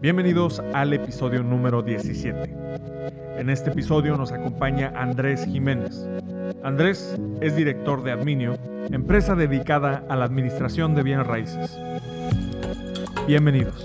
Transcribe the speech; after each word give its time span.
Bienvenidos 0.00 0.60
al 0.74 0.92
episodio 0.92 1.42
número 1.42 1.82
17. 1.82 2.54
En 3.36 3.50
este 3.50 3.70
episodio 3.70 4.16
nos 4.16 4.30
acompaña 4.30 4.92
Andrés 4.94 5.44
Jiménez. 5.44 6.06
Andrés 6.62 7.18
es 7.40 7.56
director 7.56 8.04
de 8.04 8.12
Adminio, 8.12 8.56
empresa 8.92 9.34
dedicada 9.34 10.04
a 10.08 10.14
la 10.14 10.24
administración 10.24 10.94
de 10.94 11.02
bienes 11.02 11.26
raíces. 11.26 11.76
Bienvenidos. 13.26 13.84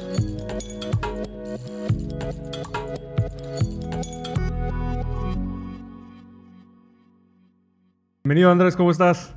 Bienvenido 8.23 8.51
Andrés, 8.51 8.75
¿cómo 8.75 8.91
estás? 8.91 9.33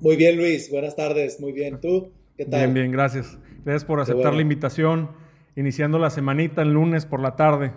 Muy 0.00 0.14
bien 0.14 0.36
Luis, 0.36 0.70
buenas 0.70 0.94
tardes, 0.94 1.40
muy 1.40 1.50
bien. 1.50 1.80
¿Tú? 1.80 2.12
¿Qué 2.36 2.44
tal? 2.44 2.60
Bien, 2.60 2.74
bien, 2.74 2.92
gracias. 2.92 3.36
Gracias 3.64 3.84
por 3.84 3.98
aceptar 3.98 4.32
la 4.32 4.42
invitación, 4.42 5.10
iniciando 5.56 5.98
la 5.98 6.10
semanita 6.10 6.62
el 6.62 6.72
lunes 6.72 7.06
por 7.06 7.20
la 7.20 7.34
tarde. 7.34 7.72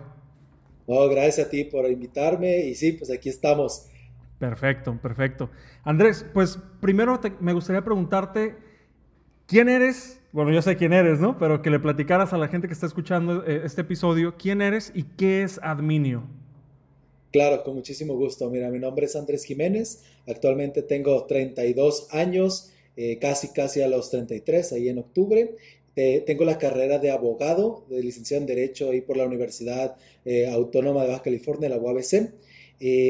No, 0.88 1.08
gracias 1.08 1.48
a 1.48 1.50
ti 1.50 1.64
por 1.64 1.90
invitarme 1.90 2.60
y 2.66 2.76
sí, 2.76 2.92
pues 2.94 3.10
aquí 3.12 3.30
estamos. 3.30 3.88
Perfecto, 4.40 4.98
perfecto. 5.02 5.50
Andrés, 5.84 6.26
pues 6.34 6.60
primero 6.80 7.20
me 7.40 7.54
gustaría 7.54 7.84
preguntarte, 7.84 8.56
¿quién 9.46 9.70
eres? 9.70 10.22
Bueno, 10.32 10.52
yo 10.52 10.62
sé 10.62 10.78
quién 10.78 10.94
eres, 10.94 11.20
¿no? 11.20 11.38
Pero 11.38 11.62
que 11.62 11.70
le 11.70 11.80
platicaras 11.80 12.34
a 12.34 12.38
la 12.38 12.48
gente 12.48 12.68
que 12.68 12.74
está 12.74 12.86
escuchando 12.86 13.44
eh, 13.46 13.62
este 13.66 13.82
episodio, 13.82 14.36
¿quién 14.38 14.62
eres 14.62 14.92
y 14.94 15.04
qué 15.04 15.44
es 15.44 15.60
Adminio? 15.64 16.24
Claro, 17.32 17.64
con 17.64 17.76
muchísimo 17.76 18.16
gusto. 18.16 18.50
Mira, 18.50 18.70
mi 18.70 18.80
nombre 18.80 19.06
es 19.06 19.16
Andrés 19.16 19.44
Jiménez. 19.44 20.04
Actualmente 20.28 20.82
tengo 20.82 21.26
32 21.26 22.08
años, 22.12 22.72
eh, 22.96 23.20
casi 23.20 23.50
casi 23.50 23.82
a 23.82 23.88
los 23.88 24.10
33, 24.10 24.74
ahí 24.74 24.90
en 24.90 25.00
octubre. 25.00 25.56
Eh, 26.02 26.24
tengo 26.26 26.46
la 26.46 26.58
carrera 26.58 26.98
de 26.98 27.12
abogado, 27.12 27.86
de 27.90 28.02
licenciado 28.02 28.40
en 28.40 28.48
Derecho 28.48 28.90
ahí 28.90 29.02
por 29.02 29.18
la 29.18 29.26
Universidad 29.26 29.98
eh, 30.24 30.48
Autónoma 30.48 31.02
de 31.02 31.10
Baja 31.10 31.24
California, 31.24 31.68
la 31.68 31.76
UABC. 31.76 32.36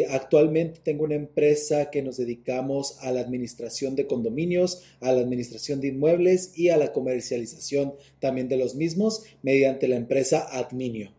actualmente 0.10 0.80
tengo 0.84 1.04
una 1.04 1.14
empresa 1.14 1.92
que 1.92 2.02
nos 2.02 2.18
dedicamos 2.18 2.98
a 3.02 3.12
la 3.12 3.22
administración 3.22 3.96
de 3.96 4.08
condominios, 4.08 4.84
a 5.02 5.12
la 5.12 5.22
administración 5.22 5.82
de 5.82 5.90
inmuebles 5.90 6.58
y 6.58 6.70
a 6.70 6.78
la 6.78 6.92
comercialización 6.92 7.94
también 8.20 8.50
de 8.50 8.58
los 8.58 8.74
mismos 8.74 9.24
mediante 9.44 9.88
la 9.88 9.96
empresa 9.96 10.48
Adminio. 10.52 11.12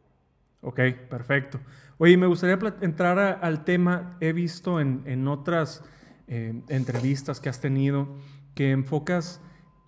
Ok, 0.63 0.81
perfecto. 1.09 1.61
Oye, 1.99 2.17
me 2.17 2.27
gustaría 2.27 2.59
entrar 2.81 3.39
al 3.43 3.63
tema, 3.63 4.19
he 4.21 4.33
visto 4.33 4.81
en, 4.81 5.29
otras 5.29 5.85
eh, 6.27 6.53
entrevistas 6.69 7.39
que 7.39 7.49
has 7.49 7.61
tenido 7.61 8.09
que 8.57 8.73
enfocas 8.73 9.41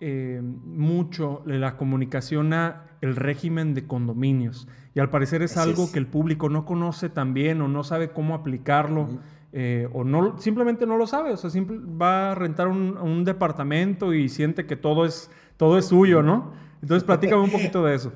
eh, 0.05 0.41
mucho 0.43 1.43
la 1.45 1.77
comunicación 1.77 2.51
a 2.51 2.87
el 2.99 3.15
régimen 3.15 3.73
de 3.73 3.87
condominios 3.87 4.67
y 4.93 4.99
al 4.99 5.09
parecer 5.09 5.41
es 5.41 5.55
algo 5.55 5.89
que 5.93 5.97
el 5.97 6.07
público 6.07 6.49
no 6.49 6.65
conoce 6.65 7.07
tan 7.07 7.33
bien 7.33 7.61
o 7.61 7.69
no 7.69 7.85
sabe 7.85 8.11
cómo 8.11 8.35
aplicarlo. 8.35 9.07
Eh, 9.53 9.87
o 9.93 10.03
no, 10.03 10.37
simplemente 10.39 10.85
no 10.85 10.97
lo 10.97 11.07
sabe, 11.07 11.31
o 11.31 11.37
sea, 11.37 11.49
va 12.01 12.31
a 12.31 12.35
rentar 12.35 12.67
un, 12.67 12.97
un, 12.97 13.23
departamento 13.23 14.13
y 14.13 14.27
siente 14.27 14.65
que 14.65 14.75
todo 14.75 15.05
es, 15.05 15.29
todo 15.57 15.77
es 15.77 15.85
suyo, 15.85 16.23
¿no? 16.23 16.51
Entonces, 16.81 17.05
platícame 17.05 17.43
un 17.43 17.51
poquito 17.51 17.85
de 17.85 17.95
eso. 17.95 18.11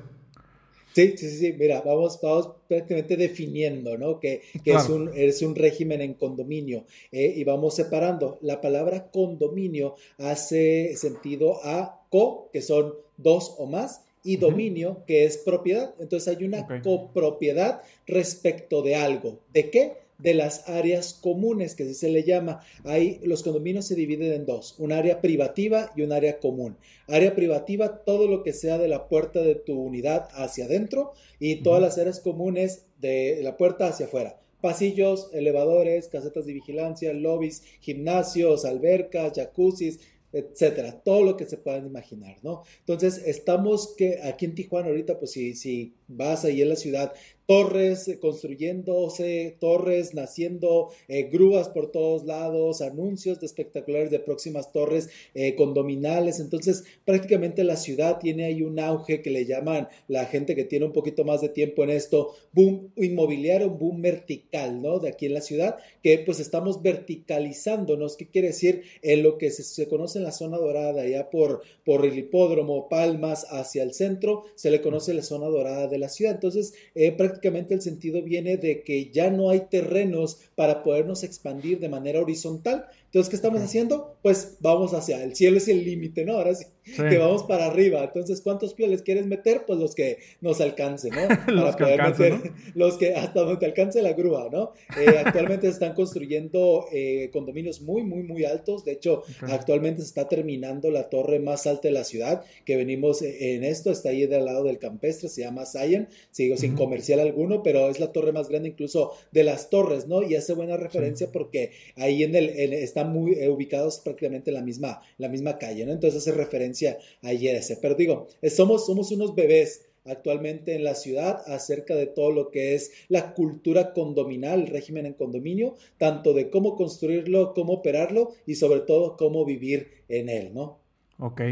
Sí, 0.98 1.16
sí, 1.16 1.30
sí, 1.30 1.52
mira, 1.56 1.80
vamos, 1.80 2.18
vamos 2.20 2.50
prácticamente 2.66 3.16
definiendo, 3.16 3.96
¿no? 3.96 4.18
Que, 4.18 4.42
es, 4.64 4.88
un, 4.88 5.08
es 5.14 5.42
un 5.42 5.54
régimen 5.54 6.00
en 6.00 6.14
condominio 6.14 6.86
eh, 7.12 7.34
y 7.36 7.44
vamos 7.44 7.76
separando. 7.76 8.38
La 8.40 8.60
palabra 8.60 9.08
condominio 9.12 9.94
hace 10.18 10.96
sentido 10.96 11.60
a 11.62 12.04
co, 12.10 12.50
que 12.52 12.62
son 12.62 12.94
dos 13.16 13.54
o 13.58 13.66
más, 13.66 14.06
y 14.24 14.38
dominio, 14.38 15.04
que 15.06 15.24
es 15.24 15.38
propiedad. 15.38 15.94
Entonces 16.00 16.36
hay 16.36 16.44
una 16.44 16.66
copropiedad 16.82 17.82
respecto 18.08 18.82
de 18.82 18.96
algo. 18.96 19.38
¿De 19.52 19.70
qué? 19.70 20.07
De 20.18 20.34
las 20.34 20.68
áreas 20.68 21.14
comunes, 21.14 21.74
que 21.74 21.84
así 21.84 21.94
se 21.94 22.10
le 22.10 22.24
llama. 22.24 22.60
Ahí 22.84 23.20
los 23.22 23.42
condominios 23.42 23.86
se 23.86 23.94
dividen 23.94 24.32
en 24.32 24.46
dos, 24.46 24.74
un 24.78 24.92
área 24.92 25.20
privativa 25.20 25.92
y 25.96 26.02
un 26.02 26.12
área 26.12 26.38
común. 26.40 26.76
Área 27.06 27.34
privativa, 27.34 28.04
todo 28.04 28.26
lo 28.28 28.42
que 28.42 28.52
sea 28.52 28.78
de 28.78 28.88
la 28.88 29.08
puerta 29.08 29.40
de 29.40 29.54
tu 29.54 29.80
unidad 29.80 30.28
hacia 30.32 30.64
adentro 30.64 31.12
y 31.38 31.62
todas 31.62 31.80
las 31.80 31.98
áreas 31.98 32.20
comunes 32.20 32.86
de 33.00 33.40
la 33.42 33.56
puerta 33.56 33.86
hacia 33.88 34.06
afuera. 34.06 34.40
Pasillos, 34.60 35.30
elevadores, 35.32 36.08
casetas 36.08 36.46
de 36.46 36.52
vigilancia, 36.52 37.12
lobbies, 37.12 37.62
gimnasios, 37.80 38.64
albercas, 38.64 39.34
jacuzzis, 39.36 40.00
etcétera, 40.32 41.00
todo 41.04 41.22
lo 41.22 41.36
que 41.36 41.46
se 41.46 41.56
puedan 41.56 41.86
imaginar, 41.86 42.36
¿no? 42.42 42.62
Entonces, 42.80 43.22
estamos 43.24 43.94
que 43.96 44.20
aquí 44.22 44.44
en 44.44 44.54
Tijuana 44.54 44.88
ahorita, 44.88 45.18
pues 45.18 45.30
si, 45.30 45.54
si 45.54 45.94
vas 46.08 46.44
ahí 46.44 46.62
en 46.62 46.70
la 46.70 46.76
ciudad, 46.76 47.12
torres 47.48 48.14
construyéndose, 48.20 49.56
torres 49.58 50.12
naciendo, 50.12 50.90
eh, 51.08 51.30
grúas 51.32 51.70
por 51.70 51.90
todos 51.90 52.26
lados, 52.26 52.82
anuncios 52.82 53.40
de 53.40 53.46
espectaculares 53.46 54.10
de 54.10 54.20
próximas 54.20 54.70
torres 54.70 55.08
eh, 55.32 55.54
condominales. 55.54 56.40
Entonces, 56.40 56.84
prácticamente 57.06 57.64
la 57.64 57.76
ciudad 57.76 58.18
tiene 58.18 58.44
ahí 58.44 58.60
un 58.62 58.78
auge 58.78 59.22
que 59.22 59.30
le 59.30 59.46
llaman 59.46 59.88
la 60.08 60.26
gente 60.26 60.54
que 60.54 60.64
tiene 60.64 60.84
un 60.84 60.92
poquito 60.92 61.24
más 61.24 61.40
de 61.40 61.48
tiempo 61.48 61.84
en 61.84 61.90
esto, 61.90 62.34
boom 62.52 62.92
inmobiliario, 62.96 63.70
boom 63.70 64.02
vertical, 64.02 64.82
¿no? 64.82 64.98
De 64.98 65.08
aquí 65.08 65.24
en 65.24 65.32
la 65.32 65.40
ciudad, 65.40 65.78
que 66.02 66.18
pues 66.18 66.40
estamos 66.40 66.82
verticalizándonos. 66.82 68.18
¿Qué 68.18 68.28
quiere 68.28 68.48
decir? 68.48 68.82
En 69.00 69.22
lo 69.22 69.38
que 69.38 69.50
se, 69.50 69.88
conoce 69.88 70.18
en 70.18 70.24
la 70.24 70.32
zona 70.32 70.58
dorada, 70.58 71.06
ya 71.06 71.30
por, 71.30 71.62
por 71.82 72.04
el 72.04 72.18
hipódromo, 72.18 72.90
Palmas 72.90 73.46
hacia 73.48 73.82
el 73.82 73.94
centro, 73.94 74.44
se 74.54 74.70
le 74.70 74.82
conoce 74.82 75.14
la 75.14 75.22
zona 75.22 75.46
dorada 75.46 75.86
de 75.86 75.97
la 75.98 76.08
ciudad. 76.08 76.34
Entonces, 76.34 76.74
eh, 76.94 77.12
prácticamente 77.12 77.38
prácticamente 77.38 77.74
el 77.74 77.82
sentido 77.82 78.22
viene 78.22 78.56
de 78.56 78.82
que 78.82 79.10
ya 79.10 79.30
no 79.30 79.50
hay 79.50 79.60
terrenos 79.70 80.38
para 80.54 80.82
podernos 80.82 81.22
expandir 81.22 81.78
de 81.78 81.88
manera 81.88 82.20
horizontal. 82.20 82.86
Entonces, 83.08 83.30
¿qué 83.30 83.36
estamos 83.36 83.62
haciendo? 83.62 84.18
Pues 84.22 84.58
vamos 84.60 84.92
hacia 84.92 85.24
el 85.24 85.34
cielo 85.34 85.56
es 85.56 85.66
el 85.68 85.82
límite, 85.82 86.26
¿no? 86.26 86.34
Ahora 86.34 86.54
sí, 86.54 86.66
que 86.84 87.16
vamos 87.16 87.44
para 87.44 87.66
arriba. 87.66 88.04
Entonces, 88.04 88.42
¿cuántos 88.42 88.74
pioles 88.74 89.00
quieres 89.00 89.24
meter? 89.24 89.64
Pues 89.66 89.78
los 89.78 89.94
que 89.94 90.18
nos 90.42 90.60
alcancen, 90.60 91.12
¿no? 91.14 91.22
los 91.54 91.74
que 91.76 91.84
alcancen, 91.84 92.52
los 92.74 92.98
que 92.98 93.14
hasta 93.14 93.40
donde 93.40 93.64
alcance 93.64 94.02
la 94.02 94.12
grúa, 94.12 94.50
¿no? 94.52 94.72
Eh, 95.00 95.16
actualmente 95.24 95.68
se 95.68 95.72
están 95.72 95.94
construyendo 95.94 96.84
eh, 96.92 97.30
condominios 97.32 97.80
muy, 97.80 98.02
muy, 98.02 98.24
muy 98.24 98.44
altos. 98.44 98.84
De 98.84 98.92
hecho, 98.92 99.22
actualmente 99.40 100.02
se 100.02 100.08
está 100.08 100.28
terminando 100.28 100.90
la 100.90 101.08
torre 101.08 101.38
más 101.38 101.66
alta 101.66 101.88
de 101.88 101.92
la 101.92 102.04
ciudad, 102.04 102.42
que 102.66 102.76
venimos 102.76 103.22
eh, 103.22 103.54
en 103.54 103.64
esto, 103.64 103.90
está 103.90 104.10
ahí 104.10 104.26
del 104.26 104.44
lado 104.44 104.64
del 104.64 104.78
campestre, 104.78 105.30
se 105.30 105.42
llama 105.42 105.64
Zion, 105.64 106.08
sigo 106.30 106.58
sin 106.58 106.74
comercial 106.74 107.20
alguno, 107.20 107.62
pero 107.62 107.88
es 107.88 108.00
la 108.00 108.12
torre 108.12 108.32
más 108.32 108.50
grande 108.50 108.68
incluso 108.68 109.12
de 109.32 109.44
las 109.44 109.70
torres, 109.70 110.06
¿no? 110.06 110.22
Y 110.22 110.34
hace 110.34 110.52
buena 110.52 110.76
referencia 110.76 111.30
porque 111.32 111.72
ahí 111.96 112.22
en 112.22 112.34
el, 112.34 112.50
en, 112.50 112.72
están 112.98 113.12
muy 113.12 113.32
eh, 113.32 113.48
ubicados 113.48 114.00
prácticamente 114.00 114.50
en 114.50 114.54
la 114.54 114.62
misma, 114.62 115.00
la 115.18 115.28
misma 115.28 115.58
calle, 115.58 115.86
¿no? 115.86 115.92
Entonces 115.92 116.20
hace 116.20 116.36
referencia 116.36 116.98
a 117.22 117.32
ese. 117.32 117.78
Pero 117.80 117.94
digo, 117.94 118.26
eh, 118.42 118.50
somos, 118.50 118.86
somos 118.86 119.12
unos 119.12 119.34
bebés 119.34 119.86
actualmente 120.04 120.74
en 120.74 120.84
la 120.84 120.94
ciudad 120.94 121.42
acerca 121.46 121.94
de 121.94 122.06
todo 122.06 122.32
lo 122.32 122.50
que 122.50 122.74
es 122.74 122.92
la 123.08 123.34
cultura 123.34 123.92
condominal, 123.92 124.62
el 124.62 124.66
régimen 124.68 125.06
en 125.06 125.12
condominio, 125.12 125.74
tanto 125.98 126.32
de 126.32 126.50
cómo 126.50 126.76
construirlo, 126.76 127.52
cómo 127.54 127.74
operarlo 127.74 128.32
y 128.46 128.54
sobre 128.54 128.80
todo 128.80 129.16
cómo 129.16 129.44
vivir 129.44 129.88
en 130.08 130.28
él, 130.28 130.54
¿no? 130.54 130.78
Ok, 131.20 131.42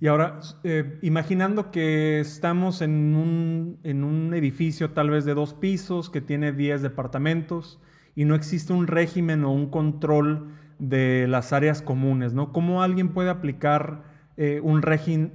y 0.00 0.06
ahora, 0.06 0.40
eh, 0.62 0.98
imaginando 1.02 1.72
que 1.72 2.20
estamos 2.20 2.80
en 2.80 3.16
un, 3.16 3.78
en 3.82 4.04
un 4.04 4.32
edificio 4.34 4.92
tal 4.92 5.10
vez 5.10 5.24
de 5.24 5.34
dos 5.34 5.52
pisos 5.52 6.10
que 6.10 6.20
tiene 6.20 6.52
10 6.52 6.80
departamentos 6.82 7.80
y 8.14 8.24
no 8.24 8.34
existe 8.34 8.72
un 8.72 8.86
régimen 8.86 9.44
o 9.44 9.52
un 9.52 9.68
control 9.68 10.54
de 10.78 11.26
las 11.28 11.52
áreas 11.52 11.82
comunes, 11.82 12.34
¿no? 12.34 12.52
¿Cómo 12.52 12.82
alguien 12.82 13.10
puede 13.10 13.30
aplicar 13.30 14.02
eh, 14.36 14.60
un, 14.62 14.82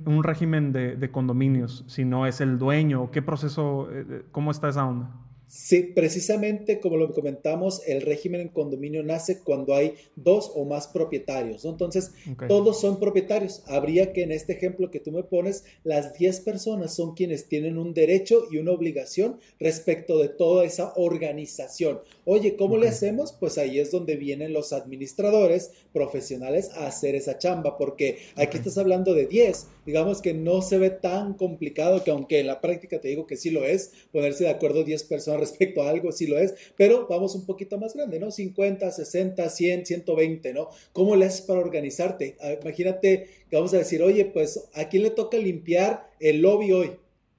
un, 0.05 0.23
régimen 0.23 0.71
de, 0.73 1.09
condominios 1.11 1.83
si 1.87 2.05
no 2.05 2.25
es 2.25 2.41
el 2.41 2.57
dueño? 2.57 3.11
¿Qué 3.11 3.21
proceso, 3.21 3.89
eh, 3.91 4.23
cómo 4.31 4.51
está 4.51 4.69
esa 4.69 4.85
onda? 4.85 5.09
Sí, 5.53 5.83
precisamente 5.83 6.79
como 6.79 6.95
lo 6.95 7.11
comentamos, 7.11 7.81
el 7.85 8.03
régimen 8.03 8.39
en 8.39 8.47
condominio 8.47 9.03
nace 9.03 9.39
cuando 9.39 9.75
hay 9.75 9.95
dos 10.15 10.49
o 10.55 10.63
más 10.63 10.87
propietarios, 10.87 11.65
¿no? 11.65 11.71
Entonces, 11.71 12.11
todos 12.47 12.79
son 12.79 13.01
propietarios. 13.01 13.61
Habría 13.65 14.13
que 14.13 14.23
en 14.23 14.31
este 14.31 14.53
ejemplo 14.53 14.89
que 14.89 15.01
tú 15.01 15.11
me 15.11 15.23
pones, 15.23 15.65
las 15.83 16.13
10 16.13 16.39
personas 16.39 16.93
son 16.93 17.15
quienes 17.15 17.49
tienen 17.49 17.77
un 17.77 17.93
derecho 17.93 18.45
y 18.49 18.59
una 18.59 18.71
obligación 18.71 19.41
respecto 19.59 20.19
de 20.19 20.29
toda 20.29 20.63
esa 20.63 20.93
organización. 20.95 21.99
Oye, 22.23 22.55
¿cómo 22.55 22.77
le 22.77 22.87
hacemos? 22.87 23.33
Pues 23.33 23.57
ahí 23.57 23.77
es 23.77 23.91
donde 23.91 24.15
vienen 24.15 24.53
los 24.53 24.71
administradores 24.71 25.71
profesionales 25.91 26.69
a 26.75 26.87
hacer 26.87 27.13
esa 27.13 27.37
chamba, 27.39 27.77
porque 27.77 28.19
aquí 28.37 28.55
estás 28.55 28.77
hablando 28.77 29.13
de 29.13 29.25
10. 29.25 29.67
Digamos 29.85 30.21
que 30.21 30.33
no 30.33 30.61
se 30.61 30.77
ve 30.77 30.89
tan 30.89 31.33
complicado 31.33 32.03
que 32.03 32.11
aunque 32.11 32.39
en 32.39 32.47
la 32.47 32.61
práctica 32.61 32.99
te 33.01 33.07
digo 33.07 33.25
que 33.25 33.35
sí 33.35 33.49
lo 33.49 33.65
es, 33.65 33.91
ponerse 34.11 34.43
de 34.43 34.49
acuerdo 34.49 34.83
10 34.83 35.03
personas 35.05 35.39
respecto 35.41 35.83
a 35.83 35.89
algo, 35.89 36.11
sí 36.11 36.27
lo 36.27 36.37
es, 36.37 36.53
pero 36.77 37.07
vamos 37.07 37.35
un 37.35 37.45
poquito 37.45 37.77
más 37.77 37.95
grande, 37.95 38.19
¿no? 38.19 38.31
50, 38.31 38.91
60, 38.91 39.49
100, 39.49 39.85
120, 39.85 40.53
¿no? 40.53 40.69
¿Cómo 40.93 41.15
le 41.15 41.25
haces 41.25 41.41
para 41.41 41.59
organizarte? 41.59 42.35
Ah, 42.41 42.53
imagínate 42.61 43.27
que 43.49 43.55
vamos 43.55 43.73
a 43.73 43.77
decir, 43.77 44.01
oye, 44.01 44.25
pues, 44.25 44.69
¿a 44.73 44.87
quién 44.89 45.03
le 45.03 45.09
toca 45.09 45.37
limpiar 45.37 46.09
el 46.19 46.41
lobby 46.41 46.71
hoy? 46.71 46.91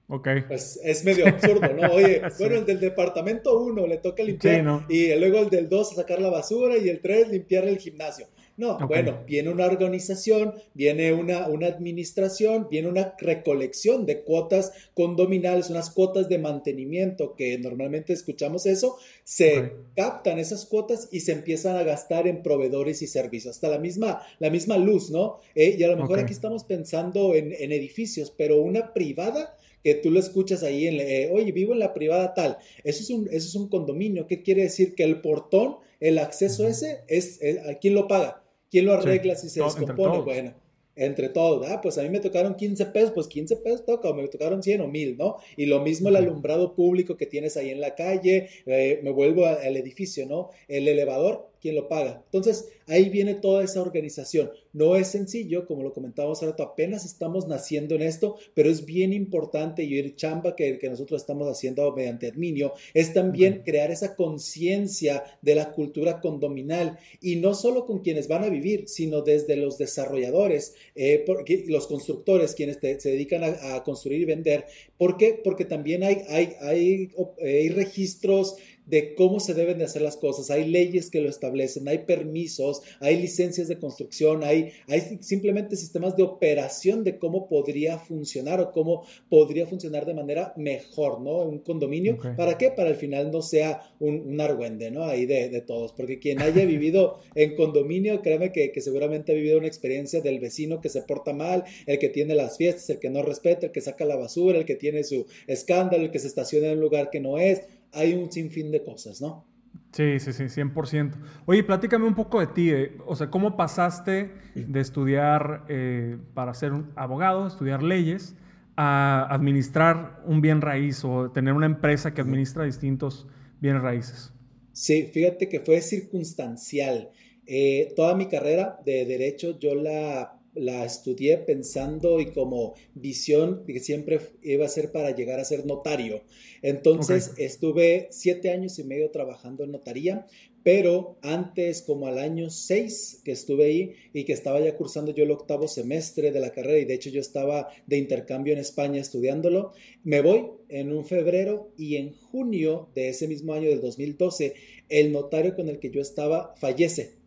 Ok. 0.08 0.28
Pues 0.46 0.78
es 0.84 1.04
medio 1.04 1.26
absurdo, 1.26 1.72
¿no? 1.72 1.90
Oye, 1.92 2.20
bueno, 2.38 2.56
el 2.56 2.66
del 2.66 2.80
departamento 2.80 3.58
1 3.58 3.86
le 3.86 3.96
toca 3.96 4.22
limpiar 4.22 4.84
y 4.90 5.14
luego 5.14 5.38
el 5.38 5.48
del 5.48 5.70
2 5.70 5.94
sacar 5.94 6.20
la 6.20 6.28
basura 6.28 6.76
y 6.76 6.90
el 6.90 7.00
3 7.00 7.28
limpiar 7.28 7.64
el 7.66 7.78
gimnasio. 7.78 8.26
No, 8.62 8.78
bueno, 8.86 9.24
viene 9.26 9.48
una 9.50 9.66
organización, 9.66 10.54
viene 10.72 11.12
una, 11.12 11.48
una 11.48 11.66
administración, 11.66 12.68
viene 12.70 12.86
una 12.86 13.16
recolección 13.18 14.06
de 14.06 14.22
cuotas 14.22 14.70
condominales, 14.94 15.68
unas 15.68 15.90
cuotas 15.90 16.28
de 16.28 16.38
mantenimiento 16.38 17.34
que 17.34 17.58
normalmente 17.58 18.12
escuchamos 18.12 18.66
eso, 18.66 18.98
se 19.24 19.72
captan 19.96 20.38
esas 20.38 20.64
cuotas 20.64 21.08
y 21.10 21.18
se 21.18 21.32
empiezan 21.32 21.74
a 21.74 21.82
gastar 21.82 22.28
en 22.28 22.44
proveedores 22.44 23.02
y 23.02 23.08
servicios, 23.08 23.56
hasta 23.56 23.68
la 23.68 23.80
misma, 23.80 24.22
la 24.38 24.48
misma 24.48 24.78
luz, 24.78 25.10
¿no? 25.10 25.40
Eh, 25.56 25.74
y 25.76 25.82
a 25.82 25.88
lo 25.88 25.96
mejor 25.96 26.20
aquí 26.20 26.32
estamos 26.32 26.62
pensando 26.62 27.34
en, 27.34 27.52
en 27.58 27.72
edificios, 27.72 28.30
pero 28.30 28.62
una 28.62 28.92
privada 28.92 29.56
que 29.82 29.96
tú 29.96 30.12
lo 30.12 30.20
escuchas 30.20 30.62
ahí 30.62 30.86
en, 30.86 31.00
eh, 31.00 31.30
oye, 31.32 31.50
vivo 31.50 31.72
en 31.72 31.80
la 31.80 31.94
privada 31.94 32.32
tal, 32.32 32.58
eso 32.84 33.02
es 33.02 33.10
un, 33.10 33.26
eso 33.26 33.48
es 33.48 33.54
un 33.56 33.68
condominio, 33.68 34.28
¿qué 34.28 34.40
quiere 34.40 34.62
decir? 34.62 34.94
Que 34.94 35.02
el 35.02 35.20
portón, 35.20 35.78
el 35.98 36.18
acceso 36.18 36.68
ese, 36.68 37.00
es, 37.08 37.40
¿a 37.68 37.74
quién 37.80 37.94
lo 37.94 38.06
paga? 38.06 38.41
¿Quién 38.72 38.86
lo 38.86 38.94
arregla 38.94 39.36
si 39.36 39.50
se 39.50 39.62
descompone? 39.62 40.20
Bueno, 40.20 40.54
entre 40.96 41.28
todos, 41.28 41.68
ah, 41.68 41.82
pues 41.82 41.98
a 41.98 42.02
mí 42.02 42.08
me 42.08 42.20
tocaron 42.20 42.54
15 42.54 42.86
pesos, 42.86 43.10
pues 43.10 43.26
15 43.26 43.56
pesos 43.56 43.84
toca, 43.84 44.08
o 44.08 44.14
me 44.14 44.26
tocaron 44.28 44.62
100 44.62 44.80
o 44.80 44.88
1000, 44.88 45.18
¿no? 45.18 45.36
Y 45.58 45.66
lo 45.66 45.80
mismo 45.80 46.08
el 46.08 46.16
alumbrado 46.16 46.74
público 46.74 47.18
que 47.18 47.26
tienes 47.26 47.58
ahí 47.58 47.68
en 47.68 47.82
la 47.82 47.94
calle, 47.94 48.48
eh, 48.64 49.00
me 49.02 49.10
vuelvo 49.10 49.44
al 49.44 49.76
edificio, 49.76 50.24
¿no? 50.24 50.48
El 50.68 50.88
elevador, 50.88 51.50
¿quién 51.62 51.76
lo 51.76 51.88
paga? 51.88 52.22
Entonces, 52.24 52.68
ahí 52.88 53.08
viene 53.08 53.34
toda 53.34 53.62
esa 53.62 53.80
organización. 53.80 54.50
No 54.72 54.96
es 54.96 55.08
sencillo, 55.08 55.66
como 55.66 55.82
lo 55.82 55.92
comentábamos 55.92 56.42
ahora, 56.42 56.56
apenas 56.58 57.06
estamos 57.06 57.46
naciendo 57.46 57.94
en 57.94 58.02
esto, 58.02 58.36
pero 58.52 58.68
es 58.68 58.84
bien 58.84 59.12
importante 59.12 59.84
y 59.84 59.98
el 59.98 60.16
chamba 60.16 60.56
que, 60.56 60.78
que 60.78 60.90
nosotros 60.90 61.22
estamos 61.22 61.48
haciendo 61.48 61.90
mediante 61.94 62.26
Adminio 62.26 62.72
es 62.92 63.12
también 63.12 63.62
crear 63.64 63.90
esa 63.90 64.16
conciencia 64.16 65.22
de 65.42 65.54
la 65.54 65.72
cultura 65.72 66.20
condominal 66.20 66.98
y 67.20 67.36
no 67.36 67.54
solo 67.54 67.86
con 67.86 68.00
quienes 68.00 68.28
van 68.28 68.44
a 68.44 68.48
vivir, 68.48 68.88
sino 68.88 69.22
desde 69.22 69.56
los 69.56 69.78
desarrolladores, 69.78 70.74
eh, 70.94 71.22
porque, 71.26 71.64
los 71.68 71.86
constructores, 71.86 72.54
quienes 72.54 72.78
se 72.80 73.10
dedican 73.10 73.44
a, 73.44 73.82
construir 73.84 74.20
y 74.20 74.24
vender. 74.24 74.66
¿Por 74.98 75.16
qué? 75.16 75.40
Porque 75.42 75.64
también 75.64 76.02
hay, 76.02 76.22
hay, 76.28 76.54
hay, 76.60 77.10
hay 77.40 77.68
registros 77.70 78.56
de 78.86 79.14
cómo 79.14 79.40
se 79.40 79.54
deben 79.54 79.78
de 79.78 79.84
hacer 79.84 80.02
las 80.02 80.16
cosas, 80.16 80.50
hay 80.50 80.66
leyes 80.66 81.10
que 81.10 81.20
lo 81.20 81.28
establecen, 81.28 81.88
hay 81.88 81.98
permisos, 81.98 82.82
hay 83.00 83.16
licencias 83.16 83.68
de 83.68 83.78
construcción, 83.78 84.44
hay, 84.44 84.72
hay 84.88 85.18
simplemente 85.20 85.76
sistemas 85.76 86.16
de 86.16 86.22
operación 86.22 87.04
de 87.04 87.18
cómo 87.18 87.48
podría 87.48 87.98
funcionar 87.98 88.60
o 88.60 88.72
cómo 88.72 89.04
podría 89.28 89.66
funcionar 89.66 90.06
de 90.06 90.14
manera 90.14 90.52
mejor, 90.56 91.20
¿no? 91.20 91.42
Un 91.42 91.58
condominio. 91.60 92.18
¿Para 92.36 92.58
qué? 92.58 92.70
Para 92.70 92.90
al 92.90 92.96
final 92.96 93.30
no 93.30 93.42
sea 93.42 93.82
un, 94.00 94.20
un 94.26 94.40
argüende, 94.40 94.90
¿no? 94.90 95.04
Ahí 95.04 95.26
de, 95.26 95.48
de, 95.48 95.60
todos, 95.60 95.92
porque 95.92 96.18
quien 96.18 96.40
haya 96.40 96.64
vivido 96.64 97.20
en 97.34 97.54
condominio, 97.54 98.20
créeme 98.20 98.52
que, 98.52 98.72
que 98.72 98.80
seguramente 98.80 99.32
ha 99.32 99.34
vivido 99.34 99.58
una 99.58 99.68
experiencia 99.68 100.20
del 100.20 100.40
vecino 100.40 100.80
que 100.80 100.88
se 100.88 101.02
porta 101.02 101.32
mal, 101.32 101.64
el 101.86 101.98
que 101.98 102.08
tiene 102.08 102.34
las 102.34 102.56
fiestas, 102.56 102.90
el 102.90 102.98
que 102.98 103.10
no 103.10 103.22
respeta, 103.22 103.66
el 103.66 103.72
que 103.72 103.80
saca 103.80 104.04
la 104.04 104.16
basura, 104.16 104.58
el 104.58 104.64
que 104.64 104.74
tiene 104.74 105.04
su 105.04 105.26
escándalo, 105.46 106.04
el 106.04 106.10
que 106.10 106.18
se 106.18 106.26
estaciona 106.26 106.68
en 106.68 106.74
un 106.74 106.80
lugar 106.80 107.10
que 107.10 107.20
no 107.20 107.38
es 107.38 107.62
hay 107.92 108.14
un 108.14 108.30
sinfín 108.30 108.70
de 108.70 108.82
cosas, 108.82 109.20
¿no? 109.20 109.44
Sí, 109.92 110.18
sí, 110.20 110.32
sí, 110.32 110.44
100%. 110.48 111.12
Oye, 111.44 111.62
platícame 111.62 112.06
un 112.06 112.14
poco 112.14 112.40
de 112.40 112.46
ti. 112.46 112.70
Eh, 112.70 112.96
o 113.06 113.14
sea, 113.14 113.30
¿cómo 113.30 113.56
pasaste 113.56 114.30
de 114.54 114.80
estudiar 114.80 115.64
eh, 115.68 116.16
para 116.34 116.54
ser 116.54 116.72
un 116.72 116.90
abogado, 116.96 117.46
estudiar 117.46 117.82
leyes, 117.82 118.34
a 118.76 119.26
administrar 119.30 120.22
un 120.24 120.40
bien 120.40 120.62
raíz 120.62 121.04
o 121.04 121.30
tener 121.30 121.52
una 121.52 121.66
empresa 121.66 122.14
que 122.14 122.22
administra 122.22 122.64
distintos 122.64 123.26
bienes 123.60 123.82
raíces? 123.82 124.32
Sí, 124.72 125.10
fíjate 125.12 125.48
que 125.48 125.60
fue 125.60 125.82
circunstancial. 125.82 127.10
Eh, 127.46 127.92
toda 127.94 128.14
mi 128.14 128.26
carrera 128.28 128.80
de 128.86 129.04
derecho 129.04 129.58
yo 129.58 129.74
la 129.74 130.38
la 130.54 130.84
estudié 130.84 131.38
pensando 131.38 132.20
y 132.20 132.32
como 132.32 132.74
visión 132.94 133.64
que 133.66 133.80
siempre 133.80 134.20
iba 134.42 134.66
a 134.66 134.68
ser 134.68 134.92
para 134.92 135.14
llegar 135.14 135.40
a 135.40 135.44
ser 135.44 135.64
notario. 135.66 136.22
Entonces 136.60 137.32
estuve 137.38 138.08
siete 138.10 138.50
años 138.50 138.78
y 138.78 138.84
medio 138.84 139.10
trabajando 139.10 139.64
en 139.64 139.72
notaría, 139.72 140.26
pero 140.62 141.18
antes, 141.22 141.82
como 141.82 142.06
al 142.06 142.18
año 142.18 142.50
seis 142.50 143.20
que 143.24 143.32
estuve 143.32 143.64
ahí 143.64 143.94
y 144.12 144.24
que 144.24 144.32
estaba 144.32 144.60
ya 144.60 144.76
cursando 144.76 145.12
yo 145.12 145.24
el 145.24 145.30
octavo 145.30 145.66
semestre 145.66 146.30
de 146.30 146.40
la 146.40 146.52
carrera 146.52 146.78
y 146.78 146.84
de 146.84 146.94
hecho 146.94 147.10
yo 147.10 147.20
estaba 147.20 147.68
de 147.86 147.98
intercambio 147.98 148.52
en 148.52 148.60
España 148.60 149.00
estudiándolo, 149.00 149.72
me 150.04 150.20
voy 150.20 150.50
en 150.68 150.92
un 150.92 151.04
febrero 151.04 151.72
y 151.76 151.96
en 151.96 152.12
junio 152.12 152.90
de 152.94 153.08
ese 153.08 153.26
mismo 153.26 153.54
año 153.54 153.70
del 153.70 153.80
2012, 153.80 154.54
el 154.88 155.12
notario 155.12 155.56
con 155.56 155.68
el 155.68 155.78
que 155.78 155.90
yo 155.90 156.00
estaba 156.00 156.54
fallece 156.56 157.21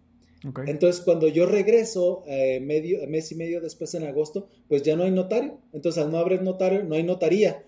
entonces, 0.68 1.02
cuando 1.02 1.28
yo 1.28 1.46
regreso 1.46 2.24
eh, 2.28 2.60
medio, 2.60 3.06
mes 3.08 3.32
y 3.32 3.36
medio 3.36 3.62
después 3.62 3.94
en 3.96 4.04
agosto, 4.04 4.48
pues 4.68 4.84
ya 4.84 4.96
no 4.96 5.04
hay 5.04 5.12
notario. 5.12 5.60
Entonces, 5.74 6.04
al 6.04 6.12
no 6.12 6.20
haber 6.20 6.44
notario, 6.44 6.84
no 6.84 6.96
hay 6.96 7.04
notaría. 7.04 7.64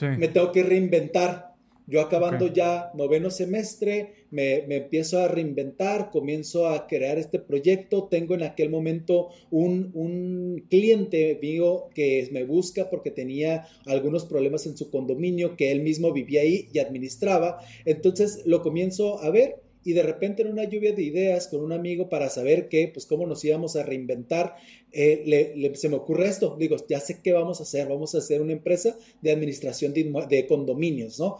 Me 0.00 0.28
tengo 0.28 0.52
que 0.52 0.62
reinventar. 0.62 1.48
Yo 1.86 2.02
acabando 2.02 2.52
ya 2.52 2.90
noveno 2.92 3.30
semestre, 3.30 4.26
me, 4.30 4.62
me, 4.68 4.76
empiezo 4.76 5.20
a 5.20 5.28
reinventar, 5.28 6.10
comienzo 6.10 6.68
a 6.68 6.86
crear 6.86 7.16
este 7.16 7.38
proyecto. 7.38 8.08
Tengo 8.10 8.34
en 8.34 8.42
aquel 8.42 8.68
momento 8.68 9.30
un, 9.50 9.90
un 9.94 10.66
cliente 10.68 11.38
mío 11.40 11.88
que 11.94 12.28
me 12.30 12.44
busca 12.44 12.90
porque 12.90 13.10
tenía 13.10 13.66
algunos 13.86 14.26
problemas 14.26 14.66
en 14.66 14.76
su 14.76 14.90
condominio, 14.90 15.56
que 15.56 15.72
él 15.72 15.80
mismo 15.80 16.12
vivía 16.12 16.42
ahí 16.42 16.68
y 16.74 16.78
administraba. 16.78 17.58
Entonces 17.86 18.42
lo 18.44 18.60
comienzo 18.60 19.22
a 19.22 19.30
ver 19.30 19.56
y 19.88 19.94
de 19.94 20.02
repente 20.02 20.42
en 20.42 20.48
una 20.48 20.64
lluvia 20.64 20.92
de 20.92 21.02
ideas 21.02 21.48
con 21.48 21.62
un 21.62 21.72
amigo 21.72 22.10
para 22.10 22.28
saber 22.28 22.68
qué, 22.68 22.90
pues 22.92 23.06
cómo 23.06 23.26
nos 23.26 23.42
íbamos 23.42 23.74
a 23.74 23.82
reinventar, 23.82 24.56
eh, 24.92 25.72
se 25.72 25.88
me 25.88 25.96
ocurre 25.96 26.28
esto, 26.28 26.56
digo, 26.58 26.76
ya 26.90 27.00
sé 27.00 27.22
qué 27.24 27.32
vamos 27.32 27.60
a 27.60 27.62
hacer, 27.62 27.88
vamos 27.88 28.14
a 28.14 28.18
hacer 28.18 28.42
una 28.42 28.52
empresa 28.52 28.98
de 29.22 29.30
administración 29.30 29.94
de, 29.94 30.46
condominios, 30.46 31.18
¿no? 31.18 31.38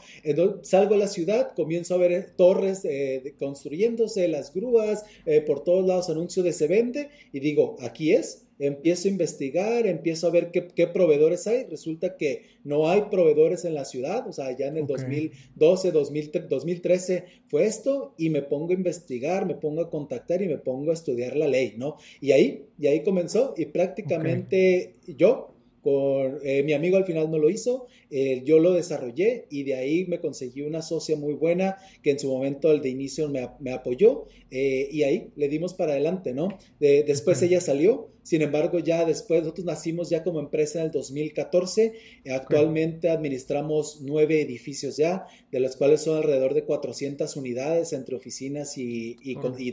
Salgo 0.63 0.95
a 0.95 0.97
la 0.97 1.09
ciudad, 1.09 1.53
comienzo 1.55 1.95
a 1.95 1.99
ver 1.99 2.13
eh, 2.13 2.27
torres 2.37 2.87
eh, 2.87 3.35
construyéndose, 3.39 4.27
las 4.29 4.55
grúas, 4.55 5.05
por 5.47 5.63
todos 5.63 5.87
lados 5.87 6.09
anuncio 6.09 6.43
de 6.43 6.55
se 6.55 6.69
vende 6.69 7.11
y 7.35 7.41
digo, 7.41 7.77
aquí 7.81 8.15
es, 8.15 8.48
empiezo 8.59 9.09
a 9.09 9.11
investigar, 9.11 9.87
empiezo 9.87 10.27
a 10.27 10.31
ver 10.31 10.51
qué, 10.51 10.87
proveedores 10.87 11.47
hay. 11.47 11.65
Resulta 11.65 12.17
que 12.17 12.43
no 12.65 12.89
hay 12.89 13.03
proveedores 13.11 13.65
en 13.65 13.75
la 13.75 13.85
ciudad, 13.85 14.27
o 14.27 14.33
sea, 14.33 14.57
ya 14.57 14.67
en 14.67 14.77
el 14.77 14.87
2012, 14.87 15.93
2013 15.93 17.25
fue 17.49 17.67
esto 17.67 18.15
y 18.19 18.31
me 18.31 18.43
pongo 18.43 18.71
a 18.71 18.75
investigar, 18.75 19.47
me 19.47 19.55
pongo 19.55 19.83
a 19.83 19.91
contactar 19.91 20.43
y 20.43 20.49
me 20.49 20.59
pongo 20.59 20.91
a 20.91 20.95
estudiar 20.95 21.37
la 21.37 21.49
ley, 21.49 21.75
¿no? 21.77 21.97
Y 22.21 22.33
ahí, 22.33 22.65
y 22.79 22.87
ahí 22.87 23.03
comenzó 23.03 23.55
y 23.57 23.67
prácticamente 23.67 24.95
yo 25.07 25.55
con, 25.83 26.39
eh, 26.43 26.63
mi 26.65 26.73
amigo 26.73 26.97
al 26.97 27.05
final 27.05 27.31
no 27.31 27.39
lo 27.39 27.51
hizo, 27.51 27.87
eh, 28.11 28.43
yo 28.45 28.59
lo 28.59 28.73
desarrollé 28.73 29.47
y 29.51 29.63
de 29.63 29.75
ahí 29.75 30.07
me 30.07 30.21
conseguí 30.21 30.63
una 30.63 30.83
socia 30.83 31.17
muy 31.17 31.35
buena 31.35 31.77
que 32.03 32.11
en 32.11 32.19
su 32.19 32.29
momento 32.29 32.73
el 32.73 32.81
de 32.81 32.89
inicio 32.91 33.29
me, 33.29 33.49
me 33.61 33.73
apoyó 33.73 34.27
eh, 34.51 34.89
y 34.91 35.03
ahí 35.03 35.31
le 35.37 35.49
dimos 35.49 35.75
para 35.75 35.93
adelante, 35.93 36.33
¿no? 36.33 36.49
después 36.81 37.43
ella 37.43 37.61
salió, 37.61 38.11
sin 38.23 38.43
embargo 38.43 38.79
ya 38.79 39.05
después 39.05 39.41
nosotros 39.41 39.67
nacimos 39.67 40.11
ya 40.11 40.23
como 40.23 40.41
empresa 40.41 40.81
en 40.81 40.87
el 40.87 40.91
2014, 40.91 41.95
actualmente 42.31 43.09
administramos 43.11 44.01
nueve 44.03 44.41
edificios 44.41 44.97
ya, 44.97 45.27
de 45.51 45.61
los 45.61 45.77
cuales 45.77 46.03
son 46.03 46.19
alrededor 46.19 46.55
de 46.55 46.65
400 46.65 47.37
unidades 47.37 47.93
entre 47.93 48.17
oficinas 48.17 48.77
y, 48.77 49.17
y, 49.23 49.71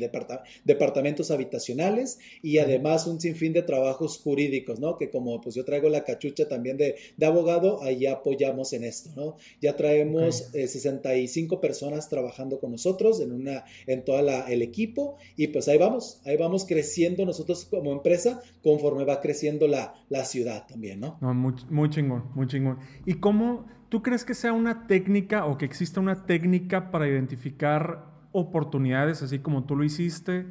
departamentos 0.64 1.32
habitacionales 1.32 2.20
y 2.42 2.60
además 2.60 3.08
un 3.08 3.20
sinfín 3.20 3.54
de 3.54 3.64
trabajos 3.64 4.18
jurídicos, 4.20 4.80
¿no? 4.80 4.98
Que 4.98 5.10
como 5.10 5.42
pues 5.42 5.56
yo 5.56 5.66
traigo 5.66 5.90
la 5.90 6.04
cachucha 6.04 6.48
también 6.48 6.78
de, 6.78 6.96
de 7.18 7.25
abogado, 7.25 7.82
ahí 7.84 8.06
apoyamos 8.06 8.74
en 8.74 8.84
esto, 8.84 9.10
¿no? 9.16 9.38
Ya 9.62 9.75
traemos 9.75 10.50
65 10.54 11.56
eh, 11.56 11.58
personas 11.60 12.10
trabajando 12.10 12.60
con 12.60 12.72
nosotros 12.72 13.20
en 13.20 13.32
una, 13.32 13.66
en 13.88 14.04
toda 14.04 14.22
la, 14.22 14.42
el 14.52 14.62
equipo 14.62 15.18
y 15.36 15.48
pues 15.48 15.68
ahí 15.68 15.78
vamos, 15.78 16.22
ahí 16.25 16.38
vamos 16.38 16.66
creciendo 16.66 17.25
nosotros 17.25 17.66
como 17.66 17.92
empresa 17.92 18.42
conforme 18.64 19.06
va 19.06 19.22
creciendo 19.22 19.68
la, 19.68 19.94
la 20.10 20.25
ciudad 20.25 20.66
también, 20.68 21.00
¿no? 21.00 21.18
muy, 21.22 21.54
muy 21.70 21.90
chingón, 21.90 22.25
muy 22.34 22.48
chingón. 22.48 22.80
¿Y 23.06 23.16
cómo 23.16 23.66
tú 23.90 24.02
crees 24.02 24.25
que 24.25 24.34
sea 24.34 24.54
una 24.54 24.88
técnica 24.88 25.46
o 25.46 25.58
que 25.58 25.66
exista 25.66 26.00
una 26.00 26.25
técnica 26.25 26.92
para 26.92 27.08
identificar 27.08 28.06
oportunidades 28.32 29.22
así 29.22 29.40
como 29.40 29.66
tú 29.66 29.75
lo 29.75 29.84
hiciste? 29.84 30.48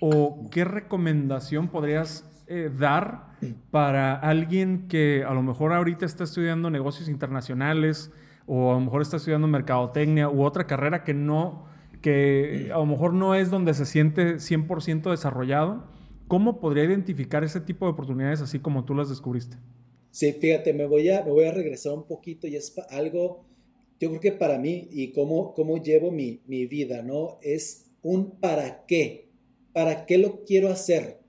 ¿O 0.00 0.48
qué 0.50 0.64
recomendación 0.64 1.68
podrías 1.68 2.24
eh, 2.48 2.70
dar 2.76 3.26
para 3.70 4.14
alguien 4.14 4.86
que 4.88 5.24
a 5.26 5.34
lo 5.34 5.42
mejor 5.42 5.72
ahorita 5.72 6.06
está 6.06 6.24
estudiando 6.24 6.70
negocios 6.70 7.08
internacionales 7.08 8.12
o 8.46 8.70
a 8.70 8.74
lo 8.74 8.80
mejor 8.80 9.02
está 9.02 9.16
estudiando 9.16 9.48
mercadotecnia 9.48 10.28
u 10.28 10.42
otra 10.44 10.66
carrera 10.66 11.02
que 11.02 11.12
no, 11.12 11.66
que 12.00 12.70
a 12.72 12.78
lo 12.78 12.86
mejor 12.86 13.12
no 13.12 13.34
es 13.34 13.50
donde 13.50 13.74
se 13.74 13.84
siente 13.84 14.36
100% 14.36 15.10
desarrollado? 15.10 15.84
¿Cómo 16.28 16.60
podría 16.60 16.84
identificar 16.84 17.44
ese 17.44 17.60
tipo 17.60 17.86
de 17.86 17.92
oportunidades 17.92 18.40
así 18.40 18.58
como 18.58 18.84
tú 18.84 18.94
las 18.94 19.08
descubriste? 19.08 19.56
Sí, 20.10 20.32
fíjate, 20.32 20.72
me 20.72 20.86
voy 20.86 21.08
a, 21.10 21.22
me 21.24 21.30
voy 21.30 21.44
a 21.44 21.52
regresar 21.52 21.92
un 21.92 22.06
poquito 22.06 22.46
y 22.46 22.56
es 22.56 22.74
algo, 22.90 23.44
yo 24.00 24.08
creo 24.08 24.20
que 24.20 24.32
para 24.32 24.58
mí 24.58 24.88
y 24.90 25.12
cómo, 25.12 25.54
cómo 25.54 25.82
llevo 25.82 26.10
mi, 26.10 26.40
mi 26.46 26.66
vida, 26.66 27.02
¿no? 27.02 27.38
Es 27.42 27.92
un 28.02 28.40
para 28.40 28.86
qué, 28.86 29.28
para 29.72 30.06
qué 30.06 30.18
lo 30.18 30.44
quiero 30.44 30.68
hacer. 30.68 31.20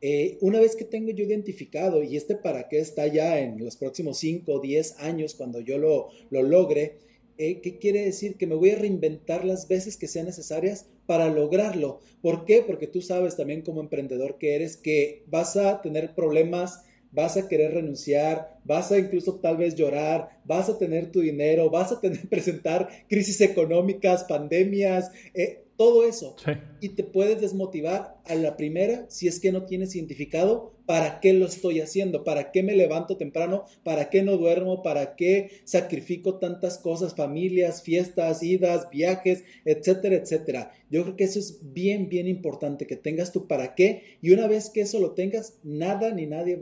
Eh, 0.00 0.38
una 0.40 0.58
vez 0.58 0.74
que 0.74 0.84
tengo 0.84 1.12
yo 1.12 1.24
identificado 1.24 2.02
y 2.02 2.16
este 2.16 2.34
para 2.34 2.68
qué 2.68 2.80
está 2.80 3.06
ya 3.06 3.38
en 3.38 3.64
los 3.64 3.76
próximos 3.76 4.18
5 4.18 4.52
o 4.52 4.60
10 4.60 4.98
años 4.98 5.34
cuando 5.34 5.60
yo 5.60 5.78
lo, 5.78 6.08
lo 6.30 6.42
logre, 6.42 6.98
eh, 7.38 7.60
¿qué 7.60 7.78
quiere 7.78 8.04
decir? 8.04 8.36
Que 8.36 8.46
me 8.46 8.54
voy 8.54 8.70
a 8.70 8.76
reinventar 8.76 9.44
las 9.44 9.68
veces 9.68 9.96
que 9.96 10.08
sean 10.08 10.26
necesarias 10.26 10.86
para 11.06 11.28
lograrlo. 11.28 12.00
¿Por 12.20 12.44
qué? 12.44 12.62
Porque 12.66 12.86
tú 12.86 13.02
sabes 13.02 13.36
también 13.36 13.62
como 13.62 13.80
emprendedor 13.80 14.38
que 14.38 14.54
eres 14.54 14.76
que 14.76 15.24
vas 15.28 15.56
a 15.56 15.82
tener 15.82 16.14
problemas 16.14 16.84
vas 17.12 17.36
a 17.36 17.46
querer 17.46 17.74
renunciar, 17.74 18.58
vas 18.64 18.90
a 18.90 18.98
incluso 18.98 19.36
tal 19.36 19.58
vez 19.58 19.74
llorar, 19.76 20.40
vas 20.44 20.68
a 20.68 20.78
tener 20.78 21.12
tu 21.12 21.20
dinero, 21.20 21.70
vas 21.70 21.92
a 21.92 22.00
tener 22.00 22.26
presentar 22.28 22.88
crisis 23.08 23.40
económicas, 23.40 24.24
pandemias, 24.24 25.10
eh, 25.34 25.64
todo 25.76 26.04
eso. 26.04 26.36
Y 26.80 26.90
te 26.90 27.04
puedes 27.04 27.40
desmotivar 27.40 28.16
a 28.24 28.34
la 28.34 28.56
primera 28.56 29.06
si 29.08 29.28
es 29.28 29.40
que 29.40 29.52
no 29.52 29.64
tienes 29.64 29.94
identificado 29.94 30.74
para 30.86 31.20
qué 31.20 31.32
lo 31.32 31.46
estoy 31.46 31.80
haciendo, 31.80 32.24
para 32.24 32.50
qué 32.50 32.62
me 32.62 32.74
levanto 32.74 33.16
temprano, 33.16 33.64
para 33.84 34.10
qué 34.10 34.22
no 34.22 34.36
duermo, 34.36 34.82
para 34.82 35.16
qué 35.16 35.50
sacrifico 35.64 36.38
tantas 36.38 36.78
cosas, 36.78 37.14
familias, 37.14 37.82
fiestas, 37.82 38.42
idas, 38.42 38.88
viajes, 38.90 39.44
etcétera, 39.64 40.16
etcétera. 40.16 40.72
Yo 40.90 41.02
creo 41.02 41.16
que 41.16 41.24
eso 41.24 41.38
es 41.38 41.60
bien, 41.62 42.08
bien 42.08 42.28
importante, 42.28 42.86
que 42.86 42.96
tengas 42.96 43.32
tu 43.32 43.46
para 43.46 43.74
qué 43.74 44.02
y 44.20 44.32
una 44.32 44.46
vez 44.46 44.70
que 44.70 44.82
eso 44.82 45.00
lo 45.00 45.12
tengas, 45.12 45.58
nada 45.62 46.12
ni 46.12 46.26
nadie 46.26 46.58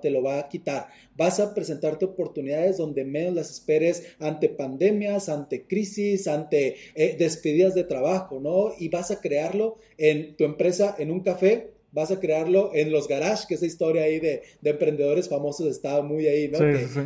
te 0.00 0.10
lo 0.10 0.22
va 0.22 0.38
a 0.38 0.48
quitar. 0.48 0.88
Vas 1.16 1.40
a 1.40 1.54
presentarte 1.54 2.04
oportunidades 2.04 2.76
donde 2.76 3.04
menos 3.04 3.34
las 3.34 3.50
esperes 3.50 4.14
ante 4.18 4.48
pandemias, 4.48 5.28
ante 5.28 5.66
crisis, 5.66 6.28
ante 6.28 6.76
eh, 6.94 7.16
despedidas 7.18 7.74
de 7.74 7.84
trabajo, 7.84 8.40
¿no? 8.40 8.72
Y 8.78 8.88
vas 8.88 9.10
a 9.10 9.20
crearlo 9.20 9.78
en 9.98 10.36
tu 10.36 10.44
empresa, 10.44 10.94
en 10.98 11.10
un 11.10 11.20
café 11.20 11.72
vas 11.92 12.10
a 12.10 12.18
crearlo 12.18 12.72
en 12.74 12.90
los 12.90 13.06
garages, 13.06 13.46
que 13.46 13.54
esa 13.54 13.66
historia 13.66 14.02
ahí 14.02 14.18
de, 14.18 14.42
emprendedores 14.64 15.28
famosos 15.28 15.68
está 15.68 16.02
muy 16.02 16.26
ahí, 16.26 16.48
¿no? 16.48 16.58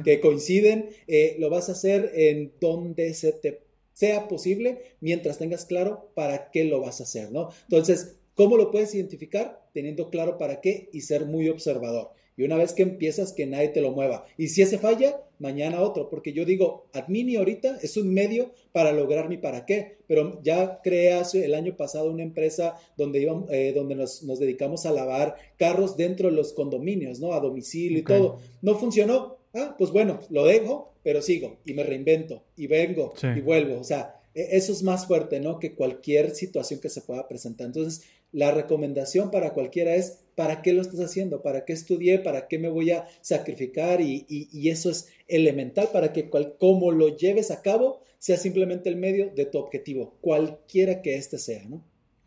que, 0.02 0.20
coinciden. 0.20 0.88
Eh, 1.06 1.36
lo 1.38 1.50
vas 1.50 1.68
a 1.68 1.72
hacer 1.72 2.12
en 2.14 2.52
donde 2.60 3.12
se 3.14 3.32
te 3.32 3.66
sea 3.92 4.28
posible 4.28 4.82
mientras 5.00 5.38
tengas 5.38 5.64
claro 5.64 6.10
para 6.14 6.50
qué 6.50 6.64
lo 6.64 6.80
vas 6.80 7.00
a 7.00 7.04
hacer, 7.04 7.32
¿no? 7.32 7.48
Entonces, 7.62 8.16
¿cómo 8.34 8.58
lo 8.58 8.70
puedes 8.70 8.94
identificar? 8.94 9.66
Teniendo 9.72 10.10
claro 10.10 10.36
para 10.36 10.60
qué 10.60 10.90
y 10.92 11.00
ser 11.00 11.24
muy 11.24 11.48
observador. 11.48 12.10
Y 12.36 12.44
una 12.44 12.56
vez 12.56 12.72
que 12.72 12.82
empiezas, 12.82 13.32
que 13.32 13.46
nadie 13.46 13.68
te 13.68 13.80
lo 13.80 13.92
mueva. 13.92 14.24
Y 14.36 14.48
si 14.48 14.62
ese 14.62 14.78
falla, 14.78 15.22
mañana 15.38 15.80
otro. 15.80 16.10
Porque 16.10 16.32
yo 16.32 16.44
digo, 16.44 16.86
Admini 16.92 17.36
ahorita 17.36 17.78
es 17.82 17.96
un 17.96 18.12
medio 18.12 18.52
para 18.72 18.92
lograr 18.92 19.28
mi 19.28 19.38
para 19.38 19.64
qué. 19.64 19.96
Pero 20.06 20.40
ya 20.42 20.80
creé 20.82 21.14
hace 21.14 21.44
el 21.44 21.54
año 21.54 21.76
pasado 21.76 22.10
una 22.10 22.22
empresa 22.22 22.76
donde, 22.96 23.20
íbamos, 23.20 23.50
eh, 23.50 23.72
donde 23.74 23.94
nos, 23.94 24.22
dedicamos 24.38 24.86
a 24.86 24.92
lavar 24.92 25.36
carros 25.56 25.96
dentro 25.96 26.28
de 26.28 26.36
los 26.36 26.52
condominios, 26.52 27.20
¿no? 27.20 27.32
A 27.32 27.40
domicilio 27.40 27.98
y 27.98 28.02
todo. 28.02 28.38
No 28.62 28.78
funcionó. 28.78 29.38
Ah, 29.54 29.74
pues 29.78 29.90
bueno, 29.90 30.20
lo 30.28 30.44
dejo, 30.44 30.92
pero 31.02 31.22
sigo 31.22 31.56
y 31.64 31.72
me 31.72 31.82
reinvento 31.82 32.42
y 32.56 32.66
vengo 32.66 33.14
y 33.34 33.40
vuelvo. 33.40 33.80
O 33.80 33.84
sea, 33.84 34.20
e, 34.34 34.56
eso 34.56 34.72
es 34.72 34.82
más 34.82 35.06
fuerte, 35.06 35.40
¿no? 35.40 35.58
Que 35.58 35.74
cualquier 35.74 36.34
situación 36.34 36.80
que 36.80 36.90
se 36.90 37.00
pueda 37.00 37.26
presentar. 37.26 37.68
Entonces, 37.68 38.06
la 38.32 38.50
recomendación 38.50 39.30
para 39.30 39.54
cualquiera 39.54 39.94
es, 39.94 40.18
¿para 40.36 40.62
qué 40.62 40.72
lo 40.72 40.82
estás 40.82 41.00
haciendo? 41.00 41.42
¿Para 41.42 41.64
qué 41.64 41.72
estudié? 41.72 42.20
¿Para 42.20 42.46
qué 42.46 42.58
me 42.58 42.68
voy 42.68 42.92
a 42.92 43.06
sacrificar? 43.22 44.00
Y, 44.00 44.68
eso 44.68 44.90
es 44.90 45.08
elemental 45.26 45.88
para 45.92 46.12
que 46.12 46.30
como 46.60 46.92
lo 46.92 47.16
lleves 47.16 47.50
a 47.50 47.62
cabo 47.62 48.02
sea 48.18 48.36
simplemente 48.36 48.88
el 48.88 48.96
medio 48.96 49.30
de 49.34 49.46
tu 49.46 49.58
objetivo, 49.58 50.16
cualquiera 50.20 51.02
que 51.02 51.16
éste 51.16 51.38
sea, 51.38 51.64
¿no? 51.68 51.82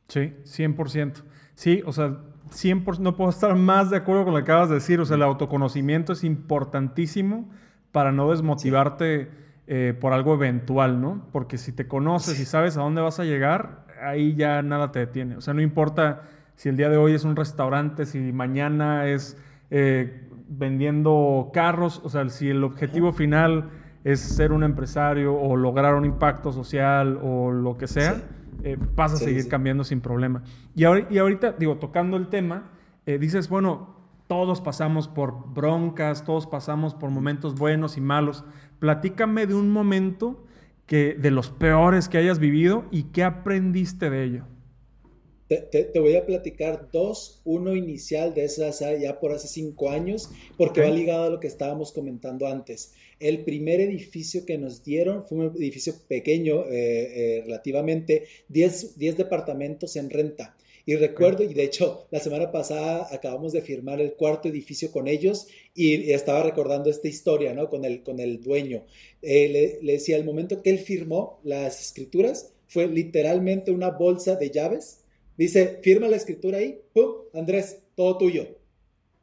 Sí, 0.08 0.34
100%. 0.44 1.24
Sí, 1.56 1.82
o 1.86 1.92
sea, 1.92 2.20
100%, 2.52 3.00
no 3.00 3.16
puedo 3.16 3.30
estar 3.30 3.56
más 3.56 3.90
de 3.90 3.98
acuerdo 3.98 4.26
con 4.26 4.34
lo 4.34 4.40
que 4.40 4.44
acabas 4.44 4.70
de 4.70 4.76
decir. 4.76 5.00
O 5.00 5.06
sea, 5.06 5.18
el 5.18 5.24
autoconocimiento 5.24 6.14
es 6.14 6.24
importantísimo 6.24 7.50
para 7.92 8.12
no 8.12 8.32
desmotivarte 8.32 9.30
eh, 9.68 9.94
por 10.00 10.14
algo 10.14 10.34
eventual, 10.34 11.00
¿no? 11.00 11.28
Porque 11.32 11.58
si 11.58 11.72
te 11.74 11.88
conoces 11.88 12.40
y 12.40 12.46
sabes 12.46 12.76
a 12.78 12.82
dónde 12.82 13.02
vas 13.02 13.20
a 13.20 13.26
llegar, 13.26 13.86
ahí 14.02 14.36
ya 14.36 14.62
nada 14.64 14.92
te 14.92 15.00
detiene. 15.00 15.36
O 15.36 15.42
sea, 15.42 15.54
no 15.54 15.62
importa 15.62 16.24
si 16.60 16.68
el 16.68 16.76
día 16.76 16.90
de 16.90 16.98
hoy 16.98 17.14
es 17.14 17.24
un 17.24 17.38
restaurante, 17.38 18.06
si 18.06 18.20
mañana 18.34 19.08
es 19.08 19.38
eh, 19.70 20.28
vendiendo 20.50 21.52
carros, 21.54 22.02
o 22.04 22.10
sea, 22.10 22.28
si 22.28 22.50
el 22.50 22.66
objetivo 22.66 23.14
final 23.14 23.70
es 24.04 24.20
ser 24.20 24.52
un 24.52 24.64
empresario 24.64 25.34
o 25.40 25.56
lograr 25.56 25.96
un 25.96 26.04
impacto 26.04 26.52
social 26.52 27.18
o 27.24 27.50
lo 27.50 27.78
que 27.78 27.88
sea, 27.88 28.22
eh, 28.66 28.78
vas 28.94 29.14
a 29.14 29.16
seguir 29.16 29.48
cambiando 29.48 29.86
sin 29.86 30.02
problema. 30.02 30.44
Y, 30.76 30.84
y, 30.84 31.18
ahorita, 31.18 31.54
digo, 31.54 31.78
tocando 31.78 32.18
el 32.18 32.28
tema, 32.28 32.72
eh, 33.06 33.18
dices, 33.18 33.48
bueno, 33.48 33.96
todos 34.28 34.60
pasamos 34.60 35.08
por 35.08 35.54
broncas, 35.54 36.26
todos 36.26 36.46
pasamos 36.46 36.94
por 36.94 37.10
momentos 37.10 37.56
buenos 37.56 37.96
y 37.96 38.02
malos. 38.02 38.44
Platícame 38.80 39.48
de 39.48 39.56
un 39.56 39.72
momento 39.72 40.44
que, 40.88 41.14
de 41.14 41.32
los 41.32 41.52
peores 41.52 42.10
que 42.10 42.18
hayas 42.18 42.38
vivido 42.38 42.84
y 42.92 43.04
qué 43.04 43.24
aprendiste 43.24 44.10
de 44.10 44.24
ello. 44.26 44.44
Te, 45.50 46.00
voy 46.00 46.16
a 46.16 46.28
platicar 46.28 46.90
dos, 46.92 47.42
uno 47.44 47.76
inicial 47.76 48.36
de 48.36 48.46
esas 48.46 48.80
ya 48.80 49.20
por 49.20 49.32
hace 49.32 49.48
cinco 49.48 49.90
años, 49.90 50.30
porque 50.58 50.82
va 50.82 50.90
ligado 50.90 51.24
a 51.24 51.30
lo 51.30 51.40
que 51.40 51.48
estábamos 51.48 51.92
comentando 51.92 52.48
antes. 52.48 52.94
El 53.20 53.44
primer 53.44 53.82
edificio 53.82 54.46
que 54.46 54.60
nos 54.60 54.84
dieron 54.84 55.26
fue 55.26 55.40
un 55.40 55.56
edificio 55.58 55.96
pequeño, 56.08 56.66
eh, 56.66 57.40
eh, 57.40 57.42
relativamente, 57.46 58.26
10 58.48 58.98
departamentos 59.18 59.96
en 59.96 60.12
renta. 60.12 60.56
Y 60.86 60.96
recuerdo, 60.96 61.44
y 61.44 61.54
de 61.54 61.64
hecho 61.64 62.08
la 62.10 62.20
semana 62.20 62.52
pasada 62.52 63.08
acabamos 63.12 63.54
de 63.54 63.62
firmar 63.62 64.02
el 64.02 64.14
cuarto 64.14 64.48
edificio 64.48 64.92
con 64.92 65.08
ellos 65.08 65.48
y, 65.76 66.12
estaba 66.12 66.42
recordando 66.42 66.90
esta 66.90 67.08
historia, 67.08 67.54
¿no? 67.54 67.70
Con 67.70 67.86
el, 67.86 68.02
con 68.02 68.20
el 68.20 68.42
dueño. 68.42 68.86
Eh, 69.22 69.80
le, 69.84 69.92
decía, 69.94 70.18
el 70.18 70.26
momento 70.26 70.64
que 70.64 70.72
él 70.72 70.80
firmó 70.80 71.42
las 71.44 71.80
escrituras 71.80 72.54
fue 72.68 72.88
literalmente 72.88 73.72
una 73.72 73.92
bolsa 73.92 74.36
de 74.36 74.50
llaves. 74.50 74.99
Dice, 75.40 75.80
firma 75.82 76.10
la 76.10 76.18
escritura 76.18 76.58
ahí, 76.58 76.82
¡pum! 76.94 77.14
Andrés, 77.34 77.82
todo 77.96 78.18
tuyo. 78.18 78.46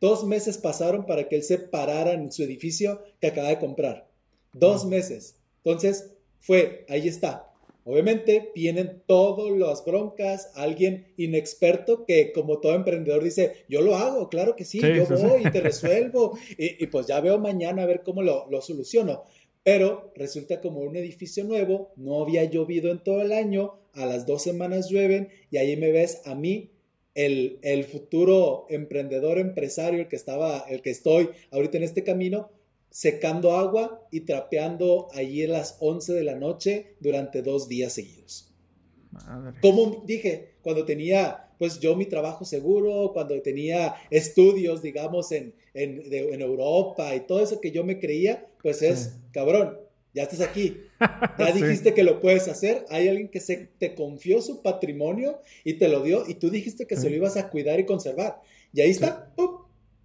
Dos 0.01 0.25
meses 0.25 0.57
pasaron 0.57 1.05
para 1.05 1.29
que 1.29 1.37
él 1.37 1.43
se 1.43 1.59
parara 1.59 2.13
en 2.13 2.33
su 2.33 2.43
edificio 2.43 3.03
que 3.21 3.27
acaba 3.27 3.51
de 3.51 3.59
comprar. 3.59 4.11
Dos 4.55 4.87
meses. 4.87 5.37
Entonces, 5.63 6.13
fue, 6.41 6.87
ahí 6.89 7.07
está, 7.07 7.53
Obviamente 7.89 8.51
vienen 8.53 9.05
todas 9.07 9.57
las 9.57 9.85
broncas, 9.85 10.51
alguien 10.57 11.07
inexperto 11.17 12.05
que 12.05 12.33
como 12.33 12.59
todo 12.59 12.75
emprendedor 12.75 13.23
dice, 13.23 13.65
yo 13.69 13.81
lo 13.81 13.95
hago, 13.95 14.29
claro 14.29 14.57
que 14.57 14.65
sí, 14.65 14.81
yo 14.81 15.07
voy 15.07 15.43
y 15.47 15.51
te 15.53 15.61
resuelvo 15.61 16.37
y, 16.59 16.85
pues 16.89 17.07
ya 17.07 17.21
veo 17.21 17.39
mañana 17.39 17.85
a 17.85 17.87
ver 17.87 18.03
cómo 18.03 18.23
lo, 18.23 18.51
lo, 18.51 18.61
soluciono. 18.61 19.23
Pero 19.63 20.11
resulta 20.17 20.61
como 20.61 20.81
un 20.81 20.97
edificio 20.97 21.45
nuevo, 21.45 21.93
no 21.95 22.23
había 22.23 22.43
llovido 22.43 22.91
en 22.91 23.05
todo 23.05 23.23
el 23.23 23.31
año, 23.31 23.79
a 23.97 24.07
las 24.07 24.27
dos 24.27 24.43
semanas 24.43 24.89
llueven 24.89 25.29
y 25.51 25.57
ahí 25.57 25.77
me 25.77 25.91
ves 25.91 26.23
a 26.25 26.35
mí, 26.35 26.71
el, 27.15 27.59
el 27.63 27.85
futuro 27.85 28.67
emprendedor, 28.69 29.39
empresario, 29.39 30.01
el 30.01 30.09
que 30.09 30.17
estaba, 30.17 30.61
el 30.69 30.83
que 30.83 30.91
estoy 30.91 31.31
ahorita 31.51 31.79
en 31.79 31.83
este 31.83 32.05
camino, 32.05 32.51
secando 32.91 33.53
agua 33.57 34.07
y 34.11 34.21
trapeando 34.21 35.09
allí 35.13 35.45
a 35.45 35.49
las 35.49 35.77
11 35.81 36.13
de 36.13 36.25
la 36.25 36.35
noche 36.35 36.95
durante 37.01 37.43
dos 37.43 37.69
días 37.69 37.95
seguidos. 37.95 38.53
Como 39.63 40.03
dije, 40.07 40.57
cuando 40.63 40.85
tenía, 40.85 41.49
pues 41.59 41.81
yo 41.81 41.97
mi 41.97 42.07
trabajo 42.07 42.45
seguro, 42.45 43.13
cuando 43.13 43.41
tenía 43.41 43.95
estudios, 44.11 44.83
digamos, 44.83 45.33
en, 45.33 45.55
en, 45.75 46.41
Europa 46.41 47.15
y 47.15 47.21
todo 47.21 47.43
eso 47.43 47.61
que 47.61 47.71
yo 47.71 47.85
me 47.85 47.99
creía, 47.99 48.47
pues 48.63 48.83
es, 48.83 49.17
cabrón, 49.33 49.79
ya 50.17 50.23
estás 50.23 50.41
aquí, 50.41 50.81
ya 51.39 51.53
dijiste 51.53 51.93
que 51.93 52.03
lo 52.03 52.23
puedes 52.23 52.49
hacer, 52.49 52.87
hay 52.89 53.07
alguien 53.07 53.29
que 53.29 53.39
se, 53.39 53.69
te 53.79 53.95
confió 53.95 54.41
su 54.41 54.63
patrimonio 54.63 55.43
y 55.63 55.75
te 55.75 55.89
lo 55.89 56.03
dio 56.03 56.25
y 56.27 56.35
tú 56.35 56.49
dijiste 56.49 56.87
que 56.87 56.97
se 56.97 57.11
lo 57.11 57.17
ibas 57.17 57.37
a 57.37 57.51
cuidar 57.51 57.79
y 57.79 57.85
conservar. 57.85 58.41
Y 58.73 58.81
ahí 58.81 58.91
está, 58.91 59.31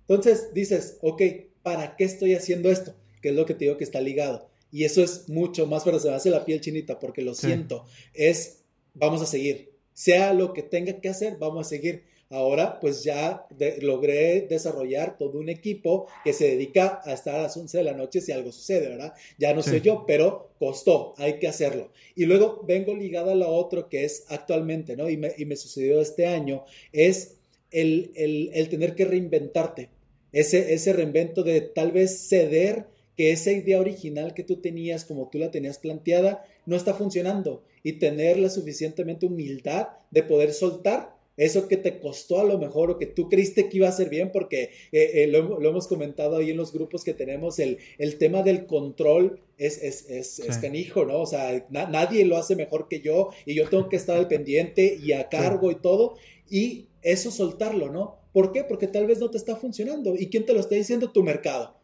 Entonces 0.10 0.54
dices, 0.54 0.98
ok, 1.02 1.22
¿para 1.64 1.96
qué 1.96 2.04
estoy 2.04 2.36
haciendo 2.36 2.70
esto? 2.70 2.94
Que 3.22 3.30
es 3.30 3.36
lo 3.36 3.46
que 3.46 3.54
te 3.54 3.64
digo 3.64 3.78
que 3.78 3.86
está 3.86 4.02
ligado. 4.02 4.50
Y 4.70 4.84
eso 4.84 5.02
es 5.02 5.30
mucho 5.30 5.66
más, 5.66 5.86
pero 5.86 5.98
se 5.98 6.10
me 6.10 6.16
hace 6.16 6.30
la 6.30 6.44
piel 6.44 6.60
chinita 6.60 7.00
porque 7.00 7.22
lo 7.22 7.34
siento. 7.34 7.86
Es, 8.14 8.64
vamos 8.94 9.22
a 9.22 9.26
seguir. 9.26 9.72
Sea 9.94 10.34
lo 10.34 10.52
que 10.52 10.62
tenga 10.62 11.00
que 11.00 11.08
hacer, 11.08 11.38
vamos 11.38 11.68
a 11.68 11.70
seguir. 11.70 12.04
Ahora, 12.32 12.80
pues 12.80 13.04
ya 13.04 13.46
logré 13.82 14.48
desarrollar 14.50 15.18
todo 15.18 15.38
un 15.38 15.50
equipo 15.50 16.08
que 16.24 16.32
se 16.32 16.48
dedica 16.48 17.02
a 17.04 17.12
estar 17.12 17.36
a 17.36 17.42
las 17.42 17.58
11 17.58 17.80
de 17.80 17.84
la 17.84 17.94
noche 17.94 18.22
si 18.22 18.32
algo 18.32 18.54
sucede, 18.54 18.88
¿verdad? 18.88 19.14
Ya 19.38 19.54
no 19.54 19.62
soy 19.62 19.82
yo, 19.82 20.06
pero 20.08 20.52
costó, 20.58 21.14
hay 21.18 21.40
que 21.40 21.50
hacerlo. 21.50 21.92
Y 22.16 22.26
luego 22.26 22.64
vengo 22.66 22.96
ligado 22.96 23.32
a 23.32 23.36
lo 23.36 23.50
otro 23.50 23.90
que 23.90 24.06
es 24.06 24.24
actualmente, 24.30 24.96
¿no? 24.96 25.10
Y 25.10 25.18
me, 25.18 25.34
y 25.38 25.44
me 25.44 25.58
sucedió 25.58 26.00
este 26.00 26.26
año, 26.26 26.64
es 26.94 27.36
el, 27.70 28.14
el, 28.16 28.50
el 28.54 28.70
tener 28.70 28.96
que 28.96 29.04
reinventarte 29.04 29.90
ese, 30.32 30.74
ese 30.74 30.94
reinvento 30.94 31.44
de 31.44 31.60
tal 31.60 31.92
vez 31.92 32.30
ceder 32.30 32.86
que 33.18 33.32
esa 33.32 33.52
idea 33.52 33.80
original 33.80 34.34
que 34.34 34.44
tú 34.44 34.62
tenías, 34.62 35.04
como 35.04 35.30
tú 35.30 35.38
la 35.38 35.52
tenías 35.52 35.80
planteada, 35.80 36.46
no 36.66 36.78
está 36.78 36.94
funcionando 36.94 37.66
y 37.84 37.94
tener 37.94 38.40
la 38.40 38.50
suficientemente 38.50 39.26
humildad 39.26 39.90
de 40.12 40.24
poder 40.24 40.54
soltar 40.54 41.20
eso 41.38 41.68
que 41.68 41.78
te 41.78 42.00
costó 42.00 42.40
a 42.40 42.44
lo 42.44 42.58
mejor 42.58 42.92
o 42.92 42.98
que 42.98 43.06
tú 43.06 43.30
creíste 43.30 43.70
que 43.70 43.78
iba 43.78 43.88
a 43.88 43.92
ser 43.92 44.10
bien, 44.10 44.32
porque 44.32 44.72
eh, 44.92 45.24
eh, 45.24 45.28
lo, 45.28 45.62
hemos 45.68 45.88
comentado 45.88 46.38
ahí 46.38 46.52
en 46.52 46.58
los 46.58 46.74
grupos 46.74 47.04
que 47.04 47.14
tenemos, 47.14 47.60
el, 47.60 47.78
el 47.98 48.18
tema 48.18 48.44
del 48.44 48.66
control 48.66 49.40
es, 49.58 49.82
es, 49.82 50.10
es, 50.10 50.58
canijo, 50.58 51.06
¿no? 51.06 51.22
O 51.22 51.26
sea, 51.26 51.66
nadie 51.70 52.26
lo 52.26 52.38
hace 52.38 52.56
mejor 52.56 52.88
que 52.88 53.02
yo 53.02 53.30
y 53.46 53.56
yo 53.56 53.70
tengo 53.70 53.90
que 53.90 53.96
estar 53.96 54.18
al 54.18 54.28
pendiente 54.28 54.98
y 55.02 55.14
a 55.14 55.30
cargo 55.30 55.72
y 55.72 55.76
todo, 55.76 56.16
y 56.50 56.88
eso 57.02 57.32
soltarlo, 57.32 57.92
¿no? 57.92 58.20
¿Por 58.34 58.52
qué? 58.52 58.64
Porque 58.64 58.88
tal 58.88 59.08
vez 59.08 59.20
no 59.20 59.30
te 59.30 59.38
está 59.38 59.56
funcionando. 59.56 60.16
¿Y 60.16 60.28
quién 60.28 60.46
te 60.46 60.54
lo 60.54 60.60
está 60.60 60.76
diciendo? 60.76 61.12
Tu 61.12 61.24
mercado. 61.24 61.76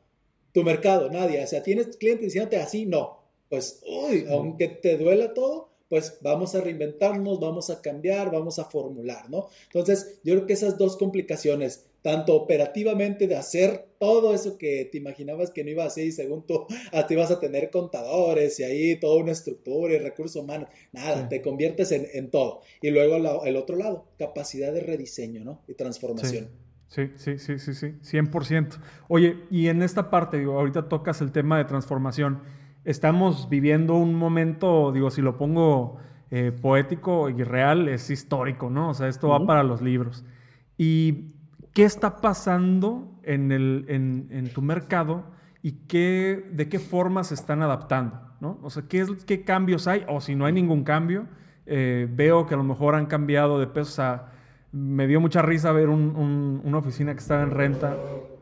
Tu 0.54 0.64
mercado, 0.64 1.10
nadie. 1.10 1.44
O 1.44 1.48
sea, 1.48 1.62
tienes 1.62 1.98
clientes 1.98 2.28
diciéndote 2.28 2.58
así, 2.58 2.86
no. 2.86 3.20
Pues, 3.50 3.82
uy, 3.86 4.26
aunque 4.30 4.68
te 4.68 4.98
duela 4.98 5.34
todo, 5.34 5.67
pues 5.90 6.18
vamos 6.22 6.56
a 6.56 6.62
reinventarnos, 6.62 7.40
vamos 7.40 7.70
a 7.70 7.82
cambiar, 7.82 8.32
vamos 8.32 8.60
a 8.60 8.66
formular, 8.66 9.30
¿no? 9.30 9.48
Entonces, 9.66 10.20
yo 10.24 10.34
creo 10.36 10.48
que 10.48 10.54
esas 10.54 10.78
dos 10.78 10.98
complicaciones, 10.98 11.86
tanto 12.02 12.36
operativamente 12.36 13.28
de 13.28 13.36
hacer 13.36 13.88
todo 14.00 14.34
eso 14.34 14.58
que 14.58 14.88
te 14.92 14.98
imaginabas 14.98 15.52
que 15.52 15.64
no 15.64 15.72
iba 15.72 15.84
a 15.84 15.88
hacer 15.88 16.08
y 16.08 16.12
según 16.12 16.46
tú 16.46 16.66
hasta 16.92 17.14
ibas 17.14 17.32
a 17.32 17.40
tener 17.40 17.70
contadores 17.70 18.60
y 18.60 18.64
ahí 18.64 19.00
toda 19.00 19.22
una 19.22 19.32
estructura 19.32 19.94
y 19.94 20.00
recursos 20.00 20.42
humanos, 20.42 20.70
nada, 20.92 21.28
te 21.28 21.42
conviertes 21.42 21.92
en, 21.92 22.30
todo. 22.30 22.62
Y 22.82 22.92
luego 22.92 23.44
el 23.46 23.56
otro 23.56 23.76
lado, 23.76 24.08
capacidad 24.18 24.74
de 24.74 24.82
rediseño, 24.82 25.44
¿no? 25.44 25.64
Y 25.68 25.74
transformación. 25.74 26.46
Sí. 26.46 26.68
Sí, 26.88 27.12
sí, 27.18 27.38
sí, 27.38 27.74
sí, 27.74 27.88
100%. 28.02 28.80
Oye, 29.10 29.36
y 29.52 29.68
en 29.68 29.82
esta 29.82 30.10
parte, 30.10 30.38
digo, 30.38 30.58
ahorita 30.58 30.88
tocas 30.88 31.20
el 31.20 31.34
tema 31.34 31.58
de 31.58 31.66
transformación 31.66 32.44
estamos 32.88 33.50
viviendo 33.50 33.96
un 33.96 34.16
momento, 34.16 34.94
digo, 34.94 35.12
si 35.12 35.22
lo 35.22 35.38
pongo 35.38 35.98
eh, 36.32 36.54
poético 36.54 37.30
y 37.30 37.44
real, 37.44 37.90
es 37.90 38.10
histórico, 38.10 38.70
¿no? 38.70 38.90
O 38.90 38.94
sea, 38.94 39.10
esto 39.10 39.28
va 39.28 39.46
para 39.46 39.62
los 39.62 39.82
libros. 39.82 40.24
¿Y 40.78 41.34
qué 41.74 41.84
está 41.84 42.22
pasando 42.22 43.20
en, 43.24 43.52
el, 43.52 43.86
en, 43.90 44.50
tu 44.54 44.62
mercado 44.62 45.26
y 45.62 45.74
qué, 45.90 46.50
de 46.54 46.70
qué 46.70 46.80
forma 46.80 47.26
se 47.26 47.34
están 47.34 47.62
adaptando, 47.62 48.22
¿no? 48.40 48.58
O 48.64 48.70
sea, 48.70 48.84
¿qué, 48.88 49.06
qué 49.26 49.44
cambios 49.44 49.86
hay? 49.88 50.06
O 50.08 50.22
si 50.22 50.36
no 50.36 50.46
hay 50.46 50.54
ningún 50.54 50.86
cambio, 50.86 51.28
eh, 51.66 52.08
veo 52.10 52.46
que 52.46 52.54
a 52.54 52.58
lo 52.58 52.64
mejor 52.64 52.96
han 52.96 53.08
cambiado 53.08 53.60
de 53.60 53.68
pesos 53.68 54.00
a 54.00 54.32
me 54.72 55.08
dio 55.08 55.20
mucha 55.20 55.42
risa 55.42 55.72
ver 55.72 55.90
una 55.90 56.78
oficina 56.78 57.14
que 57.14 57.20
estaba 57.20 57.42
en 57.42 57.52
renta, 57.52 57.96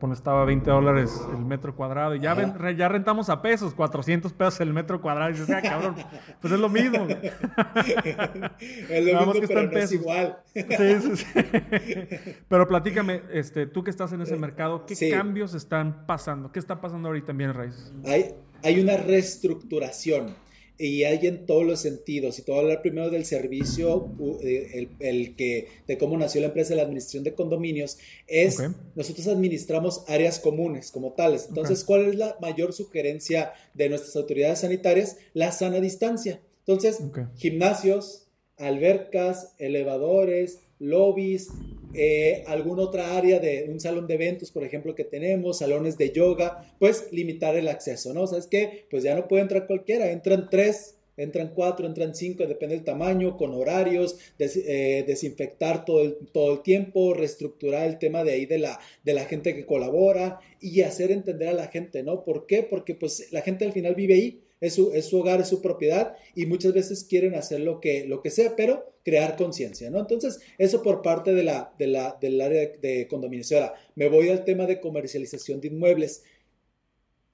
cuando 0.05 0.13
estaba 0.13 0.43
a 0.43 0.45
20 0.45 0.69
dólares 0.69 1.19
el 1.31 1.43
metro 1.43 1.75
cuadrado, 1.75 2.13
y 2.13 2.19
ya, 2.19 2.35
ya 2.77 2.87
rentamos 2.87 3.27
a 3.29 3.41
pesos, 3.41 3.73
400 3.73 4.31
pesos 4.33 4.61
el 4.61 4.71
metro 4.71 5.01
cuadrado, 5.01 5.31
y 5.31 5.33
dices, 5.33 5.49
ah, 5.49 5.63
cabrón, 5.63 5.95
pues 6.39 6.53
es 6.53 6.59
lo 6.59 6.69
mismo. 6.69 7.07
es 8.59 9.03
lo 9.03 9.17
mismo, 9.17 9.33
que 9.33 9.47
pero 9.47 9.63
no 9.63 9.77
es 9.79 9.91
igual. 9.91 10.37
Sí, 10.53 10.63
sí, 10.77 11.17
sí. 11.17 11.25
Pero 12.47 12.67
platícame, 12.67 13.23
este, 13.31 13.65
tú 13.65 13.83
que 13.83 13.89
estás 13.89 14.13
en 14.13 14.21
ese 14.21 14.35
mercado, 14.35 14.85
¿qué 14.85 15.09
cambios 15.09 15.55
están 15.55 16.05
pasando? 16.05 16.51
¿Qué 16.51 16.59
está 16.59 16.79
pasando 16.79 17.07
ahorita 17.07 17.31
en 17.31 17.37
Bienes 17.39 17.55
Raíces? 17.55 17.91
Hay, 18.05 18.35
hay 18.61 18.79
una 18.79 18.97
reestructuración 18.97 20.35
y 20.77 21.03
hay 21.03 21.25
en 21.27 21.45
todos 21.45 21.65
los 21.65 21.79
sentidos. 21.79 22.39
Y 22.39 22.41
te 22.41 22.51
voy 22.51 22.59
a 22.59 22.63
hablar 22.63 22.81
primero 22.81 23.09
del 23.09 23.25
servicio, 23.25 24.11
el, 24.41 24.89
el, 24.99 25.35
que, 25.35 25.67
de 25.87 25.97
cómo 25.97 26.17
nació 26.17 26.41
la 26.41 26.47
empresa 26.47 26.69
de 26.69 26.77
la 26.77 26.83
administración 26.83 27.23
de 27.23 27.33
condominios, 27.33 27.97
es 28.27 28.57
nosotros 28.95 29.27
administramos 29.27 30.03
áreas 30.07 30.39
comunes 30.39 30.91
como 30.91 31.13
tales. 31.13 31.45
Entonces, 31.47 31.83
¿cuál 31.83 32.05
es 32.05 32.15
la 32.15 32.37
mayor 32.41 32.73
sugerencia 32.73 33.53
de 33.73 33.89
nuestras 33.89 34.15
autoridades 34.15 34.59
sanitarias? 34.59 35.17
La 35.33 35.51
sana 35.51 35.79
distancia. 35.79 36.41
Entonces, 36.59 36.99
gimnasios, 37.37 38.27
albercas, 38.57 39.53
elevadores, 39.57 40.59
lobbies, 40.79 41.49
eh, 41.93 42.43
alguna 42.47 42.83
otra 42.83 43.15
área 43.17 43.39
de 43.39 43.67
un 43.69 43.79
salón 43.79 44.07
de 44.07 44.15
eventos, 44.15 44.51
por 44.51 44.63
ejemplo, 44.63 44.95
que 44.95 45.05
tenemos, 45.05 45.59
salones 45.59 45.97
de 45.97 46.11
yoga, 46.11 46.75
pues 46.77 47.07
limitar 47.11 47.55
el 47.55 47.67
acceso, 47.67 48.13
¿no? 48.13 48.27
¿Sabes 48.27 48.47
qué? 48.47 48.85
Pues 48.89 49.03
ya 49.03 49.15
no 49.15 49.27
puede 49.27 49.43
entrar 49.43 49.65
cualquiera, 49.65 50.11
entran 50.11 50.49
tres, 50.49 50.95
entran 51.17 51.53
cuatro, 51.55 51.87
entran 51.87 52.13
cinco, 52.13 52.45
depende 52.45 52.75
del 52.75 52.83
tamaño, 52.83 53.37
con 53.37 53.53
horarios, 53.53 54.17
eh, 54.37 55.05
desinfectar 55.07 55.85
todo 55.85 56.01
el, 56.01 56.17
todo 56.33 56.53
el 56.53 56.61
tiempo, 56.63 57.13
reestructurar 57.13 57.87
el 57.87 57.97
tema 57.97 58.25
de 58.25 58.33
ahí 58.33 58.45
de 58.45 58.59
la, 58.59 58.79
de 59.03 59.13
la 59.13 59.23
gente 59.25 59.55
que 59.55 59.65
colabora 59.65 60.39
y 60.59 60.81
hacer 60.81 61.11
entender 61.11 61.47
a 61.47 61.53
la 61.53 61.67
gente, 61.67 62.03
¿no? 62.03 62.25
¿Por 62.25 62.45
qué? 62.45 62.63
Porque 62.63 62.95
pues 62.95 63.31
la 63.31 63.41
gente 63.41 63.63
al 63.63 63.71
final 63.71 63.95
vive 63.95 64.15
ahí 64.15 64.41
es 64.61 64.73
su, 64.75 65.19
hogar, 65.19 65.41
es 65.41 65.47
su 65.47 65.61
propiedad 65.61 66.15
y 66.33 66.45
muchas 66.45 66.73
veces 66.73 67.03
quieren 67.03 67.35
hacer 67.35 67.59
lo 67.59 67.79
que, 67.79 68.05
lo 68.05 68.21
que 68.21 68.29
sea, 68.29 68.55
pero 68.55 68.93
crear 69.03 69.35
conciencia, 69.35 69.89
¿no? 69.89 69.99
Entonces, 69.99 70.39
eso 70.57 70.81
por 70.81 71.01
parte 71.01 71.33
de 71.33 71.43
la, 71.43 71.73
de 71.77 71.87
la, 71.87 72.17
del 72.19 72.41
área 72.41 72.71
de, 72.81 73.07
condominio. 73.07 73.45
Ahora, 73.53 73.73
me 73.95 74.09
voy 74.09 74.29
al 74.29 74.43
tema 74.45 74.65
de 74.65 74.79
comercialización 74.79 75.61
de 75.61 75.67
inmuebles. 75.67 76.23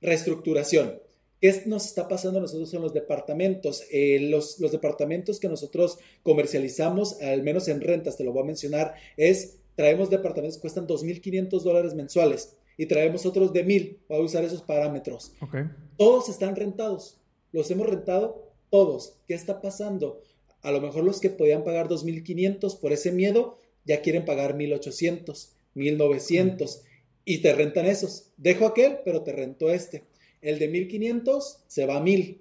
Reestructuración. 0.02 1.00
¿Qué 1.40 1.64
nos 1.66 1.86
está 1.86 2.08
pasando 2.08 2.40
a 2.40 2.42
nosotros 2.42 2.74
en 2.74 2.82
los 2.82 2.94
departamentos? 2.94 3.84
Eh, 3.92 4.20
los, 4.20 4.60
los, 4.60 4.72
departamentos 4.72 5.40
que 5.40 5.48
nosotros 5.48 5.98
comercializamos, 6.24 7.22
al 7.22 7.42
menos 7.42 7.68
en 7.68 7.82
rentas, 7.82 8.18
te 8.18 8.24
lo 8.24 8.32
voy 8.32 8.44
a 8.44 8.46
mencionar, 8.46 8.94
es, 9.18 9.58
traemos 9.76 10.10
departamentos 10.10 10.58
que 10.58 10.62
cuestan 10.62 10.88
2.500 10.88 11.62
dólares 11.62 11.96
mensuales 11.96 12.58
y 12.78 12.86
traemos 12.86 13.26
otros 13.26 13.54
de 13.54 13.66
1.000. 13.66 13.98
Voy 14.08 14.18
a 14.20 14.22
usar 14.22 14.44
esos 14.44 14.62
parámetros. 14.62 15.34
Okay. 15.42 15.64
Todos 15.98 16.30
están 16.30 16.56
rentados. 16.56 17.20
Los 17.52 17.70
hemos 17.72 17.88
rentado 17.88 18.52
todos. 18.70 19.18
¿Qué 19.28 19.34
está 19.34 19.62
pasando? 19.62 20.22
A 20.62 20.72
lo 20.72 20.82
mejor 20.82 21.04
los 21.04 21.20
que 21.20 21.30
podían 21.30 21.64
pagar 21.64 21.88
2.500 21.88 22.80
por 22.80 22.92
ese 22.94 23.12
miedo 23.12 23.58
ya 23.86 24.02
quieren 24.02 24.26
pagar 24.26 24.56
1.800, 24.58 25.50
1.900 25.76 26.82
y 27.26 27.40
te 27.40 27.54
rentan 27.54 27.86
esos. 27.86 28.32
Dejo 28.38 28.66
aquel, 28.66 29.00
pero 29.04 29.24
te 29.24 29.32
rento 29.32 29.70
este. 29.72 30.04
El 30.42 30.60
de 30.60 30.72
1.500 30.72 31.58
se 31.68 31.86
va 31.86 31.98
a 31.98 32.02
1.000. 32.04 32.40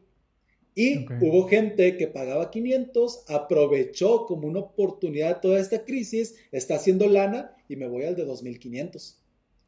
Y 0.75 1.05
hubo 1.21 1.49
gente 1.49 1.97
que 1.97 2.07
pagaba 2.07 2.51
500, 2.51 3.25
aprovechó 3.29 4.25
como 4.27 4.47
una 4.47 4.61
oportunidad 4.61 5.40
toda 5.40 5.59
esta 5.59 5.85
crisis, 5.85 6.37
está 6.53 6.77
haciendo 6.77 7.09
lana 7.09 7.55
y 7.69 7.77
me 7.77 7.88
voy 7.88 8.05
al 8.05 8.14
de 8.14 8.27
2.500. 8.27 9.16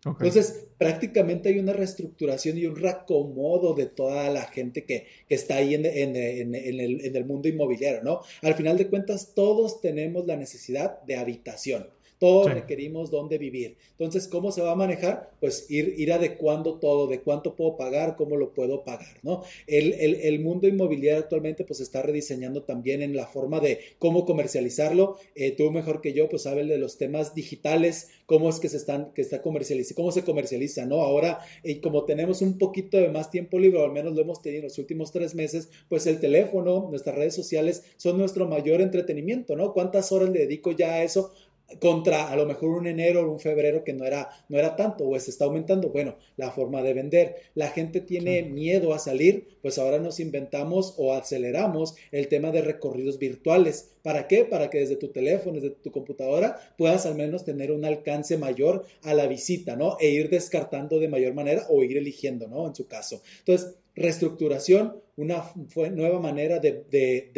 Entonces, 0.05 0.67
prácticamente 0.79 1.49
hay 1.49 1.61
una 1.61 1.73
reestructuración 1.73 2.59
y 2.59 2.67
un 2.67 2.75
reacomodo 2.75 3.75
de 3.75 3.87
toda 3.87 4.29
la 4.31 4.43
gente 4.43 4.85
que, 4.85 5.07
está 5.29 5.57
ahí 5.57 5.75
en, 5.75 5.87
el, 5.87 6.55
en, 6.55 7.17
el, 7.17 7.25
mundo 7.25 7.49
inmobiliario, 7.49 8.03
¿no? 8.03 8.21
Al 8.43 8.55
final 8.55 8.77
de 8.77 8.89
cuentas, 8.89 9.33
todos 9.35 9.81
tenemos 9.81 10.27
la 10.27 10.37
necesidad 10.37 11.01
de 11.03 11.17
habitación. 11.17 11.89
Todos 12.23 12.55
requerimos 12.55 13.11
dónde 13.11 13.37
vivir. 13.37 13.77
Entonces, 13.91 14.29
¿cómo 14.29 14.53
se 14.53 14.63
va 14.63 14.71
a 14.71 14.77
manejar? 14.77 15.33
Pues 15.41 15.69
ir, 15.69 15.97
ir 15.99 16.13
adecuando 16.13 16.79
todo, 16.79 17.09
de 17.09 17.21
cuánto 17.21 17.57
puedo 17.57 17.77
pagar, 17.77 18.15
cómo 18.15 18.37
lo 18.37 18.55
puedo 18.55 18.85
pagar, 18.85 19.19
¿no? 19.25 19.43
El, 19.67 19.93
el, 19.93 20.39
mundo 20.39 20.69
inmobiliario 20.69 21.19
actualmente 21.19 21.65
pues 21.65 21.81
está 21.81 22.01
rediseñando 22.01 22.63
también 22.63 23.03
en 23.03 23.17
la 23.17 23.27
forma 23.27 23.59
de 23.59 23.81
cómo 23.99 24.25
comercializarlo. 24.25 25.17
Eh, 25.35 25.51
tú 25.51 25.73
mejor 25.73 26.01
que 26.01 26.13
yo 26.13 26.29
pues 26.29 26.43
sabes 26.43 26.69
de 26.69 26.79
los 26.79 26.97
temas 26.97 27.35
digitales, 27.35 28.11
cómo 28.27 28.49
es 28.51 28.61
que 28.61 28.69
se 28.69 28.77
están, 28.77 29.13
que 29.15 29.23
está 29.23 29.43
comercializa, 29.43 29.97
cómo 29.97 30.13
se 30.13 30.23
comercializa, 30.23 30.87
¿no? 30.87 31.01
Ahora, 31.01 31.41
y 31.65 31.81
como 31.81 32.05
tenemos 32.05 32.41
un 32.41 32.57
poquito 32.57 32.99
de 32.99 33.09
más 33.09 33.33
tiempo 33.33 33.59
libre, 33.59 33.81
o 33.81 33.85
al 33.85 33.91
menos 33.91 34.15
lo 34.15 34.23
hemos 34.23 34.41
tenido 34.41 34.61
en 34.61 34.69
los 34.69 34.79
últimos 34.79 35.11
tres 35.11 35.35
meses, 35.35 35.71
pues 35.89 36.07
el 36.07 36.21
teléfono, 36.21 36.87
nuestras 36.89 37.17
redes 37.17 37.35
sociales 37.35 37.83
son 37.97 38.17
nuestro 38.17 38.47
mayor 38.47 38.81
entretenimiento, 38.81 39.57
¿no? 39.57 39.73
¿Cuántas 39.73 40.13
horas 40.13 40.31
le 40.31 40.39
dedico 40.39 40.71
ya 40.71 40.93
a 40.93 41.03
eso? 41.03 41.33
Contra 41.81 42.31
a 42.31 42.37
lo 42.37 42.47
mejor 42.47 42.71
un 42.71 42.87
enero 42.87 43.23
o 43.23 43.33
un 43.33 43.41
febrero 43.41 43.85
que 43.85 43.93
no 43.93 44.05
era, 44.05 44.29
no 44.49 44.59
era 44.59 44.77
tanto 44.77 45.09
o 45.09 45.19
se 45.19 45.31
está 45.31 45.45
aumentando. 45.45 45.91
Bueno, 45.91 46.17
la 46.37 46.51
forma 46.51 46.83
de 46.83 46.95
vender. 46.95 47.37
La 47.55 47.69
gente 47.69 48.01
tiene 48.01 48.43
miedo 48.43 48.95
a 48.95 48.99
salir, 48.99 49.57
pues 49.63 49.79
ahora 49.79 49.99
nos 49.99 50.21
inventamos 50.21 50.95
o 50.99 51.15
aceleramos 51.15 51.95
el 52.11 52.29
tema 52.29 52.51
de 52.51 52.63
recorridos 52.63 53.19
virtuales. 53.19 53.91
¿Para 54.03 54.27
qué? 54.27 54.45
Para 54.45 54.71
que 54.71 54.81
desde 54.81 54.97
tu 54.97 55.09
teléfono, 55.09 55.61
desde 55.61 55.77
tu 55.77 55.93
computadora, 55.93 56.59
puedas 56.77 57.07
al 57.07 57.15
menos 57.15 57.45
tener 57.45 57.71
un 57.71 57.85
alcance 57.85 58.37
mayor 58.37 58.85
a 59.03 59.15
la 59.15 59.27
visita, 59.27 59.77
¿no? 59.77 59.97
E 60.01 60.11
ir 60.11 60.29
descartando 60.29 60.99
de 60.99 61.09
mayor 61.09 61.35
manera 61.35 61.67
o 61.69 61.83
ir 61.83 61.97
eligiendo, 61.97 62.49
¿no? 62.49 62.67
En 62.67 62.75
su 62.75 62.87
caso. 62.87 63.23
Entonces, 63.41 63.77
reestructuración, 63.95 64.97
una 65.17 65.45
nueva 65.93 66.19
manera 66.19 66.59
de, 66.59 66.85
de, 66.91 67.31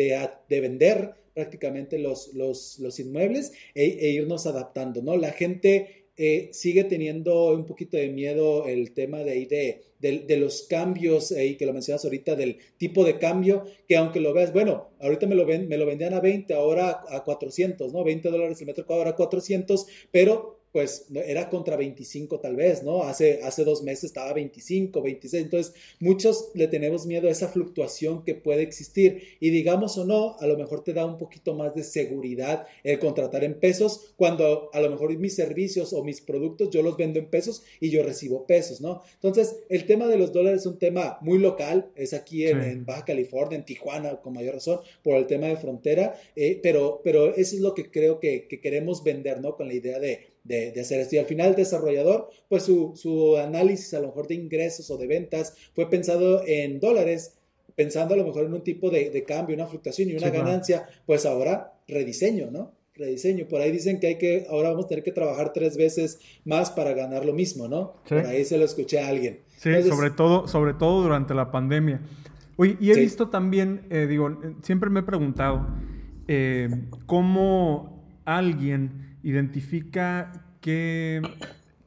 de 0.49 0.61
vender 0.61 1.24
prácticamente 1.35 1.99
los, 1.99 2.33
los, 2.35 2.79
los 2.79 2.99
inmuebles 3.01 3.53
e, 3.75 3.85
e, 3.85 4.11
irnos 4.11 4.47
adaptando, 4.47 5.03
¿no? 5.03 5.17
La 5.17 5.33
gente 5.33 6.05
eh, 6.17 6.51
sigue 6.53 6.85
teniendo 6.85 7.53
un 7.53 7.67
poquito 7.67 7.97
de 7.97 8.09
miedo 8.09 8.67
el 8.67 8.93
tema 8.93 9.19
de 9.25 9.33
ahí 9.33 9.47
de, 9.47 9.83
de, 9.99 10.37
los 10.37 10.63
cambios, 10.63 11.33
ahí 11.33 11.57
que 11.57 11.67
lo 11.67 11.73
mencionas 11.73 12.05
ahorita, 12.05 12.37
del 12.37 12.59
tipo 12.77 13.05
de 13.05 13.19
cambio, 13.19 13.65
que 13.89 13.97
aunque 13.97 14.21
lo 14.21 14.33
veas, 14.33 14.53
bueno, 14.53 14.91
ahorita 15.01 15.27
me 15.27 15.35
lo, 15.35 15.45
ven, 15.45 15.67
me 15.67 15.77
lo 15.77 15.87
vendían 15.87 16.15
a 16.15 16.21
20, 16.21 16.55
ahora 16.55 17.03
a 17.09 17.25
400, 17.25 17.93
¿no? 17.93 18.05
20 18.05 18.31
dólares 18.31 18.61
el 18.61 18.67
metro 18.67 18.87
cuadrado, 18.87 19.11
a 19.11 19.17
400, 19.17 19.87
pero 20.13 20.54
pues 20.75 21.07
era 21.25 21.51
contra 21.51 21.77
25 21.77 22.41
tal 22.41 22.57
vez, 22.57 22.83
¿no? 22.83 23.05
Hace, 23.05 23.39
hace 23.45 23.63
dos 23.63 23.85
meses 23.85 24.05
estaba 24.07 24.33
25, 24.33 25.03
26, 25.03 25.45
entonces 25.45 25.73
muchos 26.01 26.51
le 26.55 26.67
tenemos 26.67 27.07
miedo 27.07 27.29
a 27.29 27.31
esa 27.31 27.47
fluctuación 27.47 28.25
que 28.25 28.35
puede 28.35 28.63
existir 28.63 29.23
y 29.39 29.51
digamos 29.51 29.97
o 29.99 30.05
no, 30.05 30.37
a 30.41 30.49
lo 30.49 30.59
mejor 30.59 30.83
te 30.83 30.93
da 30.93 31.07
un 31.07 31.17
poquito 31.17 31.55
más 31.55 31.77
de 31.77 31.85
seguridad 31.85 32.67
el 32.83 32.99
contratar 32.99 33.45
en 33.45 33.55
pesos 33.61 34.15
cuando 34.17 34.69
a 34.73 34.81
lo 34.81 34.91
mejor 34.91 35.17
mis 35.17 35.37
servicios 35.37 35.93
o 35.93 36.03
mis 36.03 36.21
productos 36.21 36.71
yo 36.71 36.83
los 36.83 36.97
vendo 36.97 37.21
en 37.21 37.31
pesos 37.31 37.63
y 37.79 37.91
yo 37.91 38.03
recibo 38.03 38.45
pesos, 38.45 38.81
¿no? 38.81 39.01
Entonces, 39.15 39.55
el 39.69 39.87
tema 39.87 40.09
de 40.09 40.19
los 40.19 40.33
dólares 40.33 40.63
es 40.63 40.67
un 40.67 40.81
tema 40.81 41.19
muy 41.21 41.39
local, 41.39 41.93
es 41.95 42.13
aquí 42.15 42.49
en, 42.49 42.85
Baja 42.85 43.05
California, 43.05 43.57
en 43.57 43.65
Tijuana, 43.65 44.21
con 44.21 44.33
mayor 44.33 44.55
razón, 44.55 44.81
por 45.05 45.15
el 45.15 45.29
tema 45.29 45.47
de 45.47 45.57
frontera, 45.57 46.21
eh, 46.35 46.59
pero, 46.61 47.01
pero 47.05 47.33
eso 47.37 47.55
es 47.55 47.61
lo 47.61 47.75
que 47.75 47.93
creo 47.93 48.19
que, 48.19 48.49
que 48.49 48.61
queremos 48.61 49.05
vender, 49.05 49.41
¿no? 49.41 49.55
Con 49.55 49.69
la 49.69 49.75
idea 49.75 50.01
de 50.01 50.34
de, 50.45 50.79
hacer 50.81 51.01
esto. 51.01 51.17
Y 51.17 51.19
al 51.19 51.27
final 51.27 51.51
el 51.51 51.57
desarrollador, 51.57 52.31
pues 52.49 52.63
su, 52.63 53.37
análisis 53.43 53.95
a 53.95 54.01
lo 54.01 54.09
mejor 54.09 54.29
de 54.29 54.35
ingresos 54.35 54.91
o 54.91 54.97
de 54.97 55.07
ventas 55.07 55.55
fue 55.75 55.91
pensado 55.91 56.43
en 56.47 56.79
dólares, 56.79 57.35
pensando 57.75 58.15
a 58.15 58.17
lo 58.17 58.25
mejor 58.25 58.45
en 58.45 58.55
un 58.55 58.63
tipo 58.63 58.91
de, 58.91 59.25
cambio, 59.25 59.57
una 59.57 59.67
fluctuación 59.67 60.11
y 60.11 60.15
una 60.15 60.31
ganancia, 60.31 60.87
pues 61.07 61.27
ahora 61.27 61.73
rediseño, 61.89 62.51
¿no? 62.51 62.73
Rediseño. 62.95 63.49
Por 63.49 63.61
ahí 63.61 63.73
dicen 63.73 63.99
que 63.99 64.07
hay 64.07 64.19
que, 64.19 64.47
ahora 64.49 64.71
vamos 64.71 64.85
a 64.85 64.89
tener 64.89 65.03
que 65.03 65.11
trabajar 65.11 65.53
tres 65.53 65.77
veces 65.77 66.21
más 66.45 66.71
para 66.71 66.93
ganar 66.93 67.25
lo 67.25 67.33
mismo, 67.33 67.67
¿no? 67.67 67.95
Por 68.09 68.27
ahí 68.27 68.45
se 68.45 68.57
lo 68.57 68.65
escuché 68.65 69.01
a 69.01 69.09
alguien. 69.09 69.41
Sí, 69.57 69.71
sobre, 69.83 70.11
todo, 70.11 70.47
sobre 70.47 70.75
todo 70.75 71.03
durante 71.03 71.35
la 71.35 71.51
pandemia. 71.51 72.01
Oye, 72.57 72.77
y 72.81 72.93
he 72.93 72.95
visto 72.95 73.31
también, 73.31 73.87
eh, 73.91 74.07
digo, 74.07 74.39
siempre 74.63 74.91
me 74.91 75.01
he 75.01 75.03
preguntado 75.03 75.67
eh, 76.29 76.69
cómo 77.07 78.05
alguien 78.25 79.14
identifica 79.25 80.31
qué, 80.61 81.21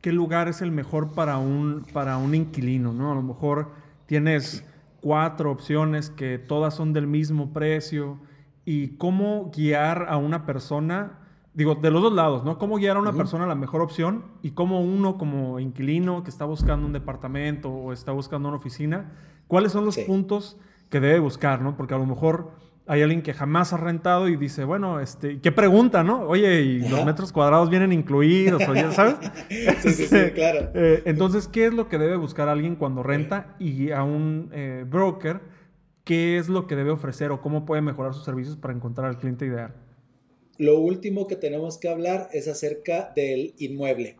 qué 0.01 0.11
lugar 0.11 0.47
es 0.47 0.61
el 0.61 0.71
mejor 0.71 1.13
para 1.13 1.37
un, 1.37 1.85
para 1.93 2.17
un 2.17 2.35
inquilino, 2.35 2.91
¿no? 2.91 3.11
A 3.11 3.15
lo 3.15 3.21
mejor 3.21 3.71
tienes 4.07 4.65
cuatro 5.01 5.51
opciones 5.51 6.09
que 6.09 6.39
todas 6.39 6.73
son 6.73 6.93
del 6.93 7.07
mismo 7.07 7.53
precio 7.53 8.19
y 8.65 8.97
cómo 8.97 9.51
guiar 9.55 10.07
a 10.09 10.17
una 10.17 10.45
persona, 10.45 11.19
digo, 11.53 11.75
de 11.75 11.91
los 11.91 12.01
dos 12.01 12.11
lados, 12.11 12.43
¿no? 12.43 12.57
Cómo 12.57 12.77
guiar 12.77 12.97
a 12.97 12.99
una 12.99 13.13
persona 13.13 13.45
a 13.45 13.47
la 13.47 13.55
mejor 13.55 13.81
opción 13.81 14.25
y 14.41 14.51
cómo 14.51 14.81
uno 14.81 15.17
como 15.19 15.59
inquilino 15.59 16.23
que 16.23 16.31
está 16.31 16.45
buscando 16.45 16.87
un 16.87 16.93
departamento 16.93 17.69
o 17.69 17.93
está 17.93 18.11
buscando 18.11 18.49
una 18.49 18.57
oficina, 18.57 19.11
cuáles 19.47 19.71
son 19.71 19.85
los 19.85 19.97
puntos 19.99 20.57
que 20.89 20.99
debe 20.99 21.19
buscar, 21.19 21.61
¿no? 21.61 21.77
Porque 21.77 21.93
a 21.93 21.97
lo 21.97 22.05
mejor 22.07 22.51
hay 22.87 23.01
alguien 23.01 23.21
que 23.21 23.33
jamás 23.33 23.73
ha 23.73 23.77
rentado 23.77 24.29
y 24.29 24.37
dice, 24.37 24.63
bueno, 24.63 24.99
este, 25.01 25.41
¿qué 25.41 25.51
pregunta, 25.51 26.03
no? 26.03 26.21
Oye, 26.21 26.61
¿y 26.61 26.79
los 26.87 27.05
metros 27.05 27.33
cuadrados 27.33 27.69
vienen 27.69 27.91
incluidos? 27.91 28.61
O 28.67 28.73
ya, 28.73 28.91
¿Sabes? 28.93 29.15
sí, 29.79 29.91
sí, 29.91 30.05
sí, 30.05 30.31
claro. 30.33 30.71
Eh, 30.73 31.03
entonces, 31.05 31.47
¿qué 31.47 31.65
es 31.65 31.73
lo 31.73 31.89
que 31.89 31.97
debe 31.97 32.15
buscar 32.15 32.47
alguien 32.47 32.77
cuando 32.77 33.03
renta? 33.03 33.55
Y 33.59 33.91
a 33.91 34.03
un 34.03 34.49
eh, 34.53 34.85
broker, 34.87 35.41
¿qué 36.05 36.37
es 36.37 36.47
lo 36.47 36.65
que 36.65 36.77
debe 36.77 36.91
ofrecer 36.91 37.31
o 37.31 37.41
cómo 37.41 37.65
puede 37.65 37.81
mejorar 37.81 38.13
sus 38.13 38.23
servicios 38.23 38.55
para 38.55 38.73
encontrar 38.73 39.07
al 39.07 39.19
cliente 39.19 39.45
ideal? 39.45 39.75
Lo 40.57 40.79
último 40.79 41.27
que 41.27 41.35
tenemos 41.35 41.77
que 41.77 41.89
hablar 41.89 42.29
es 42.31 42.47
acerca 42.47 43.11
del 43.15 43.53
inmueble. 43.57 44.15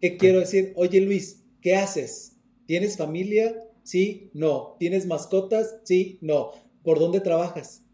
¿Qué 0.00 0.16
quiero 0.16 0.40
decir? 0.40 0.72
Oye, 0.76 1.00
Luis, 1.00 1.44
¿qué 1.62 1.76
haces? 1.76 2.36
¿Tienes 2.66 2.96
familia? 2.96 3.54
Sí, 3.84 4.30
no. 4.34 4.76
¿Tienes 4.78 5.06
mascotas? 5.06 5.78
Sí, 5.84 6.18
no. 6.20 6.50
¿Por 6.82 6.98
dónde 6.98 7.20
trabajas? 7.20 7.84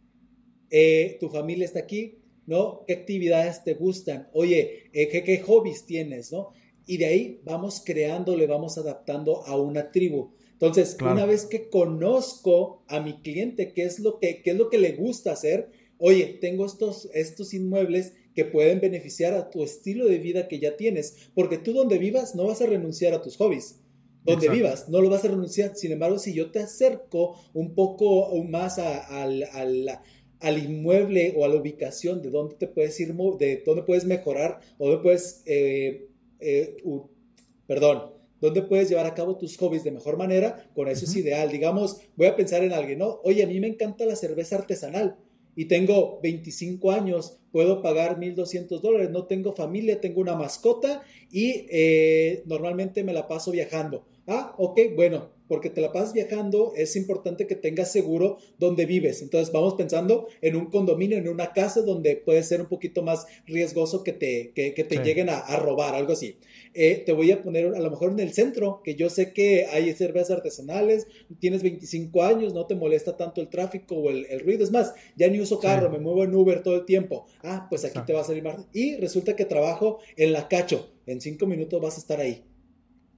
Eh, 0.70 1.16
tu 1.20 1.28
familia 1.28 1.64
está 1.64 1.80
aquí, 1.80 2.18
¿no? 2.46 2.84
¿Qué 2.86 2.94
actividades 2.94 3.64
te 3.64 3.74
gustan? 3.74 4.28
Oye, 4.32 4.90
eh, 4.92 5.08
¿qué, 5.08 5.38
hobbies 5.40 5.86
tienes, 5.86 6.32
¿no? 6.32 6.52
Y 6.86 6.98
de 6.98 7.06
ahí 7.06 7.40
vamos 7.44 7.82
creando, 7.84 8.36
le 8.36 8.46
vamos 8.46 8.76
adaptando 8.76 9.44
a 9.46 9.56
una 9.56 9.90
tribu. 9.90 10.32
Entonces, 10.52 10.96
una 11.00 11.26
vez 11.26 11.46
que 11.46 11.68
conozco 11.68 12.84
a 12.88 13.00
mi 13.00 13.20
cliente, 13.20 13.72
qué 13.72 13.84
es 13.84 13.98
lo 13.98 14.18
que, 14.18 14.42
qué 14.42 14.50
es 14.50 14.56
lo 14.56 14.68
que 14.70 14.78
le 14.78 14.92
gusta 14.92 15.32
hacer, 15.32 15.70
oye, 15.98 16.38
tengo 16.40 16.66
estos, 16.66 17.08
estos 17.14 17.54
inmuebles 17.54 18.12
que 18.34 18.44
pueden 18.44 18.80
beneficiar 18.80 19.34
a 19.34 19.50
tu 19.50 19.62
estilo 19.62 20.06
de 20.06 20.18
vida 20.18 20.48
que 20.48 20.58
ya 20.58 20.76
tienes, 20.76 21.30
porque 21.34 21.58
tú 21.58 21.72
donde 21.72 21.98
vivas 21.98 22.34
no 22.34 22.46
vas 22.46 22.60
a 22.60 22.66
renunciar 22.66 23.14
a 23.14 23.22
tus 23.22 23.36
hobbies. 23.36 23.80
Donde 24.24 24.48
vivas, 24.48 24.88
no 24.88 25.02
lo 25.02 25.10
vas 25.10 25.24
a 25.24 25.28
renunciar. 25.28 25.76
Sin 25.76 25.92
embargo, 25.92 26.18
si 26.18 26.32
yo 26.32 26.50
te 26.50 26.58
acerco 26.60 27.38
un 27.52 27.74
poco 27.74 28.34
más 28.44 28.78
a, 28.78 29.26
la 29.26 30.02
al 30.44 30.58
inmueble 30.58 31.32
o 31.36 31.44
a 31.44 31.48
la 31.48 31.56
ubicación 31.56 32.20
de 32.20 32.30
dónde 32.30 32.56
te 32.56 32.68
puedes 32.68 33.00
ir, 33.00 33.14
de 33.14 33.62
dónde 33.64 33.82
puedes 33.82 34.04
mejorar 34.04 34.60
o 34.78 34.88
dónde 34.88 35.02
puedes, 35.02 35.42
eh, 35.46 36.06
eh, 36.38 36.76
perdón, 37.66 38.12
dónde 38.42 38.60
puedes 38.60 38.90
llevar 38.90 39.06
a 39.06 39.14
cabo 39.14 39.38
tus 39.38 39.56
hobbies 39.56 39.84
de 39.84 39.90
mejor 39.90 40.18
manera, 40.18 40.68
con 40.74 40.88
eso 40.88 41.06
es 41.06 41.16
ideal. 41.16 41.50
Digamos, 41.50 42.02
voy 42.14 42.26
a 42.26 42.36
pensar 42.36 42.62
en 42.62 42.74
alguien, 42.74 42.98
¿no? 42.98 43.20
Oye, 43.24 43.42
a 43.42 43.46
mí 43.46 43.58
me 43.58 43.68
encanta 43.68 44.04
la 44.04 44.16
cerveza 44.16 44.56
artesanal 44.56 45.16
y 45.56 45.64
tengo 45.64 46.20
25 46.22 46.90
años, 46.90 47.38
puedo 47.50 47.80
pagar 47.80 48.18
1.200 48.18 48.80
dólares, 48.80 49.10
no 49.10 49.24
tengo 49.26 49.54
familia, 49.54 50.00
tengo 50.00 50.20
una 50.20 50.36
mascota 50.36 51.02
y 51.30 51.66
eh, 51.70 52.42
normalmente 52.44 53.02
me 53.02 53.14
la 53.14 53.28
paso 53.28 53.50
viajando. 53.50 54.04
Ah, 54.26 54.54
ok, 54.56 54.80
bueno, 54.96 55.34
porque 55.48 55.68
te 55.68 55.80
la 55.80 55.92
pasas 55.92 56.14
viajando, 56.14 56.72
es 56.76 56.96
importante 56.96 57.46
que 57.46 57.54
tengas 57.54 57.92
seguro 57.92 58.38
donde 58.58 58.86
vives. 58.86 59.20
Entonces 59.20 59.52
vamos 59.52 59.74
pensando 59.74 60.28
en 60.40 60.56
un 60.56 60.66
condominio, 60.70 61.18
en 61.18 61.28
una 61.28 61.52
casa 61.52 61.82
donde 61.82 62.16
puede 62.16 62.42
ser 62.42 62.60
un 62.60 62.68
poquito 62.68 63.02
más 63.02 63.26
riesgoso 63.46 64.02
que 64.02 64.12
te, 64.12 64.52
que, 64.54 64.72
te 64.72 65.02
lleguen 65.04 65.28
a, 65.28 65.56
robar, 65.56 65.94
algo 65.94 66.12
así. 66.12 66.38
Eh, 66.72 67.02
te 67.04 67.12
voy 67.12 67.30
a 67.30 67.42
poner 67.42 67.74
a 67.74 67.80
lo 67.80 67.90
mejor 67.90 68.12
en 68.12 68.20
el 68.20 68.32
centro, 68.32 68.80
que 68.82 68.94
yo 68.94 69.10
sé 69.10 69.32
que 69.32 69.66
hay 69.66 69.92
cervezas 69.92 70.38
artesanales, 70.38 71.06
tienes 71.38 71.62
25 71.62 72.22
años, 72.22 72.54
no 72.54 72.66
te 72.66 72.74
molesta 72.74 73.16
tanto 73.16 73.40
el 73.40 73.48
tráfico 73.48 73.96
o 73.96 74.10
el, 74.10 74.40
ruido. 74.40 74.64
Es 74.64 74.70
más, 74.70 74.94
ya 75.16 75.28
ni 75.28 75.40
uso 75.40 75.60
carro, 75.60 75.90
me 75.90 75.98
muevo 75.98 76.24
en 76.24 76.34
Uber 76.34 76.62
todo 76.62 76.76
el 76.76 76.86
tiempo. 76.86 77.26
Ah, 77.42 77.66
pues 77.68 77.84
aquí 77.84 78.00
te 78.06 78.14
va 78.14 78.22
a 78.22 78.24
salir 78.24 78.42
más. 78.42 78.56
Y 78.72 78.96
resulta 78.96 79.36
que 79.36 79.44
trabajo 79.44 79.98
en 80.16 80.32
la 80.32 80.48
Cacho. 80.48 80.90
En 81.06 81.20
cinco 81.20 81.46
minutos 81.46 81.82
vas 81.82 81.96
a 81.96 82.00
estar 82.00 82.18
ahí 82.18 82.42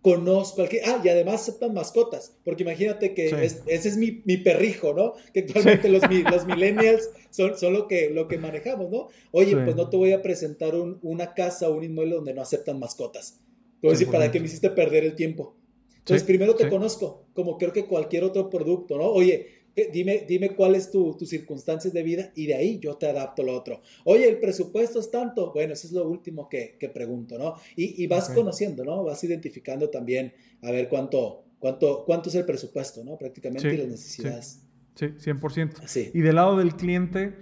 conozco 0.06 0.62
al 0.62 0.68
que, 0.68 0.82
ah, 0.84 1.02
y 1.02 1.08
además 1.08 1.40
aceptan 1.42 1.74
mascotas, 1.74 2.38
porque 2.44 2.62
imagínate 2.62 3.12
que 3.12 3.26
ese 3.26 3.88
es 3.88 3.96
mi, 3.96 4.36
perrijo, 4.36 4.94
¿no? 4.94 5.14
Que 5.34 5.40
actualmente 5.40 5.88
los, 5.88 6.00
los 6.30 6.46
millennials 6.46 7.10
son, 7.30 7.58
son, 7.58 7.72
lo, 7.72 7.88
que, 7.88 8.10
lo 8.10 8.28
que 8.28 8.38
manejamos, 8.38 8.88
¿no? 8.88 9.08
Oye, 9.32 9.56
pues 9.56 9.74
no 9.74 9.90
te 9.90 9.96
voy 9.96 10.12
a 10.12 10.22
presentar 10.22 10.76
una 10.76 11.34
casa 11.34 11.68
o 11.68 11.74
un 11.74 11.82
inmueble 11.82 12.14
donde 12.14 12.34
no 12.34 12.40
aceptan 12.40 12.78
mascotas. 12.78 13.40
Pues 13.80 13.98
decir, 13.98 14.12
¿para 14.12 14.30
qué 14.30 14.38
me 14.38 14.46
hiciste 14.46 14.70
perder 14.70 15.02
el 15.02 15.16
tiempo? 15.16 15.56
Entonces, 15.98 16.22
primero 16.22 16.54
te 16.54 16.68
conozco, 16.68 17.24
como 17.34 17.58
creo 17.58 17.72
que 17.72 17.86
cualquier 17.86 18.22
otro 18.22 18.48
producto, 18.48 18.96
¿no? 18.96 19.06
Oye, 19.06 19.48
dime, 19.92 20.24
dime 20.26 20.54
cuál 20.54 20.74
es 20.74 20.90
tu, 20.90 21.14
tus 21.16 21.28
circunstancias 21.28 21.92
de 21.92 22.02
vida 22.02 22.32
y 22.34 22.46
de 22.46 22.54
ahí 22.54 22.78
yo 22.78 22.96
te 22.96 23.06
adapto 23.06 23.42
lo 23.42 23.54
otro. 23.54 23.82
Oye, 24.04 24.28
el 24.28 24.38
presupuesto 24.40 25.00
es 25.00 25.10
tanto. 25.10 25.52
Bueno, 25.52 25.74
eso 25.74 25.86
es 25.86 25.92
lo 25.92 26.08
último 26.08 26.48
que, 26.48 26.76
que 26.78 26.88
pregunto, 26.88 27.38
¿no? 27.38 27.54
Y, 27.76 28.02
y 28.02 28.06
vas 28.06 28.30
conociendo, 28.30 28.84
¿no? 28.84 29.04
Vas 29.04 29.22
identificando 29.24 29.90
también 29.90 30.32
a 30.62 30.70
ver 30.70 30.88
cuánto, 30.88 31.44
cuánto, 31.58 32.04
cuánto 32.04 32.28
es 32.28 32.34
el 32.34 32.44
presupuesto, 32.44 33.04
¿no? 33.04 33.16
Prácticamente 33.18 33.76
las 33.76 33.88
necesidades. 33.88 34.62
Sí, 34.94 35.06
100%. 35.06 35.86
Sí. 35.86 36.10
Y 36.14 36.20
del 36.20 36.36
lado 36.36 36.56
del 36.56 36.74
cliente, 36.74 37.34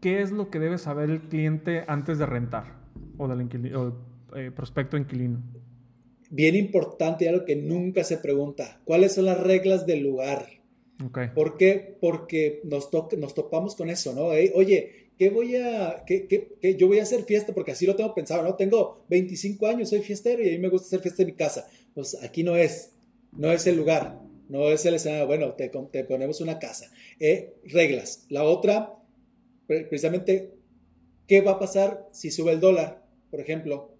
¿qué 0.00 0.22
es 0.22 0.30
lo 0.30 0.50
que 0.50 0.58
debe 0.58 0.78
saber 0.78 1.10
el 1.10 1.20
cliente 1.20 1.84
antes 1.86 2.18
de 2.18 2.26
rentar 2.26 2.78
o 3.18 3.28
del 3.28 3.42
inquilino, 3.42 3.94
eh, 4.34 4.50
prospecto 4.54 4.96
inquilino? 4.96 5.42
Bien 6.30 6.56
importante, 6.56 7.28
algo 7.28 7.44
que 7.44 7.56
nunca 7.56 8.02
se 8.04 8.16
pregunta, 8.16 8.80
¿cuáles 8.84 9.14
son 9.14 9.26
las 9.26 9.38
reglas 9.38 9.86
del 9.86 10.02
lugar? 10.02 10.46
¿Por 11.34 11.56
qué? 11.56 11.96
Porque 12.00 12.60
nos, 12.64 12.88
nos 13.18 13.34
topamos 13.34 13.74
con 13.74 13.90
eso, 13.90 14.12
¿no? 14.14 14.26
oye, 14.26 15.04
¿qué 15.18 15.30
voy 15.30 15.56
a, 15.56 16.04
qué, 16.06 16.26
qué, 16.26 16.76
yo 16.76 16.86
voy 16.86 16.98
a 16.98 17.02
hacer 17.02 17.24
fiesta? 17.24 17.52
Porque 17.54 17.72
así 17.72 17.86
lo 17.86 17.96
tengo 17.96 18.14
pensado, 18.14 18.42
¿no? 18.42 18.54
Tengo 18.54 19.04
25 19.08 19.66
años, 19.66 19.90
soy 19.90 20.00
fiestero 20.00 20.42
y 20.42 20.48
a 20.48 20.52
mí 20.52 20.58
me 20.58 20.68
gusta 20.68 20.86
hacer 20.86 21.00
fiesta 21.00 21.22
en 21.22 21.26
mi 21.26 21.34
casa. 21.34 21.68
Pues 21.94 22.16
aquí 22.22 22.42
no 22.42 22.56
es, 22.56 22.92
no 23.32 23.50
es 23.50 23.66
el 23.66 23.76
lugar, 23.76 24.20
no 24.48 24.68
es 24.68 24.84
el 24.86 24.94
escenario. 24.94 25.26
Bueno, 25.26 25.52
te, 25.54 25.70
te 25.90 26.04
ponemos 26.04 26.40
una 26.40 26.58
casa. 26.58 26.90
Eh, 27.18 27.54
reglas. 27.64 28.26
La 28.28 28.44
otra, 28.44 28.96
precisamente, 29.66 30.52
¿qué 31.26 31.40
va 31.40 31.52
a 31.52 31.58
pasar 31.58 32.08
si 32.12 32.30
sube 32.30 32.52
el 32.52 32.60
dólar, 32.60 33.04
por 33.30 33.40
ejemplo? 33.40 33.90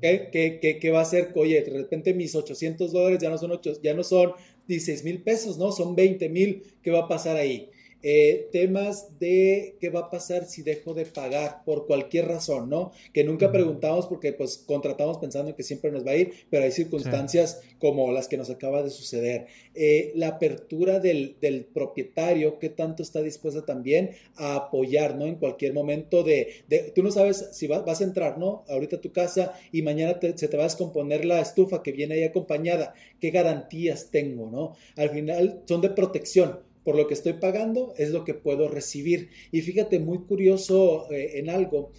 ¿Qué, 0.00 0.78
qué, 0.80 0.90
va 0.90 1.00
a 1.00 1.02
hacer? 1.02 1.32
Oye, 1.34 1.60
de 1.62 1.78
repente 1.78 2.14
mis 2.14 2.34
800 2.34 2.92
dólares 2.92 3.18
ya 3.20 3.28
no 3.28 3.36
son, 3.36 3.50
8, 3.50 3.82
ya 3.82 3.92
no 3.94 4.02
son 4.02 4.32
16 4.70 5.04
mil 5.04 5.22
pesos, 5.22 5.58
¿no? 5.58 5.72
Son 5.72 5.94
20 5.94 6.28
mil. 6.28 6.62
¿Qué 6.82 6.90
va 6.90 7.00
a 7.00 7.08
pasar 7.08 7.36
ahí? 7.36 7.70
Eh, 8.02 8.48
temas 8.50 9.18
de 9.18 9.76
qué 9.78 9.90
va 9.90 10.00
a 10.00 10.10
pasar 10.10 10.46
si 10.46 10.62
dejo 10.62 10.94
de 10.94 11.04
pagar 11.04 11.62
por 11.64 11.86
cualquier 11.86 12.28
razón, 12.28 12.70
¿no? 12.70 12.92
Que 13.12 13.24
nunca 13.24 13.52
preguntamos 13.52 14.06
porque 14.06 14.32
pues 14.32 14.56
contratamos 14.56 15.18
pensando 15.18 15.54
que 15.54 15.62
siempre 15.62 15.90
nos 15.92 16.06
va 16.06 16.12
a 16.12 16.16
ir, 16.16 16.32
pero 16.48 16.64
hay 16.64 16.72
circunstancias 16.72 17.60
como 17.78 18.10
las 18.10 18.26
que 18.26 18.38
nos 18.38 18.48
acaba 18.48 18.82
de 18.82 18.88
suceder. 18.88 19.46
Eh, 19.74 20.12
la 20.14 20.28
apertura 20.28 20.98
del, 20.98 21.36
propietario, 21.74 22.58
qué 22.58 22.70
tanto 22.70 23.02
está 23.02 23.20
dispuesta 23.20 23.66
también 23.66 24.10
a 24.36 24.56
apoyar, 24.56 25.16
¿no? 25.16 25.26
En 25.26 25.34
cualquier 25.34 25.74
momento 25.74 26.22
de, 26.22 26.64
tú 26.94 27.02
no 27.02 27.10
sabes 27.10 27.50
si 27.52 27.66
vas 27.66 28.00
a 28.00 28.04
entrar, 28.04 28.38
¿no? 28.38 28.64
Ahorita 28.68 28.96
a 28.96 29.00
tu 29.00 29.12
casa 29.12 29.52
y 29.72 29.82
mañana 29.82 30.18
se 30.36 30.48
te 30.48 30.56
va 30.56 30.62
a 30.62 30.66
descomponer 30.66 31.24
la 31.26 31.40
estufa 31.40 31.82
que 31.82 31.92
viene 31.92 32.14
ahí 32.14 32.24
acompañada, 32.24 32.94
¿qué 33.20 33.30
garantías 33.30 34.10
tengo, 34.10 34.48
¿no? 34.50 34.74
Al 34.96 35.10
final 35.10 35.62
son 35.66 35.82
de 35.82 35.90
protección 35.90 36.69
por 36.84 36.96
lo 36.96 37.06
que 37.06 37.14
estoy 37.14 37.34
pagando 37.34 37.94
es 37.96 38.10
lo 38.10 38.24
que 38.24 38.34
puedo 38.34 38.68
recibir. 38.68 39.30
Y 39.52 39.60
fíjate, 39.60 39.98
muy 39.98 40.20
curioso 40.20 41.10
eh, 41.10 41.38
en 41.38 41.50
algo, 41.50 41.92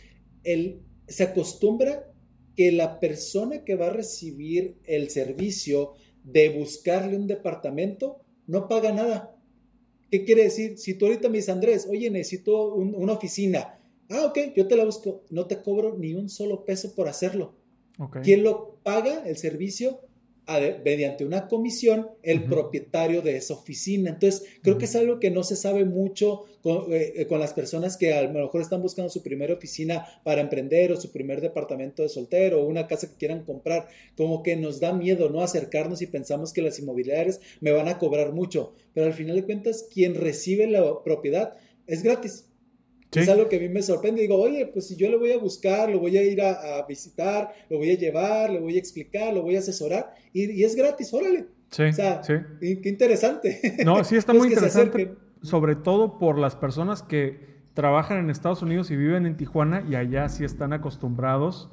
el, 0.44 0.82
se 1.08 1.24
acostumbra 1.24 2.12
que 2.56 2.72
la 2.72 3.00
persona 3.00 3.64
que 3.64 3.76
va 3.76 3.88
a 3.88 3.94
recibir 3.94 4.78
el 4.86 5.10
servicio 5.10 5.94
de 6.24 6.50
buscarle 6.50 7.16
un 7.16 7.28
departamento 7.28 8.22
no 8.48 8.68
paga 8.68 8.92
nada. 8.92 9.36
¿Qué 10.10 10.26
quiere 10.26 10.44
decir? 10.44 10.78
Si 10.78 10.96
tú 10.96 11.06
ahorita 11.06 11.30
me 11.30 11.38
dices, 11.38 11.50
Andrés, 11.50 11.88
oye, 11.90 12.10
necesito 12.10 12.74
una 12.76 13.14
oficina. 13.14 13.80
Ah, 14.10 14.26
ok, 14.26 14.54
yo 14.56 14.68
te 14.68 14.76
la 14.76 14.84
busco. 14.84 15.24
No 15.30 15.48
te 15.48 15.62
cobro 15.62 15.98
ni 15.98 16.14
un 16.14 16.28
solo 16.28 16.66
peso 16.66 16.94
por 16.94 17.08
hacerlo. 17.08 17.56
¿Quién 18.24 18.44
lo 18.44 18.80
paga 18.84 19.24
el 19.26 19.38
servicio? 19.38 20.02
Mediante 20.84 21.24
una 21.24 21.48
comisión 21.48 22.10
el 22.24 22.44
propietario 22.44 23.22
de 23.22 23.38
esa 23.38 23.54
oficina. 23.54 24.10
Entonces, 24.10 24.44
creo 24.62 24.78
que 24.78 24.86
es 24.86 24.96
algo 24.96 25.20
que 25.20 25.32
no 25.32 25.44
se 25.44 25.56
sabe 25.56 25.86
mucho 25.86 26.46
eh, 26.64 27.14
eh, 27.16 27.28
con, 27.28 27.40
las 27.40 27.54
personas 27.54 27.98
que 27.98 28.14
a 28.14 28.22
lo 28.24 28.32
mejor 28.32 28.62
están 28.62 28.82
buscando 28.82 29.10
su 29.10 29.24
primera 29.24 29.54
oficina 29.54 30.06
para 30.24 30.42
emprender 30.42 30.92
o 30.92 31.00
su 31.00 31.12
primer 31.12 31.42
departamento 31.42 32.04
de 32.04 32.10
soltero 32.10 32.62
o 32.62 32.66
una 32.66 32.88
casa 32.88 33.10
que 33.10 33.18
quieran 33.18 33.44
comprar. 33.44 33.88
Como 34.18 34.44
que 34.44 34.56
nos 34.56 34.80
da 34.80 34.94
miedo 34.94 35.30
no 35.30 35.42
acercarnos 35.42 36.02
y 36.02 36.08
pensamos 36.08 36.54
que 36.54 36.62
las 36.62 36.80
inmobiliarias 36.80 37.40
me 37.62 37.72
van 37.72 37.88
a 37.88 37.98
cobrar 37.98 38.34
mucho, 38.34 38.74
pero 38.94 39.08
al 39.08 39.14
final 39.14 39.36
de 39.36 39.46
cuentas, 39.46 39.88
quien 39.92 40.16
recibe 40.16 40.68
la 40.68 41.04
propiedad 41.04 41.54
es 41.88 42.04
gratis. 42.04 42.51
Es 43.14 43.28
algo 43.28 43.50
que 43.50 43.58
a 43.58 43.60
mí 43.60 43.68
me 43.68 43.82
sorprende. 43.82 44.22
Digo, 44.22 44.38
oye, 44.38 44.66
pues 44.68 44.88
si 44.88 44.96
yo 44.96 45.10
le 45.10 45.18
voy 45.18 45.32
a 45.32 45.38
buscar, 45.38 45.90
lo 45.90 46.00
voy 46.00 46.18
a 46.18 46.24
ir 46.24 46.42
a, 46.42 46.86
visitar, 46.88 47.54
lo 47.70 47.78
voy 47.78 47.92
a 47.92 47.98
llevar, 47.98 48.50
le 48.50 48.60
voy 48.60 48.76
a 48.76 48.80
explicar, 48.80 49.34
lo 49.34 49.42
voy 49.42 49.56
a 49.58 49.60
asesorar 49.60 50.14
y, 50.34 50.64
es 50.64 50.76
gratis, 50.76 51.14
órale. 51.14 51.48
Sí, 51.70 51.84
o 51.84 51.94
sea, 51.94 52.24
sí. 52.24 52.34
qué 52.60 52.90
interesante. 52.90 53.78
No, 53.86 54.04
sí 54.04 54.16
está 54.16 54.34
muy 54.34 54.48
interesante, 54.50 55.14
sobre 55.42 55.76
todo 55.76 56.20
por 56.20 56.38
las 56.38 56.56
personas 56.56 57.04
que 57.04 57.52
trabajan 57.74 58.18
en 58.18 58.30
Estados 58.30 58.62
Unidos 58.62 58.92
y 58.92 58.96
viven 58.96 59.26
en 59.26 59.36
Tijuana 59.38 59.84
y 59.90 59.96
allá 59.96 60.30
sí 60.30 60.44
están 60.44 60.74
acostumbrados 60.74 61.70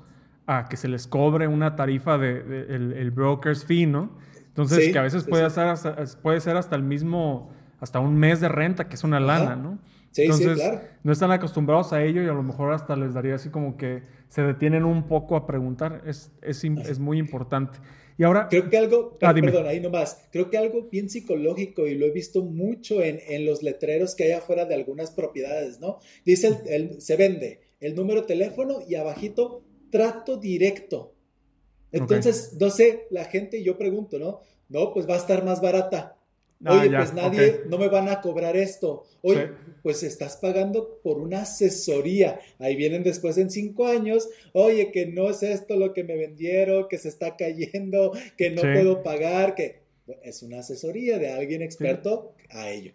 a 0.46 0.68
que 0.68 0.76
se 0.76 0.88
les 0.88 1.06
cobre 1.06 1.46
una 1.46 1.76
tarifa 1.76 2.16
de, 2.18 2.66
el, 2.68 3.10
broker's 3.10 3.64
fee, 3.64 3.86
¿no? 3.86 4.10
Entonces, 4.46 4.92
que 4.92 4.98
a 4.98 5.02
veces 5.02 5.24
puede, 5.24 5.48
ser 5.50 5.68
hasta, 5.68 5.94
puede 6.22 6.40
ser 6.40 6.56
hasta 6.56 6.74
el 6.74 6.82
mismo, 6.82 7.50
hasta 7.80 8.00
un 8.00 8.16
mes 8.16 8.40
de 8.40 8.48
renta, 8.48 8.88
que 8.88 8.96
es 8.96 9.04
una 9.04 9.20
lana, 9.20 9.54
¿no? 9.54 9.78
Entonces, 10.16 10.58
no 11.02 11.12
están 11.12 11.30
acostumbrados 11.30 11.92
a 11.92 12.02
ello 12.02 12.22
y 12.22 12.26
a 12.26 12.32
lo 12.32 12.42
mejor 12.42 12.72
hasta 12.72 12.96
les 12.96 13.14
daría 13.14 13.34
así 13.34 13.50
como 13.50 13.76
que 13.76 14.02
se 14.28 14.42
detienen 14.42 14.84
un 14.84 15.06
poco 15.06 15.36
a 15.36 15.46
preguntar. 15.46 16.02
Es, 16.06 16.32
es, 16.42 16.64
es 16.64 16.98
muy 16.98 17.18
importante. 17.18 17.78
Y 18.18 18.24
ahora... 18.24 18.48
Creo 18.48 18.68
que 18.68 18.76
algo, 18.76 19.16
ah, 19.22 19.32
perdón, 19.32 19.68
ahí 19.68 19.78
nomás, 19.78 20.26
creo 20.32 20.50
que 20.50 20.58
algo 20.58 20.88
bien 20.90 21.08
psicológico 21.08 21.86
y 21.86 21.94
lo 21.94 22.06
he 22.06 22.10
visto 22.10 22.42
mucho 22.42 23.00
en, 23.00 23.20
en 23.28 23.46
los 23.46 23.62
letreros 23.62 24.16
que 24.16 24.24
hay 24.24 24.32
afuera 24.32 24.64
de 24.64 24.74
algunas 24.74 25.12
propiedades, 25.12 25.78
¿no? 25.78 25.98
Dice, 26.24 26.58
el, 26.66 27.00
se 27.00 27.16
vende 27.16 27.60
el 27.78 27.94
número 27.94 28.22
de 28.22 28.26
teléfono 28.26 28.80
y 28.88 28.96
abajito, 28.96 29.62
trato 29.90 30.36
directo. 30.36 31.14
Entonces, 31.92 32.56
no 32.60 32.70
sé, 32.70 33.06
la 33.10 33.24
gente, 33.24 33.62
yo 33.62 33.78
pregunto, 33.78 34.18
¿no? 34.18 34.40
No, 34.68 34.92
pues 34.92 35.08
va 35.08 35.14
a 35.14 35.18
estar 35.18 35.44
más 35.44 35.62
barata. 35.62 36.17
Ah, 36.64 36.80
Oye, 36.80 36.96
pues 36.96 37.14
nadie, 37.14 37.60
no 37.68 37.78
me 37.78 37.88
van 37.88 38.08
a 38.08 38.20
cobrar 38.20 38.56
esto. 38.56 39.04
Oye, 39.22 39.50
pues 39.82 40.02
estás 40.02 40.36
pagando 40.38 41.00
por 41.02 41.18
una 41.18 41.42
asesoría. 41.42 42.40
Ahí 42.58 42.74
vienen 42.74 43.04
después 43.04 43.38
en 43.38 43.50
cinco 43.50 43.86
años. 43.86 44.28
Oye, 44.52 44.90
que 44.90 45.06
no 45.06 45.30
es 45.30 45.42
esto 45.44 45.76
lo 45.76 45.94
que 45.94 46.02
me 46.02 46.16
vendieron, 46.16 46.88
que 46.88 46.98
se 46.98 47.08
está 47.08 47.36
cayendo, 47.36 48.12
que 48.36 48.50
no 48.50 48.62
puedo 48.62 49.02
pagar, 49.02 49.54
que 49.54 49.82
es 50.22 50.42
una 50.42 50.60
asesoría 50.60 51.18
de 51.18 51.32
alguien 51.32 51.62
experto 51.62 52.34
a 52.50 52.70
ello. 52.70 52.92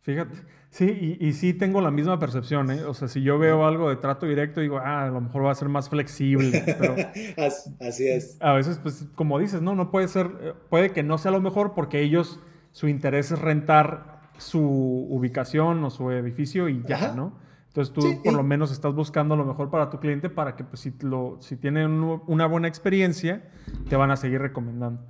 Fíjate, 0.00 0.34
sí, 0.70 1.16
y, 1.20 1.32
sí 1.32 1.54
tengo 1.54 1.80
la 1.80 1.92
misma 1.92 2.18
percepción, 2.18 2.72
¿eh? 2.72 2.82
O 2.82 2.92
sea, 2.92 3.06
si 3.06 3.22
yo 3.22 3.38
veo 3.38 3.64
algo 3.64 3.88
de 3.88 3.96
trato 3.96 4.26
directo, 4.26 4.60
digo, 4.60 4.78
ah, 4.78 5.04
a 5.04 5.08
lo 5.08 5.20
mejor 5.20 5.44
va 5.44 5.52
a 5.52 5.54
ser 5.54 5.68
más 5.68 5.88
flexible, 5.88 6.64
pero... 6.66 6.96
Así 7.78 8.08
es. 8.08 8.36
A 8.40 8.54
veces, 8.54 8.80
pues, 8.82 9.06
como 9.14 9.38
dices, 9.38 9.62
no, 9.62 9.76
no 9.76 9.92
puede 9.92 10.08
ser, 10.08 10.26
eh, 10.40 10.54
puede 10.70 10.90
que 10.90 11.04
no 11.04 11.18
sea 11.18 11.30
lo 11.30 11.40
mejor 11.40 11.74
porque 11.74 12.00
ellos 12.00 12.40
su 12.72 12.88
interés 12.88 13.30
es 13.30 13.38
rentar 13.38 14.20
su 14.38 14.60
ubicación 14.60 15.84
o 15.84 15.90
su 15.90 16.10
edificio 16.10 16.68
y 16.68 16.82
ya, 16.82 17.12
¿no? 17.14 17.32
Entonces 17.68 17.94
tú 17.94 18.22
por 18.22 18.34
lo 18.34 18.42
menos 18.42 18.70
estás 18.70 18.94
buscando 18.94 19.34
lo 19.34 19.46
mejor 19.46 19.70
para 19.70 19.88
tu 19.88 19.98
cliente 19.98 20.28
para 20.28 20.56
que 20.56 20.64
pues, 20.64 20.80
si, 20.80 20.92
lo, 21.00 21.38
si 21.40 21.56
tienen 21.56 21.90
una 22.26 22.46
buena 22.46 22.68
experiencia, 22.68 23.48
te 23.88 23.96
van 23.96 24.10
a 24.10 24.16
seguir 24.16 24.42
recomendando. 24.42 25.00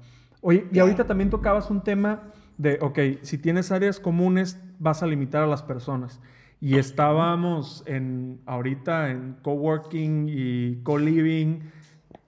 Oye, 0.42 0.68
y 0.70 0.78
ahorita 0.78 1.06
también 1.06 1.30
tocabas 1.30 1.70
un 1.70 1.82
tema 1.82 2.22
de, 2.58 2.78
ok, 2.80 2.98
si 3.22 3.38
tienes 3.38 3.72
áreas 3.72 3.98
comunes, 3.98 4.60
vas 4.78 5.02
a 5.02 5.06
limitar 5.06 5.42
a 5.42 5.46
las 5.46 5.62
personas. 5.62 6.20
Y 6.60 6.78
estábamos 6.78 7.82
en, 7.86 8.40
ahorita 8.46 9.10
en 9.10 9.36
coworking 9.42 10.28
y 10.28 10.76
co-living 10.84 11.60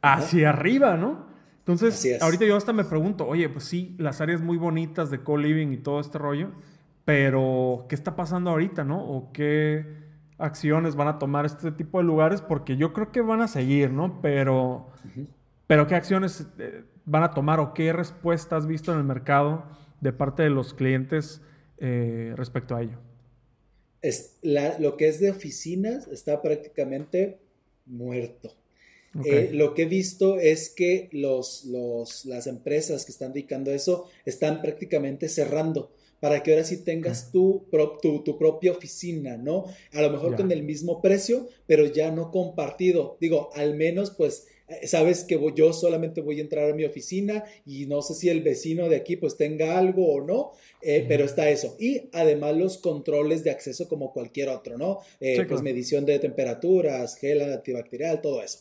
hacia 0.03 0.51
arriba, 0.51 0.97
¿no? 0.97 1.27
Entonces, 1.67 2.21
ahorita 2.21 2.45
yo 2.45 2.59
hasta 2.59 2.75
me 2.75 2.85
pregunto, 2.85 3.27
oye, 3.27 3.49
pues 3.49 3.65
sí, 3.65 3.97
las 3.99 4.21
áreas 4.21 4.43
muy 4.43 4.59
bonitas 4.59 5.11
de 5.11 5.23
co-living 5.23 5.69
y 5.69 5.79
todo 5.79 5.99
este 5.99 6.19
rollo, 6.19 6.51
pero 7.07 7.87
¿qué 7.89 7.95
está 7.95 8.17
pasando 8.17 8.51
ahorita, 8.51 8.85
no? 8.85 9.03
¿O 9.03 9.33
qué 9.33 9.87
acciones 10.37 10.95
van 10.95 11.09
a 11.09 11.19
tomar 11.19 11.47
este 11.47 11.73
tipo 11.73 11.99
de 11.99 12.05
lugares? 12.05 12.43
Porque 12.43 12.77
yo 12.77 12.93
creo 12.93 13.11
que 13.13 13.23
van 13.23 13.41
a 13.41 13.49
seguir, 13.49 13.91
¿no? 13.91 14.21
Pero, 14.21 14.91
pero 15.67 15.87
¿qué 15.87 15.95
acciones 15.95 16.47
eh, 16.59 16.85
van 17.07 17.23
a 17.23 17.31
tomar 17.31 17.61
o 17.61 17.73
qué 17.73 17.95
respuesta 17.95 18.57
has 18.57 18.67
visto 18.67 18.93
en 18.93 18.99
el 18.99 19.05
mercado 19.05 19.65
de 20.03 20.13
parte 20.13 20.43
de 20.43 20.51
los 20.51 20.75
clientes 20.75 21.41
eh, 21.79 22.35
respecto 22.37 22.77
a 22.77 22.83
ello? 22.83 22.99
Es 24.03 24.39
lo 24.43 24.99
que 24.99 25.09
es 25.09 25.19
de 25.19 25.31
oficinas 25.31 26.09
está 26.09 26.43
prácticamente 26.43 27.41
muerto. 27.87 28.51
Eh, 29.25 29.51
lo 29.53 29.75
que 29.75 29.83
he 29.83 29.87
visto 29.87 30.39
es 30.39 30.71
que 30.71 31.09
los, 31.13 31.65
las 32.25 32.47
empresas 32.47 33.05
que 33.05 33.13
están 33.13 33.33
dedicando 33.33 33.71
a 33.71 33.75
eso 33.75 34.07
están 34.25 34.61
prácticamente 34.61 35.29
cerrando 35.29 35.93
para 36.19 36.43
que 36.43 36.53
ahora 36.53 36.65
sí 36.65 36.79
tengas 36.79 37.31
tu, 37.31 37.67
tu, 38.01 38.39
propia 38.39 38.73
oficina, 38.73 39.37
¿no? 39.37 39.67
A 39.93 40.01
lo 40.01 40.11
mejor 40.11 40.37
con 40.37 40.51
el 40.51 40.63
mismo 40.63 41.03
precio, 41.03 41.49
pero 41.67 41.85
ya 41.85 42.11
no 42.11 42.31
compartido. 42.31 43.19
Digo, 43.21 43.51
al 43.55 43.75
menos 43.75 44.11
pues 44.11 44.47
sabes 44.85 45.25
que 45.25 45.39
yo 45.55 45.73
solamente 45.73 46.21
voy 46.21 46.39
a 46.39 46.43
entrar 46.43 46.71
a 46.71 46.75
mi 46.75 46.85
oficina 46.85 47.45
y 47.67 47.87
no 47.87 48.03
sé 48.03 48.15
si 48.15 48.29
el 48.29 48.43
vecino 48.43 48.89
de 48.89 48.97
aquí 48.97 49.17
pues 49.17 49.37
tenga 49.37 49.79
algo 49.79 50.13
o 50.13 50.21
no, 50.21 50.53
eh, 50.81 51.05
pero 51.09 51.25
está 51.25 51.49
eso. 51.51 51.77
Y 51.79 52.09
además 52.13 52.57
los 52.57 52.79
controles 52.79 53.45
de 53.45 53.51
acceso 53.51 53.89
como 53.89 54.13
cualquier 54.13 54.49
otro, 54.49 54.79
¿no? 54.79 55.01
Eh, 55.21 55.45
pues 55.49 55.63
medición 55.63 56.05
de 56.05 56.19
temperaturas, 56.19 57.17
gel 57.17 57.41
antibacterial, 57.43 58.21
todo 58.21 58.43
eso. 58.43 58.61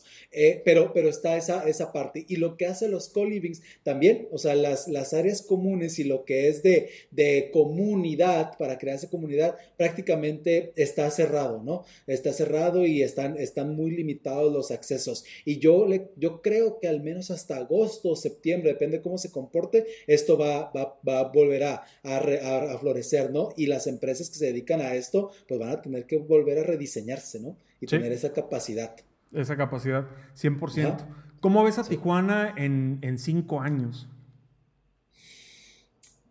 pero, 0.64 0.92
pero 0.92 1.08
está 1.08 1.36
esa, 1.36 1.68
esa 1.68 1.92
parte. 1.92 2.24
Y 2.28 2.36
lo 2.36 2.56
que 2.56 2.66
hace 2.66 2.88
los 2.88 3.08
co-livings 3.08 3.62
también, 3.82 4.28
o 4.30 4.38
sea, 4.38 4.54
las, 4.54 4.88
las 4.88 5.14
áreas 5.14 5.42
comunes 5.42 5.98
y 5.98 6.04
lo 6.04 6.24
que 6.24 6.48
es 6.48 6.62
de, 6.62 6.90
de 7.10 7.50
comunidad, 7.52 8.56
para 8.58 8.78
crearse 8.78 9.08
comunidad, 9.08 9.56
prácticamente 9.76 10.72
está 10.76 11.10
cerrado, 11.10 11.62
¿no? 11.62 11.84
Está 12.06 12.32
cerrado 12.32 12.86
y 12.86 13.02
están, 13.02 13.38
están 13.38 13.74
muy 13.74 13.90
limitados 13.90 14.52
los 14.52 14.70
accesos. 14.70 15.24
Y 15.44 15.58
yo 15.58 15.86
yo 16.16 16.42
creo 16.42 16.78
que 16.80 16.88
al 16.88 17.02
menos 17.02 17.30
hasta 17.30 17.56
agosto 17.56 18.10
o 18.10 18.16
septiembre, 18.16 18.70
depende 18.70 18.98
de 18.98 19.02
cómo 19.02 19.18
se 19.18 19.30
comporte, 19.30 19.86
esto 20.06 20.38
va, 20.38 20.72
va, 20.72 21.20
a 21.20 21.24
volver 21.24 21.64
a, 21.64 21.84
a, 22.02 22.78
florecer, 22.78 23.30
¿no? 23.30 23.50
Y 23.56 23.66
las 23.66 23.86
empresas 23.86 24.30
que 24.30 24.36
se 24.36 24.46
dedican 24.46 24.80
a 24.80 24.94
esto, 24.94 25.30
pues 25.48 25.60
van 25.60 25.70
a 25.70 25.82
tener 25.82 26.06
que 26.06 26.18
volver 26.18 26.58
a 26.58 26.62
rediseñarse, 26.62 27.40
¿no? 27.40 27.56
Y 27.80 27.86
tener 27.86 28.12
esa 28.12 28.32
capacidad. 28.32 28.96
Esa 29.32 29.56
capacidad, 29.56 30.06
100%. 30.36 31.06
¿Cómo 31.40 31.62
ves 31.64 31.78
a 31.78 31.84
Tijuana 31.84 32.54
en, 32.56 33.00
en, 33.02 33.18
cinco 33.18 33.60
años? 33.60 34.08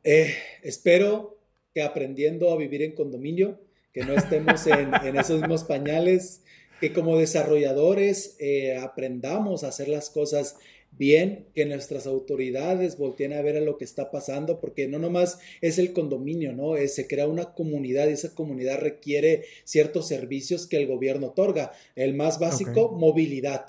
Eh, 0.04 0.34
espero 0.64 1.40
que 1.74 1.84
aprendiendo 1.84 2.52
a 2.52 2.58
vivir 2.58 2.82
en 2.82 2.96
condominio, 2.96 3.60
que 3.94 4.04
no 4.06 4.14
estemos 4.14 4.66
en, 4.68 4.92
en 5.04 5.18
esos 5.18 5.40
mismos 5.40 5.64
pañales, 5.66 6.44
que 6.84 6.92
como 6.92 7.18
desarrolladores 7.18 8.36
eh, 8.40 8.76
aprendamos 8.76 9.64
a 9.64 9.70
hacer 9.70 9.88
las 9.88 10.10
cosas 10.10 10.58
bien 10.92 11.46
que 11.56 11.64
nuestras 11.64 12.08
autoridades 12.08 12.98
volteen 12.98 13.32
a 13.32 13.42
ver 13.42 13.56
a 13.56 13.62
lo 13.62 13.78
que 13.78 13.86
está 13.86 14.12
pasando, 14.12 14.60
porque 14.60 14.90
no 14.90 15.00
nomás 15.00 15.40
es 15.62 15.80
el 15.80 15.94
condominio, 15.94 16.52
¿no? 16.52 16.76
se 16.90 17.08
crea 17.08 17.26
una 17.26 17.54
comunidad 17.54 18.10
y 18.10 18.12
esa 18.12 18.36
comunidad 18.36 18.82
requiere 18.82 19.46
ciertos 19.64 20.10
servicios 20.10 20.68
que 20.68 20.76
el 20.76 20.88
gobierno 20.88 21.28
otorga. 21.28 21.72
El 21.96 22.16
más 22.16 22.38
básico, 22.38 22.92
movilidad. 22.92 23.66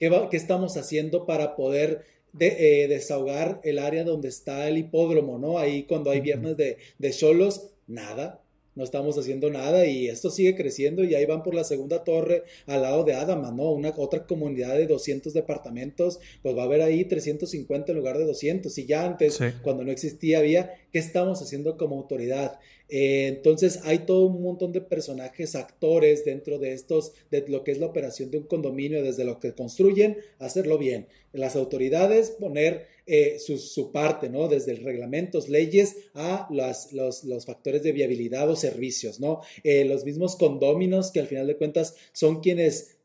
¿Qué, 0.00 0.10
¿Qué, 0.30 0.38
estamos 0.38 0.78
haciendo 0.78 1.26
para 1.26 1.56
poder 1.56 2.06
eh, 2.40 2.86
desahogar 2.88 3.60
el 3.64 3.78
área 3.78 4.02
donde 4.02 4.28
está 4.28 4.66
el 4.66 4.78
hipódromo, 4.78 5.38
¿no? 5.38 5.58
Ahí 5.58 5.82
cuando 5.82 6.10
hay 6.10 6.22
viernes 6.22 6.56
de, 6.56 6.78
de 6.96 7.12
solos, 7.12 7.68
nada 7.86 8.45
no 8.76 8.84
estamos 8.84 9.18
haciendo 9.18 9.50
nada 9.50 9.86
y 9.86 10.06
esto 10.06 10.30
sigue 10.30 10.54
creciendo 10.54 11.02
y 11.02 11.14
ahí 11.14 11.26
van 11.26 11.42
por 11.42 11.54
la 11.54 11.64
segunda 11.64 12.04
torre 12.04 12.44
al 12.66 12.82
lado 12.82 13.02
de 13.04 13.14
Adama, 13.14 13.50
¿no? 13.50 13.72
Una 13.72 13.92
otra 13.96 14.26
comunidad 14.26 14.76
de 14.76 14.86
200 14.86 15.32
departamentos, 15.32 16.20
pues 16.42 16.56
va 16.56 16.62
a 16.62 16.66
haber 16.66 16.82
ahí 16.82 17.04
350 17.04 17.90
en 17.90 17.98
lugar 17.98 18.18
de 18.18 18.24
200 18.24 18.76
y 18.78 18.86
ya 18.86 19.04
antes, 19.04 19.40
cuando 19.62 19.82
no 19.82 19.90
existía, 19.90 20.38
había, 20.38 20.74
¿qué 20.92 20.98
estamos 20.98 21.42
haciendo 21.42 21.76
como 21.76 21.96
autoridad? 21.96 22.58
Eh, 22.88 23.26
entonces 23.26 23.80
hay 23.84 24.00
todo 24.00 24.26
un 24.26 24.42
montón 24.42 24.72
de 24.72 24.80
personajes, 24.80 25.54
actores 25.54 26.24
dentro 26.24 26.58
de 26.58 26.72
estos, 26.72 27.12
de 27.30 27.44
lo 27.48 27.64
que 27.64 27.72
es 27.72 27.78
la 27.78 27.86
operación 27.86 28.30
de 28.30 28.38
un 28.38 28.44
condominio, 28.44 29.02
desde 29.02 29.24
lo 29.24 29.40
que 29.40 29.54
construyen, 29.54 30.18
hacerlo 30.38 30.78
bien. 30.78 31.08
Las 31.32 31.56
autoridades 31.56 32.30
poner 32.30 32.86
eh, 33.06 33.38
su, 33.38 33.92
parte, 33.92 34.28
¿no? 34.28 34.48
Desde 34.48 34.74
reglamentos, 34.74 35.48
leyes 35.48 35.96
a 36.14 36.48
los, 36.50 37.44
factores 37.44 37.82
de 37.82 37.92
viabilidad 37.92 38.50
o 38.50 38.56
servicios, 38.56 39.20
¿no? 39.20 39.42
Eh, 39.62 39.84
los 39.84 40.04
mismos 40.04 40.36
condóminos 40.36 41.12
que 41.12 41.20
al 41.20 41.26
final 41.26 41.46
de 41.46 41.56
cuentas 41.56 41.94
son 42.12 42.40
quienes 42.40 42.95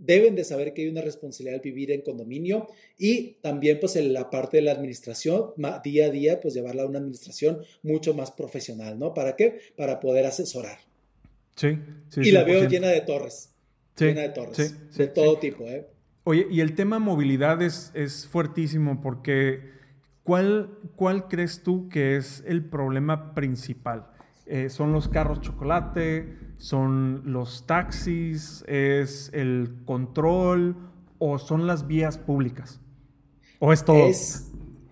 deben 0.00 0.34
de 0.34 0.44
saber 0.44 0.72
que 0.72 0.82
hay 0.82 0.88
una 0.88 1.02
responsabilidad 1.02 1.56
al 1.56 1.60
vivir 1.60 1.90
en 1.92 2.00
condominio 2.00 2.68
y 2.98 3.34
también 3.42 3.78
pues 3.78 3.96
en 3.96 4.12
la 4.12 4.30
parte 4.30 4.56
de 4.56 4.62
la 4.62 4.72
administración, 4.72 5.52
día 5.84 6.06
a 6.06 6.10
día 6.10 6.40
pues 6.40 6.54
llevarla 6.54 6.82
a 6.82 6.86
una 6.86 6.98
administración 6.98 7.58
mucho 7.82 8.14
más 8.14 8.32
profesional, 8.32 8.98
¿no? 8.98 9.14
¿Para 9.14 9.36
qué? 9.36 9.60
Para 9.76 10.00
poder 10.00 10.26
asesorar. 10.26 10.78
Sí, 11.54 11.78
sí. 12.08 12.20
Y 12.24 12.30
la 12.32 12.44
veo 12.44 12.66
llena 12.68 12.88
de 12.88 13.02
torres. 13.02 13.52
Sí, 13.94 14.06
llena 14.06 14.22
de 14.22 14.30
torres. 14.30 14.96
de 14.96 15.06
todo 15.06 15.38
tipo, 15.38 15.66
¿eh? 15.66 15.86
Oye, 16.24 16.46
y 16.50 16.60
el 16.60 16.74
tema 16.74 16.98
movilidad 16.98 17.60
es, 17.62 17.92
es 17.94 18.26
fuertísimo 18.26 19.00
porque 19.02 19.60
¿cuál, 20.22 20.78
¿cuál 20.96 21.28
crees 21.28 21.62
tú 21.62 21.88
que 21.88 22.16
es 22.16 22.42
el 22.46 22.64
problema 22.64 23.34
principal? 23.34 24.06
Eh, 24.46 24.68
¿Son 24.68 24.92
los 24.92 25.08
carros 25.08 25.40
chocolate? 25.40 26.49
¿Son 26.60 27.22
los 27.24 27.66
taxis? 27.66 28.62
¿Es 28.68 29.30
el 29.32 29.76
control? 29.86 30.76
¿O 31.18 31.38
son 31.38 31.66
las 31.66 31.86
vías 31.86 32.18
públicas? 32.18 32.80
¿O 33.60 33.72
es 33.72 33.82
todo? 33.82 34.12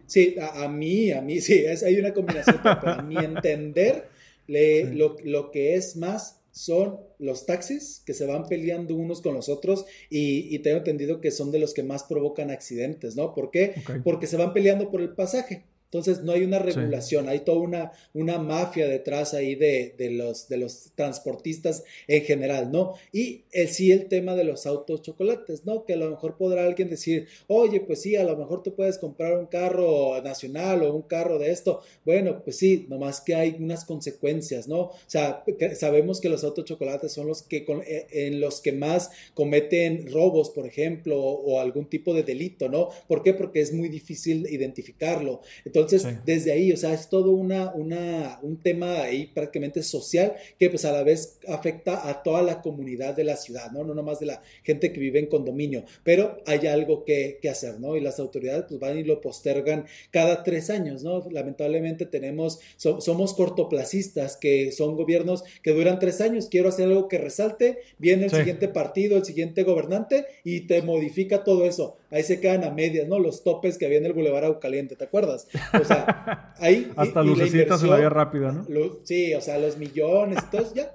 sí, 0.07 0.35
a, 0.40 0.66
mí, 0.68 1.12
a 1.12 1.20
mí, 1.20 1.42
sí, 1.42 1.66
hay 1.66 1.98
una 1.98 2.14
combinación, 2.14 2.59
pero 2.62 2.92
a 2.92 3.02
mi 3.02 3.16
entender, 3.16 4.09
lo, 4.46 5.16
lo 5.22 5.50
que 5.50 5.74
es 5.74 5.94
más 5.96 6.40
son 6.52 6.98
los 7.18 7.44
taxis 7.44 8.02
que 8.04 8.14
se 8.14 8.24
van 8.26 8.48
peleando 8.48 8.94
unos 8.94 9.20
con 9.20 9.35
los 9.35 9.50
otros 9.50 9.85
y, 10.09 10.59
tengo 10.61 10.78
entendido 10.78 11.20
que 11.20 11.31
son 11.31 11.52
de 11.52 11.59
los 11.59 11.74
que 11.74 11.83
más 11.83 12.04
provocan 12.04 12.50
accidentes, 12.50 13.14
¿no? 13.14 13.35
¿Por 13.35 13.50
qué? 13.50 13.74
Porque 14.02 14.26
se 14.26 14.38
van 14.38 14.54
peleando 14.54 14.90
por 14.90 15.02
el 15.02 15.11
pasaje. 15.11 15.66
Entonces 15.90 16.22
no 16.22 16.33
hay 16.33 16.44
una 16.44 16.59
regulación, 16.59 17.31
hay 17.31 17.40
toda 17.40 17.61
una, 17.61 17.92
una 18.12 18.38
mafia 18.38 18.87
detrás 18.87 19.33
ahí 19.33 19.55
de, 19.55 19.94
los, 20.12 20.46
de 20.48 20.59
los 20.59 20.92
transportistas 20.94 21.83
en 22.07 22.24
general, 22.24 22.70
¿no? 22.70 22.92
Y 23.11 23.44
el, 23.53 23.68
sí 23.68 23.90
el 23.90 24.07
tema 24.07 24.35
de 24.35 24.44
los 24.44 24.66
autos 24.66 25.01
chocolates, 25.01 25.64
¿no? 25.64 25.87
Que 25.87 25.94
a 25.94 25.96
lo 25.96 26.11
mejor 26.11 26.37
podrá 26.37 26.66
alguien 26.66 26.90
decir, 26.90 27.27
oye, 27.46 27.81
pues 27.81 28.03
sí, 28.03 28.16
a 28.16 28.24
lo 28.24 28.37
mejor 28.37 28.62
tú 28.62 28.74
puedes 28.74 28.98
comprar 28.98 29.38
un 29.38 29.46
carro 29.46 30.20
nacional 30.22 30.83
o 30.83 30.94
un 30.94 31.03
carro 31.03 31.38
de 31.38 31.53
esto. 31.53 31.81
Bueno, 32.05 32.42
pues 32.44 32.59
sí, 32.59 32.85
nomás 32.90 33.22
que 33.22 33.35
hay 33.35 33.57
unas 33.59 33.87
consecuencias, 33.87 34.68
¿no? 34.68 34.81
O 34.81 34.96
sea, 35.07 35.42
sabemos 35.74 36.20
que 36.20 36.29
los 36.29 36.44
autos 36.44 36.66
chocolates 36.66 37.12
son 37.12 37.29
los 37.29 37.42
que 37.42 37.64
eh, 37.87 38.07
en 38.11 38.40
los 38.40 38.61
que 38.61 38.72
más 38.72 39.11
cometen 39.33 40.12
robos, 40.12 40.51
por 40.51 40.66
ejemplo, 40.66 41.18
o, 41.18 41.61
algún 41.61 41.88
tipo 41.88 42.12
de 42.12 42.22
delito, 42.22 42.68
¿no? 42.68 42.90
¿Por 43.09 43.22
qué? 43.22 43.33
Porque 43.33 43.61
es 43.61 43.72
muy 43.72 43.88
difícil 43.88 44.46
identificarlo. 44.51 45.40
Entonces, 45.64 45.78
desde 46.25 46.53
ahí, 46.53 46.73
o 46.73 46.77
sea, 46.77 46.93
es 46.93 47.09
todo 47.09 47.33
una, 47.33 47.73
una, 47.75 48.38
un 48.43 48.57
tema 48.59 49.03
ahí 49.03 49.27
prácticamente 49.27 49.83
social 49.83 50.35
que 50.59 50.71
pues 50.71 50.85
a 50.85 50.93
la 50.93 51.03
vez 51.03 51.38
afecta 51.49 52.09
a 52.09 52.23
toda 52.23 52.43
la 52.43 52.62
comunidad 52.62 53.14
de 53.14 53.25
la 53.25 53.37
ciudad, 53.37 53.71
¿no? 53.71 53.85
No 53.85 53.95
nomás 53.95 54.21
de 54.21 54.27
la 54.27 54.43
gente 54.62 54.93
que 54.93 55.01
vive 55.01 55.19
en 55.19 55.27
condominio, 55.27 55.85
pero 56.05 56.38
hay 56.47 56.67
algo 56.67 57.05
que, 57.05 57.38
que 57.41 57.49
hacer, 57.49 57.81
¿no? 57.81 57.97
Y 57.97 58.01
las 58.01 58.19
autoridades 58.19 58.64
pues 58.69 58.81
van 58.81 58.99
y 58.99 59.05
lo 59.05 59.21
postergan 59.21 59.87
cada 60.11 60.43
tres 60.43 60.71
años, 60.71 61.03
¿no? 61.03 61.29
Lamentablemente 61.31 62.07
tenemos, 62.07 62.61
somos 62.77 63.35
cortoplacistas, 63.35 64.37
que 64.37 64.73
son 64.73 64.97
gobiernos 64.97 65.45
que 65.62 65.73
duran 65.73 65.99
tres 65.99 66.21
años, 66.21 66.49
quiero 66.51 66.69
hacer 66.69 66.87
algo 66.87 67.09
que 67.09 67.19
resalte, 67.19 67.79
viene 67.99 68.25
el 68.25 68.31
siguiente 68.31 68.69
partido, 68.69 69.17
el 69.17 69.25
siguiente 69.25 69.62
gobernante 69.62 70.27
y 70.45 70.62
te 70.62 70.83
modifica 70.83 71.45
todo 71.45 71.64
eso. 71.64 71.97
Ahí 72.11 72.23
se 72.23 72.40
quedan 72.40 72.64
a 72.64 72.71
medias, 72.71 73.07
¿no? 73.07 73.18
Los 73.18 73.44
topes 73.44 73.77
que 73.77 73.85
había 73.85 73.99
en 73.99 74.07
el 74.07 74.14
Boulevard 74.14 74.59
Caliente, 74.61 74.97
¿te 74.97 75.05
acuerdas? 75.05 75.47
O 75.79 75.85
sea, 75.85 76.55
ahí. 76.59 76.90
Hasta 76.97 77.23
lucecitas 77.23 77.81
se 77.81 77.87
la 77.87 77.99
vía 77.99 78.09
rápida, 78.09 78.53
¿no? 78.53 78.66
sí, 79.05 79.35
o 79.35 79.40
sea, 79.40 79.59
los 79.59 79.77
millones, 79.77 80.38
entonces 80.42 80.75
ya. 80.75 80.92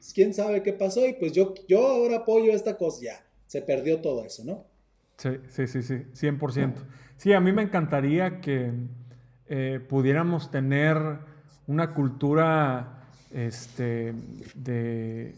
Pues, 0.00 0.12
quién 0.12 0.34
sabe 0.34 0.62
qué 0.62 0.72
pasó 0.72 1.06
y 1.06 1.12
pues 1.12 1.32
yo, 1.32 1.54
yo 1.68 1.86
ahora 1.86 2.18
apoyo 2.18 2.52
esta 2.52 2.76
cosa, 2.76 3.00
ya. 3.02 3.26
Se 3.46 3.62
perdió 3.62 4.00
todo 4.00 4.24
eso, 4.24 4.44
¿no? 4.44 4.64
Sí, 5.18 5.30
sí, 5.50 5.66
sí, 5.66 5.82
sí, 5.82 5.94
100%. 6.14 6.74
Sí, 7.16 7.32
a 7.32 7.40
mí 7.40 7.52
me 7.52 7.62
encantaría 7.62 8.40
que 8.40 8.72
eh, 9.48 9.80
pudiéramos 9.86 10.50
tener 10.50 10.96
una 11.66 11.92
cultura 11.92 13.04
este, 13.32 14.14
de 14.54 15.34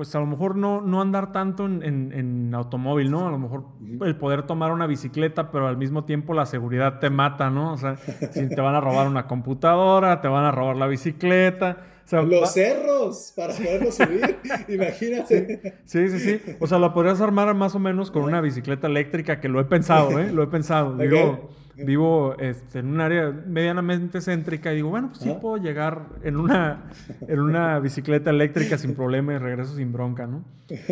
pues 0.00 0.14
a 0.14 0.18
lo 0.18 0.24
mejor 0.24 0.56
no, 0.56 0.80
no 0.80 1.02
andar 1.02 1.30
tanto 1.30 1.66
en, 1.66 2.54
automóvil, 2.54 3.10
¿no? 3.10 3.28
A 3.28 3.30
lo 3.30 3.38
mejor 3.38 3.64
el 4.00 4.16
poder 4.16 4.44
tomar 4.44 4.72
una 4.72 4.86
bicicleta, 4.86 5.50
pero 5.50 5.68
al 5.68 5.76
mismo 5.76 6.06
tiempo 6.06 6.32
la 6.32 6.46
seguridad 6.46 7.00
te 7.00 7.10
mata, 7.10 7.50
¿no? 7.50 7.74
O 7.74 7.76
sea, 7.76 7.96
si 8.32 8.48
te 8.48 8.60
van 8.62 8.74
a 8.74 8.80
robar 8.80 9.06
una 9.06 9.26
computadora, 9.26 10.22
te 10.22 10.28
van 10.28 10.46
a 10.46 10.52
robar 10.52 10.76
la 10.76 10.86
bicicleta. 10.86 11.84
Los 12.10 12.50
cerros 12.54 13.34
para 13.36 13.52
poderlo 13.52 13.92
subir, 13.92 14.38
imagínate. 14.68 15.82
Sí, 15.84 16.08
sí, 16.08 16.18
sí, 16.18 16.40
O 16.60 16.66
sea, 16.66 16.78
la 16.78 16.94
podrías 16.94 17.20
armar 17.20 17.54
más 17.54 17.74
o 17.74 17.78
menos 17.78 18.10
con 18.10 18.22
una 18.22 18.40
bicicleta 18.40 18.86
eléctrica, 18.86 19.38
que 19.38 19.50
lo 19.50 19.60
he 19.60 19.64
pensado, 19.64 20.18
¿eh? 20.18 20.32
Lo 20.32 20.42
he 20.42 20.46
pensado. 20.46 20.96
Digo, 20.96 21.50
vivo 21.84 22.36
este, 22.38 22.80
en 22.80 22.86
un 22.86 23.00
área 23.00 23.30
medianamente 23.30 24.20
céntrica 24.20 24.72
y 24.72 24.76
digo, 24.76 24.90
bueno, 24.90 25.08
pues 25.08 25.20
sí 25.20 25.34
puedo 25.40 25.56
llegar 25.56 26.06
en 26.22 26.36
una, 26.36 26.84
en 27.26 27.40
una 27.40 27.78
bicicleta 27.78 28.30
eléctrica 28.30 28.78
sin 28.78 28.94
problema 28.94 29.34
y 29.34 29.38
regreso 29.38 29.74
sin 29.76 29.92
bronca, 29.92 30.26
¿no? 30.26 30.44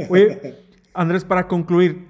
Oye, 0.08 0.56
Andrés, 0.94 1.24
para 1.24 1.46
concluir, 1.46 2.08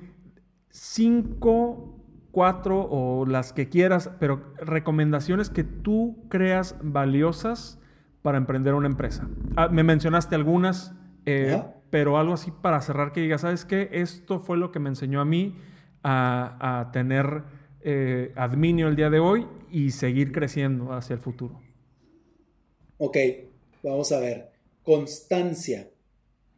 cinco, 0.71 1.99
cuatro 2.31 2.81
o 2.91 3.27
las 3.27 3.53
que 3.53 3.69
quieras, 3.69 4.11
pero 4.21 4.55
recomendaciones 4.59 5.51
que 5.51 5.65
tú 5.65 6.25
creas 6.29 6.77
valiosas 6.83 7.79
para 8.23 8.39
emprender 8.39 8.75
una 8.75 8.87
empresa. 8.87 9.27
Ah, 9.57 9.69
me 9.69 9.83
mencionaste 9.83 10.35
algunas, 10.35 10.95
eh, 11.27 11.63
pero 11.91 12.19
algo 12.19 12.35
así 12.35 12.51
para 12.51 12.81
cerrar 12.81 13.13
que 13.13 13.21
digas, 13.21 13.41
¿sabes 13.43 13.65
qué? 13.65 13.89
Esto 13.93 14.41
fue 14.41 14.57
lo 14.57 14.71
que 14.71 14.79
me 14.79 14.89
enseñó 14.89 15.21
a 15.21 15.25
mí 15.25 15.57
a, 16.03 16.81
a 16.81 16.91
tener 16.93 17.43
eh, 17.83 18.33
adminio 18.35 18.89
el 18.89 18.97
día 18.97 19.11
de 19.11 19.19
hoy 19.19 19.47
y 19.71 19.91
seguir 19.91 20.33
creciendo 20.33 20.93
hacia 20.93 21.15
el 21.15 21.21
futuro. 21.21 21.61
Ok, 22.99 23.17
vamos 23.83 24.11
a 24.13 24.21
ver. 24.21 24.51
Constancia. 24.83 25.89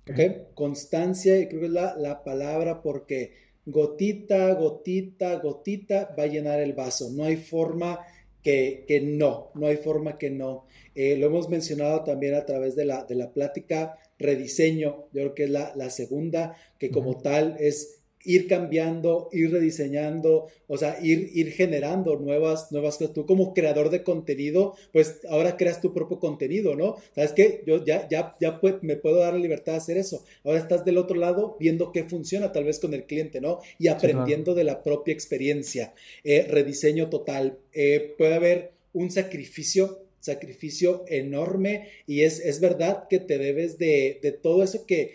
¿Ok? 0.09 0.55
Constancia, 0.55 1.39
y 1.39 1.47
creo 1.49 1.61
que 1.61 1.67
es 1.67 1.73
la, 1.73 2.23
palabra 2.25 2.83
porque 2.83 3.35
gotita, 3.67 4.55
gotita, 4.55 5.37
gotita 5.37 6.15
va 6.19 6.25
a 6.25 6.27
llenar 6.27 6.61
el 6.61 6.73
vaso. 6.73 7.11
No 7.11 7.25
hay 7.25 7.37
forma 7.37 8.01
que, 8.43 9.03
no, 9.05 9.51
no 9.55 9.67
hay 9.67 9.77
forma 9.77 10.19
que 10.19 10.31
no. 10.31 10.67
Eh, 10.95 11.17
lo 11.17 11.27
hemos 11.27 11.49
mencionado 11.49 12.03
también 12.03 12.35
a 12.35 12.47
través 12.47 12.75
de 12.75 12.87
la, 12.87 13.05
de 13.05 13.15
la 13.15 13.33
plática, 13.33 13.99
rediseño, 14.19 15.09
yo 15.13 15.21
creo 15.21 15.35
que 15.35 15.45
es 15.45 15.51
la, 15.51 15.91
segunda, 15.91 16.57
que 16.79 16.91
como 16.91 17.19
tal 17.19 17.57
es 17.59 18.00
ir 18.25 18.47
cambiando, 18.49 19.29
ir 19.33 19.51
rediseñando, 19.51 20.49
o 20.67 20.77
sea, 20.77 20.99
ir, 21.03 21.31
ir 21.33 21.53
generando 21.53 22.17
nuevas, 22.17 22.71
nuevas 22.71 22.99
cosas. 22.99 23.15
Tú 23.15 23.27
como 23.27 23.55
creador 23.55 23.91
de 23.91 24.03
contenido, 24.03 24.75
pues 24.93 25.21
ahora 25.29 25.57
creas 25.57 25.81
tu 25.81 25.93
propio 25.93 26.19
contenido, 26.19 26.77
¿no? 26.77 26.97
¿Sabes 27.15 27.33
qué? 27.33 27.63
Yo 27.67 27.85
ya, 27.85 28.09
ya, 28.09 28.37
ya 28.41 28.61
me 28.83 28.97
puedo 28.97 29.17
dar 29.17 29.35
la 29.35 29.41
libertad 29.41 29.73
de 29.73 29.79
hacer 29.79 29.97
eso. 29.97 30.25
Ahora 30.45 30.59
estás 30.59 30.85
del 30.85 30.99
otro 30.99 31.17
lado 31.17 31.57
viendo 31.59 31.93
qué 31.93 32.05
funciona 32.05 32.53
tal 32.53 32.65
vez 32.65 32.79
con 32.79 32.95
el 32.95 33.05
cliente, 33.05 33.41
¿no? 33.41 33.61
Y 33.79 33.89
aprendiendo 33.89 34.55
de 34.55 34.65
la 34.65 34.83
propia 34.83 35.15
experiencia. 35.15 35.95
Eh, 36.25 36.47
rediseño 36.49 37.09
total. 37.09 37.59
Eh, 37.73 38.15
puede 38.19 38.35
haber 38.35 38.73
un 38.93 39.11
sacrificio 39.11 39.99
sacrificio 40.21 41.05
enorme 41.09 41.89
y 42.07 42.25
es, 42.25 42.41
es 42.41 42.61
verdad 42.61 43.09
que 43.09 43.21
te 43.21 43.39
debes 43.39 43.79
de, 43.79 44.21
de 44.23 44.33
todo 44.33 44.63
eso 44.63 44.85
que, 44.85 45.15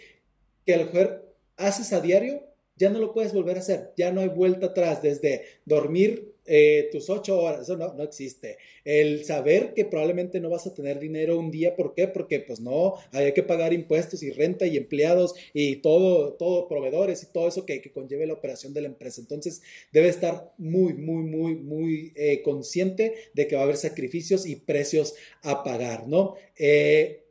que 0.65 0.73
a 0.73 0.77
lo 0.77 0.85
mejor 0.85 1.31
haces 1.57 1.93
a 1.93 2.01
diario, 2.01 2.43
ya 2.77 2.89
no 2.89 2.99
lo 2.99 3.13
puedes 3.13 3.33
volver 3.33 3.57
a 3.57 3.59
hacer, 3.59 3.93
ya 3.97 4.11
no 4.11 4.21
hay 4.21 4.29
vuelta 4.29 4.67
atrás 4.67 5.01
desde 5.01 5.43
dormir 5.65 6.35
eh, 6.47 6.89
tus 6.91 7.09
ocho 7.09 7.39
horas, 7.39 7.61
eso 7.61 7.75
no, 7.75 7.93
no, 7.95 8.03
existe. 8.03 8.57
El 8.83 9.25
saber 9.25 9.73
que 9.73 9.83
probablemente 9.83 10.39
no 10.39 10.51
vas 10.51 10.67
a 10.67 10.75
tener 10.75 10.99
dinero 10.99 11.39
un 11.39 11.49
día, 11.49 11.75
¿por 11.75 11.95
qué? 11.95 12.07
Porque 12.07 12.39
pues 12.39 12.59
no, 12.59 12.95
hay 13.11 13.33
que 13.33 13.41
pagar 13.41 13.73
impuestos 13.73 14.21
y 14.21 14.29
renta 14.29 14.67
y 14.67 14.77
empleados 14.77 15.33
y 15.53 15.77
todo, 15.77 16.33
todo 16.33 16.67
proveedores 16.67 17.23
y 17.23 17.33
todo 17.33 17.47
eso 17.47 17.65
que, 17.65 17.81
que 17.81 17.91
conlleve 17.91 18.27
la 18.27 18.33
operación 18.33 18.75
de 18.75 18.81
la 18.81 18.87
empresa. 18.89 19.21
Entonces 19.21 19.63
debe 19.91 20.09
estar 20.09 20.53
muy, 20.59 20.93
muy, 20.93 21.23
muy, 21.23 21.55
muy 21.55 22.13
eh, 22.15 22.43
consciente 22.43 23.15
de 23.33 23.47
que 23.47 23.55
va 23.55 23.61
a 23.61 23.65
haber 23.65 23.77
sacrificios 23.77 24.45
y 24.45 24.55
precios 24.57 25.15
a 25.41 25.63
pagar, 25.63 26.07
¿no? 26.07 26.35
Eh, 26.57 27.23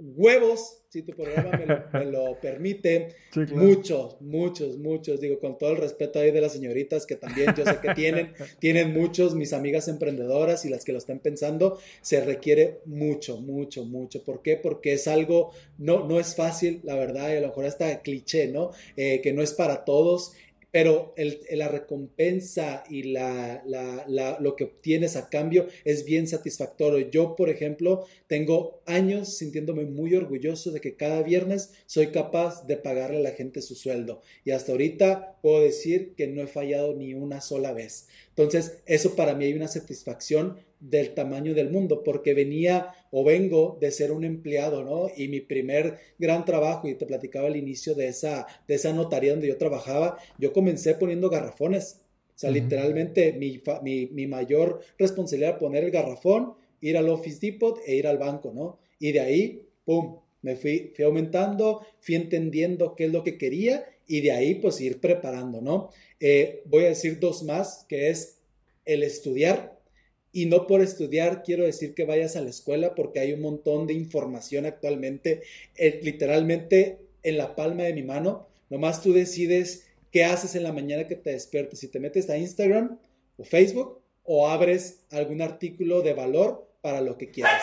huevos, 0.00 0.83
si 0.94 1.02
tu 1.02 1.12
programa 1.12 1.50
me 1.92 2.04
lo, 2.04 2.38
permite, 2.40 3.16
muchos, 3.52 4.20
muchos, 4.20 4.78
muchos, 4.78 5.20
digo, 5.20 5.40
con 5.40 5.58
todo 5.58 5.72
el 5.72 5.78
respeto 5.78 6.20
ahí 6.20 6.30
de 6.30 6.40
las 6.40 6.52
señoritas 6.52 7.04
que 7.04 7.16
también 7.16 7.52
yo 7.56 7.64
sé 7.64 7.80
que 7.82 7.94
tienen, 7.94 8.32
tienen 8.60 8.92
muchos, 8.92 9.34
mis 9.34 9.52
amigas 9.52 9.88
emprendedoras 9.88 10.64
y 10.64 10.68
las 10.68 10.84
que 10.84 10.92
lo 10.92 10.98
están 10.98 11.18
pensando, 11.18 11.80
se 12.00 12.24
requiere 12.24 12.78
mucho, 12.84 13.40
mucho, 13.40 13.84
mucho. 13.84 14.22
¿Por 14.22 14.40
qué? 14.40 14.56
Porque 14.56 14.92
es 14.92 15.08
algo, 15.08 15.50
no, 15.78 16.06
no 16.06 16.20
es 16.20 16.36
fácil, 16.36 16.80
la 16.84 16.94
verdad, 16.94 17.28
y 17.30 17.38
a 17.38 17.40
lo 17.40 17.48
mejor 17.48 17.64
hasta 17.64 18.00
cliché, 18.00 18.46
¿no? 18.46 18.70
Eh, 18.96 19.20
que 19.20 19.32
no 19.32 19.42
es 19.42 19.52
para 19.52 19.84
todos 19.84 20.34
pero 20.74 21.14
la 21.52 21.68
recompensa 21.68 22.82
y 22.90 23.04
la, 23.04 23.62
lo 24.40 24.56
que 24.56 24.64
obtienes 24.64 25.14
a 25.14 25.28
cambio 25.28 25.68
es 25.84 26.04
bien 26.04 26.26
satisfactorio. 26.26 27.08
Yo, 27.10 27.36
por 27.36 27.48
ejemplo, 27.48 28.04
tengo 28.26 28.82
años 28.84 29.36
sintiéndome 29.36 29.84
muy 29.84 30.16
orgulloso 30.16 30.72
de 30.72 30.80
que 30.80 30.96
cada 30.96 31.22
viernes 31.22 31.74
soy 31.86 32.08
capaz 32.08 32.66
de 32.66 32.76
pagarle 32.76 33.18
a 33.18 33.20
la 33.20 33.30
gente 33.30 33.62
su 33.62 33.76
sueldo. 33.76 34.20
Y 34.44 34.50
hasta 34.50 34.72
ahorita 34.72 35.38
puedo 35.42 35.60
decir 35.60 36.14
que 36.16 36.26
no 36.26 36.42
he 36.42 36.48
fallado 36.48 36.96
ni 36.96 37.14
una 37.14 37.40
sola 37.40 37.72
vez. 37.72 38.08
Entonces, 38.30 38.78
eso 38.86 39.14
para 39.14 39.36
mí 39.36 39.44
hay 39.44 39.52
una 39.52 39.68
satisfacción 39.68 40.56
del 40.80 41.14
tamaño 41.14 41.54
del 41.54 41.70
mundo, 41.70 42.02
porque 42.02 42.34
venía 42.34 42.94
o 43.10 43.24
vengo 43.24 43.78
de 43.80 43.90
ser 43.90 44.12
un 44.12 44.24
empleado, 44.24 44.84
¿no? 44.84 45.08
Y 45.16 45.28
mi 45.28 45.40
primer 45.40 45.98
gran 46.18 46.44
trabajo, 46.44 46.88
y 46.88 46.94
te 46.94 47.06
platicaba 47.06 47.48
al 47.48 47.56
inicio 47.56 47.94
de 47.94 48.08
esa, 48.08 48.46
de 48.66 48.74
esa 48.74 48.92
notaría 48.92 49.32
donde 49.32 49.48
yo 49.48 49.56
trabajaba, 49.56 50.18
yo 50.38 50.52
comencé 50.52 50.94
poniendo 50.94 51.30
garrafones. 51.30 52.00
O 52.34 52.38
sea, 52.38 52.50
literalmente 52.50 53.32
mi, 53.32 53.62
mi, 53.82 54.06
mi, 54.06 54.26
mayor 54.26 54.80
responsabilidad 54.98 55.50
era 55.50 55.58
poner 55.58 55.84
el 55.84 55.92
garrafón, 55.92 56.54
ir 56.80 56.96
al 56.96 57.08
Office 57.08 57.38
Depot 57.40 57.78
e 57.86 57.94
ir 57.94 58.06
al 58.08 58.18
banco, 58.18 58.52
¿no? 58.52 58.80
Y 58.98 59.12
de 59.12 59.20
ahí, 59.20 59.68
¡pum! 59.84 60.18
Me 60.42 60.56
fui, 60.56 60.92
fui 60.94 61.04
aumentando, 61.04 61.86
fui 62.00 62.16
entendiendo 62.16 62.94
qué 62.96 63.06
es 63.06 63.12
lo 63.12 63.24
que 63.24 63.38
quería 63.38 63.86
y 64.06 64.20
de 64.20 64.32
ahí 64.32 64.56
pues 64.56 64.80
ir 64.80 65.00
preparando, 65.00 65.62
¿no? 65.62 65.90
Eh, 66.20 66.62
voy 66.66 66.84
a 66.84 66.88
decir 66.88 67.18
dos 67.20 67.42
más, 67.44 67.86
que 67.88 68.10
es 68.10 68.40
el 68.84 69.02
estudiar 69.02 69.73
y 70.34 70.46
no 70.46 70.66
por 70.66 70.82
estudiar 70.82 71.44
quiero 71.44 71.64
decir 71.64 71.94
que 71.94 72.04
vayas 72.04 72.34
a 72.34 72.42
la 72.42 72.50
escuela 72.50 72.96
porque 72.96 73.20
hay 73.20 73.32
un 73.32 73.40
montón 73.40 73.86
de 73.86 73.94
información 73.94 74.66
actualmente, 74.66 75.42
eh, 75.76 76.00
literalmente 76.02 76.98
en 77.22 77.38
la 77.38 77.54
palma 77.54 77.84
de 77.84 77.94
mi 77.94 78.02
mano. 78.02 78.48
Nomás 78.68 79.00
tú 79.00 79.12
decides 79.12 79.86
qué 80.10 80.24
haces 80.24 80.56
en 80.56 80.64
la 80.64 80.72
mañana 80.72 81.06
que 81.06 81.14
te 81.14 81.30
despiertes. 81.30 81.78
Si 81.78 81.86
te 81.86 82.00
metes 82.00 82.28
a 82.30 82.36
Instagram 82.36 82.98
o 83.36 83.44
Facebook 83.44 84.00
o 84.24 84.48
abres 84.48 85.04
algún 85.10 85.40
artículo 85.40 86.02
de 86.02 86.14
valor 86.14 86.68
para 86.82 87.00
lo 87.00 87.16
que 87.16 87.30
quieras. 87.30 87.62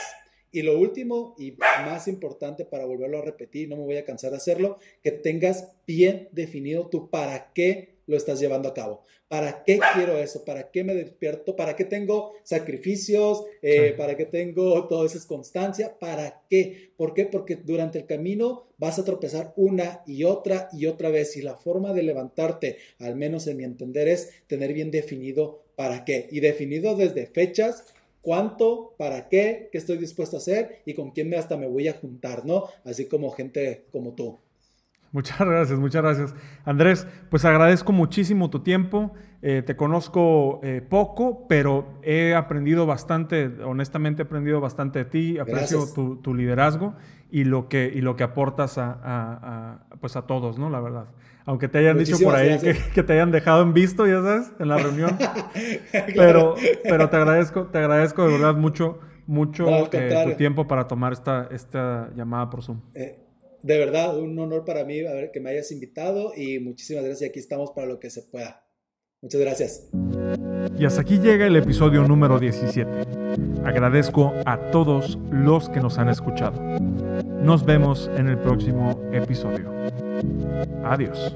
Y 0.53 0.61
lo 0.61 0.79
último 0.79 1.35
y 1.37 1.51
más 1.51 2.07
importante 2.07 2.63
para 2.63 2.85
volverlo 2.85 3.19
a 3.19 3.25
repetir, 3.25 3.67
no 3.67 3.75
me 3.75 3.83
voy 3.83 3.97
a 3.97 4.05
cansar 4.05 4.31
de 4.31 4.37
hacerlo, 4.37 4.79
que 5.03 5.11
tengas 5.11 5.73
bien 5.85 6.29
definido 6.31 6.87
tu 6.87 7.09
para 7.09 7.51
qué 7.53 7.95
lo 8.11 8.17
estás 8.17 8.39
llevando 8.39 8.67
a 8.67 8.73
cabo. 8.73 9.03
¿Para 9.29 9.63
qué 9.63 9.79
quiero 9.95 10.17
eso? 10.17 10.43
¿Para 10.43 10.69
qué 10.69 10.83
me 10.83 10.93
despierto? 10.93 11.55
¿Para 11.55 11.77
qué 11.77 11.85
tengo 11.85 12.33
sacrificios? 12.43 13.45
Eh, 13.61 13.93
¿Para 13.97 14.17
qué 14.17 14.25
tengo 14.25 14.87
toda 14.89 15.05
esa 15.05 15.25
constancia? 15.25 15.97
¿Para 15.97 16.43
qué? 16.49 16.91
¿Por 16.97 17.13
qué? 17.13 17.25
Porque 17.25 17.55
durante 17.55 17.99
el 17.99 18.05
camino 18.05 18.67
vas 18.77 18.99
a 18.99 19.05
tropezar 19.05 19.53
una 19.55 20.03
y 20.05 20.25
otra 20.25 20.67
y 20.73 20.85
otra 20.87 21.09
vez. 21.09 21.37
Y 21.37 21.41
la 21.41 21.55
forma 21.55 21.93
de 21.93 22.03
levantarte, 22.03 22.77
al 22.99 23.15
menos 23.15 23.47
en 23.47 23.55
mi 23.55 23.63
entender, 23.63 24.09
es 24.09 24.31
tener 24.47 24.73
bien 24.73 24.91
definido 24.91 25.63
para 25.77 26.03
qué. 26.03 26.27
Y 26.29 26.41
definido 26.41 26.95
desde 26.95 27.25
fechas, 27.27 27.85
cuánto, 28.21 28.93
para 28.97 29.29
qué, 29.29 29.69
qué 29.71 29.77
estoy 29.77 29.97
dispuesto 29.97 30.35
a 30.35 30.39
hacer 30.39 30.81
y 30.85 30.93
con 30.93 31.11
quién 31.11 31.29
me 31.29 31.37
hasta 31.37 31.55
me 31.55 31.67
voy 31.67 31.87
a 31.87 31.93
juntar, 31.93 32.45
¿no? 32.45 32.65
Así 32.83 33.05
como 33.05 33.31
gente 33.31 33.85
como 33.93 34.13
tú. 34.13 34.39
Muchas 35.11 35.39
gracias, 35.39 35.77
muchas 35.77 36.01
gracias. 36.01 36.35
Andrés, 36.63 37.05
pues 37.29 37.43
agradezco 37.43 37.91
muchísimo 37.91 38.49
tu 38.49 38.61
tiempo. 38.61 39.13
Eh, 39.41 39.61
te 39.65 39.75
conozco 39.75 40.61
eh, 40.63 40.81
poco, 40.87 41.47
pero 41.49 41.99
he 42.03 42.33
aprendido 42.33 42.85
bastante, 42.85 43.47
honestamente 43.63 44.21
he 44.21 44.25
aprendido 44.25 44.61
bastante 44.61 44.99
de 44.99 45.05
ti, 45.05 45.39
aprecio 45.39 45.85
tu, 46.21 46.33
liderazgo 46.33 46.95
y 47.29 47.43
lo 47.43 47.67
que, 47.67 47.91
y 47.93 48.01
lo 48.01 48.15
que 48.15 48.23
aportas 48.23 48.77
a, 48.77 49.79
pues 49.99 50.15
a 50.15 50.21
todos, 50.27 50.57
¿no? 50.57 50.69
La 50.69 50.79
verdad. 50.79 51.05
Aunque 51.45 51.67
te 51.67 51.79
hayan 51.79 51.97
dicho 51.97 52.17
por 52.23 52.35
ahí 52.35 52.59
que, 52.93 53.03
te 53.03 53.13
hayan 53.13 53.31
dejado 53.31 53.63
en 53.63 53.73
visto, 53.73 54.05
ya 54.05 54.21
sabes, 54.21 54.53
en 54.59 54.67
la 54.67 54.77
reunión. 54.77 55.17
pero, 56.15 56.55
pero 56.83 57.09
te 57.09 57.17
agradezco, 57.17 57.63
te 57.65 57.79
agradezco 57.79 58.27
de 58.27 58.33
verdad 58.33 58.55
mucho, 58.55 58.99
mucho 59.25 59.67
eh, 59.91 60.23
tu 60.23 60.37
tiempo 60.37 60.67
para 60.67 60.87
tomar 60.87 61.13
esta, 61.13 61.49
esta 61.51 62.11
llamada 62.15 62.49
por 62.49 62.61
Zoom 62.61 62.79
de 63.63 63.77
verdad, 63.77 64.17
un 64.17 64.37
honor 64.39 64.65
para 64.65 64.83
mí 64.85 65.01
que 65.31 65.39
me 65.39 65.51
hayas 65.51 65.71
invitado 65.71 66.33
y 66.35 66.59
muchísimas 66.59 67.03
gracias. 67.03 67.29
Aquí 67.29 67.39
estamos 67.39 67.71
para 67.71 67.87
lo 67.87 67.99
que 67.99 68.09
se 68.09 68.23
pueda. 68.23 68.65
Muchas 69.21 69.41
gracias. 69.41 69.89
Y 70.77 70.85
hasta 70.85 71.01
aquí 71.01 71.19
llega 71.19 71.45
el 71.45 71.55
episodio 71.55 72.07
número 72.07 72.39
17. 72.39 72.89
Agradezco 73.63 74.33
a 74.45 74.71
todos 74.71 75.19
los 75.31 75.69
que 75.69 75.79
nos 75.79 75.97
han 75.99 76.09
escuchado. 76.09 76.59
Nos 77.43 77.63
vemos 77.63 78.09
en 78.15 78.27
el 78.27 78.39
próximo 78.39 78.99
episodio. 79.13 79.71
Adiós. 80.83 81.35